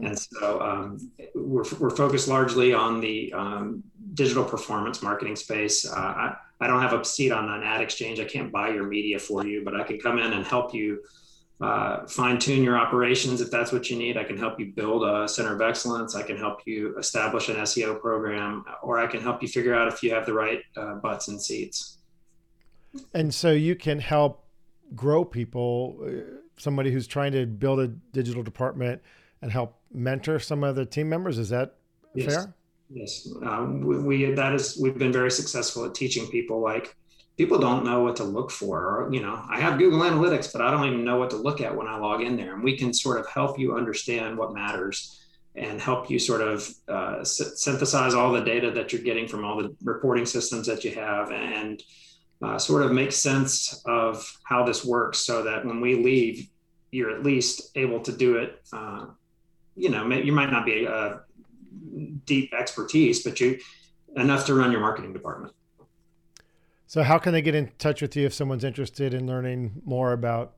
And 0.02 0.18
so 0.18 0.60
um, 0.60 1.10
we're, 1.34 1.64
we're 1.78 1.90
focused 1.90 2.26
largely 2.28 2.74
on 2.74 3.00
the 3.00 3.32
um, 3.32 3.82
digital 4.14 4.44
performance 4.44 5.02
marketing 5.02 5.36
space. 5.36 5.88
Uh, 5.88 5.94
I, 5.94 6.36
I 6.60 6.66
don't 6.66 6.82
have 6.82 6.92
a 6.92 7.04
seat 7.04 7.30
on 7.30 7.48
an 7.48 7.62
ad 7.62 7.80
exchange. 7.80 8.18
I 8.20 8.24
can't 8.24 8.50
buy 8.50 8.70
your 8.70 8.84
media 8.84 9.18
for 9.18 9.46
you, 9.46 9.62
but 9.64 9.76
I 9.80 9.84
can 9.84 9.98
come 9.98 10.18
in 10.18 10.32
and 10.32 10.44
help 10.44 10.74
you 10.74 11.00
uh, 11.60 12.06
fine 12.06 12.38
tune 12.38 12.64
your 12.64 12.76
operations 12.76 13.40
if 13.40 13.50
that's 13.50 13.72
what 13.72 13.88
you 13.88 13.96
need. 13.96 14.16
I 14.16 14.24
can 14.24 14.36
help 14.36 14.58
you 14.58 14.72
build 14.72 15.04
a 15.04 15.28
center 15.28 15.54
of 15.54 15.60
excellence. 15.60 16.14
I 16.14 16.22
can 16.22 16.36
help 16.36 16.60
you 16.66 16.96
establish 16.98 17.48
an 17.48 17.56
SEO 17.56 18.00
program, 18.00 18.64
or 18.82 18.98
I 18.98 19.06
can 19.06 19.20
help 19.20 19.40
you 19.40 19.48
figure 19.48 19.74
out 19.74 19.88
if 19.88 20.02
you 20.02 20.12
have 20.12 20.26
the 20.26 20.34
right 20.34 20.62
uh, 20.76 20.96
butts 20.96 21.28
and 21.28 21.40
seats. 21.40 21.98
And 23.14 23.32
so 23.32 23.50
you 23.52 23.76
can 23.76 23.98
help 23.98 24.44
grow 24.94 25.24
people, 25.24 25.98
uh, 26.04 26.36
somebody 26.58 26.90
who's 26.90 27.06
trying 27.06 27.32
to 27.32 27.46
build 27.46 27.80
a 27.80 27.88
digital 27.88 28.42
department 28.42 29.00
and 29.42 29.50
help 29.50 29.78
mentor 29.92 30.38
some 30.38 30.64
of 30.64 30.76
the 30.76 30.84
team 30.84 31.08
members. 31.08 31.38
Is 31.38 31.50
that 31.50 31.76
yes. 32.14 32.34
fair? 32.34 32.54
Yes, 32.90 33.28
um, 33.42 33.80
we, 33.80 33.98
we, 33.98 34.30
that 34.32 34.54
is 34.54 34.78
we've 34.80 34.98
been 34.98 35.12
very 35.12 35.30
successful 35.30 35.84
at 35.86 35.94
teaching 35.94 36.26
people 36.28 36.60
like 36.60 36.94
people 37.36 37.58
don't 37.58 37.84
know 37.84 38.02
what 38.02 38.16
to 38.16 38.24
look 38.24 38.50
for 38.50 38.78
or 38.78 39.12
you 39.12 39.20
know 39.20 39.42
i 39.50 39.58
have 39.58 39.78
google 39.78 40.00
analytics 40.00 40.52
but 40.52 40.62
i 40.62 40.70
don't 40.70 40.86
even 40.86 41.04
know 41.04 41.18
what 41.18 41.30
to 41.30 41.36
look 41.36 41.60
at 41.60 41.74
when 41.74 41.86
i 41.86 41.96
log 41.96 42.20
in 42.22 42.36
there 42.36 42.54
and 42.54 42.62
we 42.62 42.76
can 42.76 42.92
sort 42.92 43.18
of 43.18 43.26
help 43.26 43.58
you 43.58 43.76
understand 43.76 44.36
what 44.36 44.54
matters 44.54 45.20
and 45.56 45.80
help 45.80 46.10
you 46.10 46.18
sort 46.18 46.40
of 46.40 46.68
uh, 46.88 47.22
synthesize 47.22 48.12
all 48.12 48.32
the 48.32 48.40
data 48.40 48.72
that 48.72 48.92
you're 48.92 49.02
getting 49.02 49.28
from 49.28 49.44
all 49.44 49.56
the 49.56 49.74
reporting 49.84 50.26
systems 50.26 50.66
that 50.66 50.82
you 50.84 50.92
have 50.92 51.30
and 51.30 51.82
uh, 52.42 52.58
sort 52.58 52.82
of 52.82 52.92
make 52.92 53.12
sense 53.12 53.82
of 53.86 54.36
how 54.44 54.64
this 54.64 54.84
works 54.84 55.18
so 55.18 55.42
that 55.42 55.64
when 55.64 55.80
we 55.80 55.94
leave, 55.94 56.48
you're 56.90 57.10
at 57.10 57.22
least 57.22 57.70
able 57.76 58.00
to 58.00 58.12
do 58.12 58.36
it. 58.36 58.60
Uh, 58.72 59.06
you 59.76 59.88
know, 59.88 60.08
you 60.10 60.32
might 60.32 60.50
not 60.50 60.66
be 60.66 60.84
a 60.84 61.20
deep 62.24 62.52
expertise, 62.52 63.22
but 63.22 63.40
you 63.40 63.58
enough 64.16 64.46
to 64.46 64.54
run 64.54 64.70
your 64.70 64.80
marketing 64.80 65.12
department. 65.12 65.52
So, 66.94 67.02
how 67.02 67.18
can 67.18 67.32
they 67.32 67.42
get 67.42 67.56
in 67.56 67.72
touch 67.76 68.00
with 68.02 68.14
you 68.14 68.24
if 68.24 68.32
someone's 68.32 68.62
interested 68.62 69.14
in 69.14 69.26
learning 69.26 69.82
more 69.84 70.12
about 70.12 70.52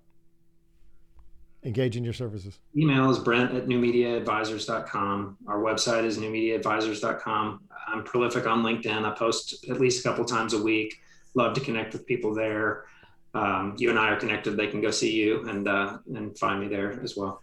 engaging 1.62 2.04
your 2.04 2.12
services? 2.12 2.58
Email 2.76 3.08
is 3.08 3.18
brent 3.18 3.54
at 3.54 3.68
newmediaadvisors.com. 3.68 5.38
Our 5.46 5.58
website 5.60 6.04
is 6.04 6.18
newmediaadvisors.com. 6.18 7.62
I'm 7.88 8.04
prolific 8.04 8.46
on 8.46 8.62
LinkedIn. 8.62 9.10
I 9.10 9.14
post 9.16 9.64
at 9.70 9.80
least 9.80 10.00
a 10.00 10.02
couple 10.10 10.26
times 10.26 10.52
a 10.52 10.62
week 10.62 11.00
love 11.32 11.54
to 11.54 11.60
connect 11.62 11.94
with 11.94 12.04
people 12.04 12.34
there. 12.34 12.84
Um, 13.32 13.74
you 13.78 13.88
and 13.88 13.98
I 13.98 14.10
are 14.10 14.16
connected. 14.16 14.58
They 14.58 14.66
can 14.66 14.82
go 14.82 14.90
see 14.90 15.14
you 15.14 15.48
and 15.48 15.66
uh, 15.66 15.96
and 16.14 16.38
find 16.38 16.60
me 16.60 16.68
there 16.68 17.00
as 17.02 17.16
well. 17.16 17.42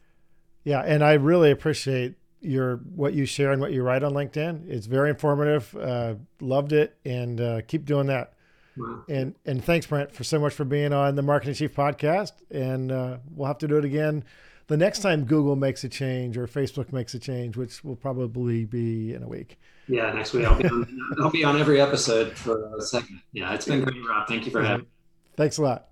Yeah, 0.65 0.81
and 0.81 1.03
I 1.03 1.13
really 1.13 1.49
appreciate 1.49 2.13
your 2.41 2.75
what 2.93 3.15
you 3.15 3.25
share 3.25 3.53
and 3.53 3.59
what 3.59 3.71
you 3.71 3.81
write 3.81 4.03
on 4.03 4.13
LinkedIn. 4.13 4.69
It's 4.69 4.85
very 4.85 5.09
informative. 5.09 5.75
Uh, 5.75 6.13
loved 6.39 6.73
it, 6.73 6.95
and 7.03 7.41
uh, 7.41 7.61
keep 7.61 7.85
doing 7.85 8.05
that. 8.05 8.33
Wow. 8.77 9.03
And 9.07 9.35
and 9.45 9.63
thanks, 9.63 9.85
Brent, 9.85 10.11
for 10.11 10.23
so 10.23 10.39
much 10.39 10.53
for 10.53 10.65
being 10.65 10.93
on 10.93 11.15
the 11.15 11.21
Marketing 11.21 11.53
Chief 11.53 11.75
podcast. 11.75 12.31
And 12.49 12.91
uh, 12.91 13.17
we'll 13.31 13.47
have 13.47 13.59
to 13.59 13.67
do 13.67 13.77
it 13.77 13.85
again 13.85 14.23
the 14.67 14.77
next 14.77 14.99
time 14.99 15.25
Google 15.25 15.55
makes 15.55 15.83
a 15.83 15.89
change 15.89 16.37
or 16.37 16.47
Facebook 16.47 16.93
makes 16.93 17.13
a 17.13 17.19
change, 17.19 17.57
which 17.57 17.83
will 17.83 17.95
probably 17.95 18.65
be 18.65 19.13
in 19.13 19.23
a 19.23 19.27
week. 19.27 19.59
Yeah, 19.87 20.11
next 20.13 20.33
week 20.33 20.45
I'll 20.45 20.57
be 20.57 20.67
on, 20.67 20.99
I'll 21.19 21.29
be 21.29 21.43
on 21.43 21.59
every 21.59 21.81
episode 21.81 22.31
for 22.37 22.75
a 22.77 22.81
second. 22.81 23.21
Yeah, 23.33 23.53
it's 23.53 23.65
been 23.65 23.83
great, 23.83 23.97
Rob. 24.07 24.27
Thank 24.27 24.45
you 24.45 24.51
for 24.51 24.63
having 24.63 24.85
me. 24.85 24.91
Thanks 25.35 25.57
a 25.57 25.61
lot. 25.61 25.89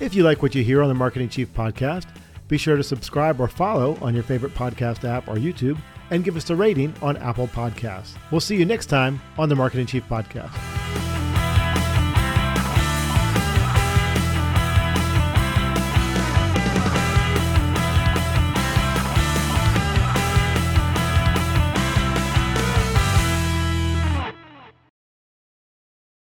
If 0.00 0.14
you 0.14 0.24
like 0.24 0.42
what 0.42 0.54
you 0.54 0.62
hear 0.62 0.82
on 0.82 0.88
the 0.88 0.94
Marketing 0.94 1.28
Chief 1.28 1.52
podcast, 1.54 2.06
be 2.48 2.58
sure 2.58 2.76
to 2.76 2.82
subscribe 2.82 3.40
or 3.40 3.48
follow 3.48 3.96
on 4.00 4.14
your 4.14 4.22
favorite 4.22 4.54
podcast 4.54 5.08
app 5.08 5.28
or 5.28 5.36
YouTube 5.36 5.78
and 6.10 6.24
give 6.24 6.36
us 6.36 6.50
a 6.50 6.56
rating 6.56 6.94
on 7.02 7.16
Apple 7.18 7.48
Podcasts. 7.48 8.14
We'll 8.30 8.40
see 8.40 8.56
you 8.56 8.64
next 8.64 8.86
time 8.86 9.20
on 9.38 9.48
the 9.48 9.56
Marketing 9.56 9.86
Chief 9.86 10.04
podcast. 10.08 11.05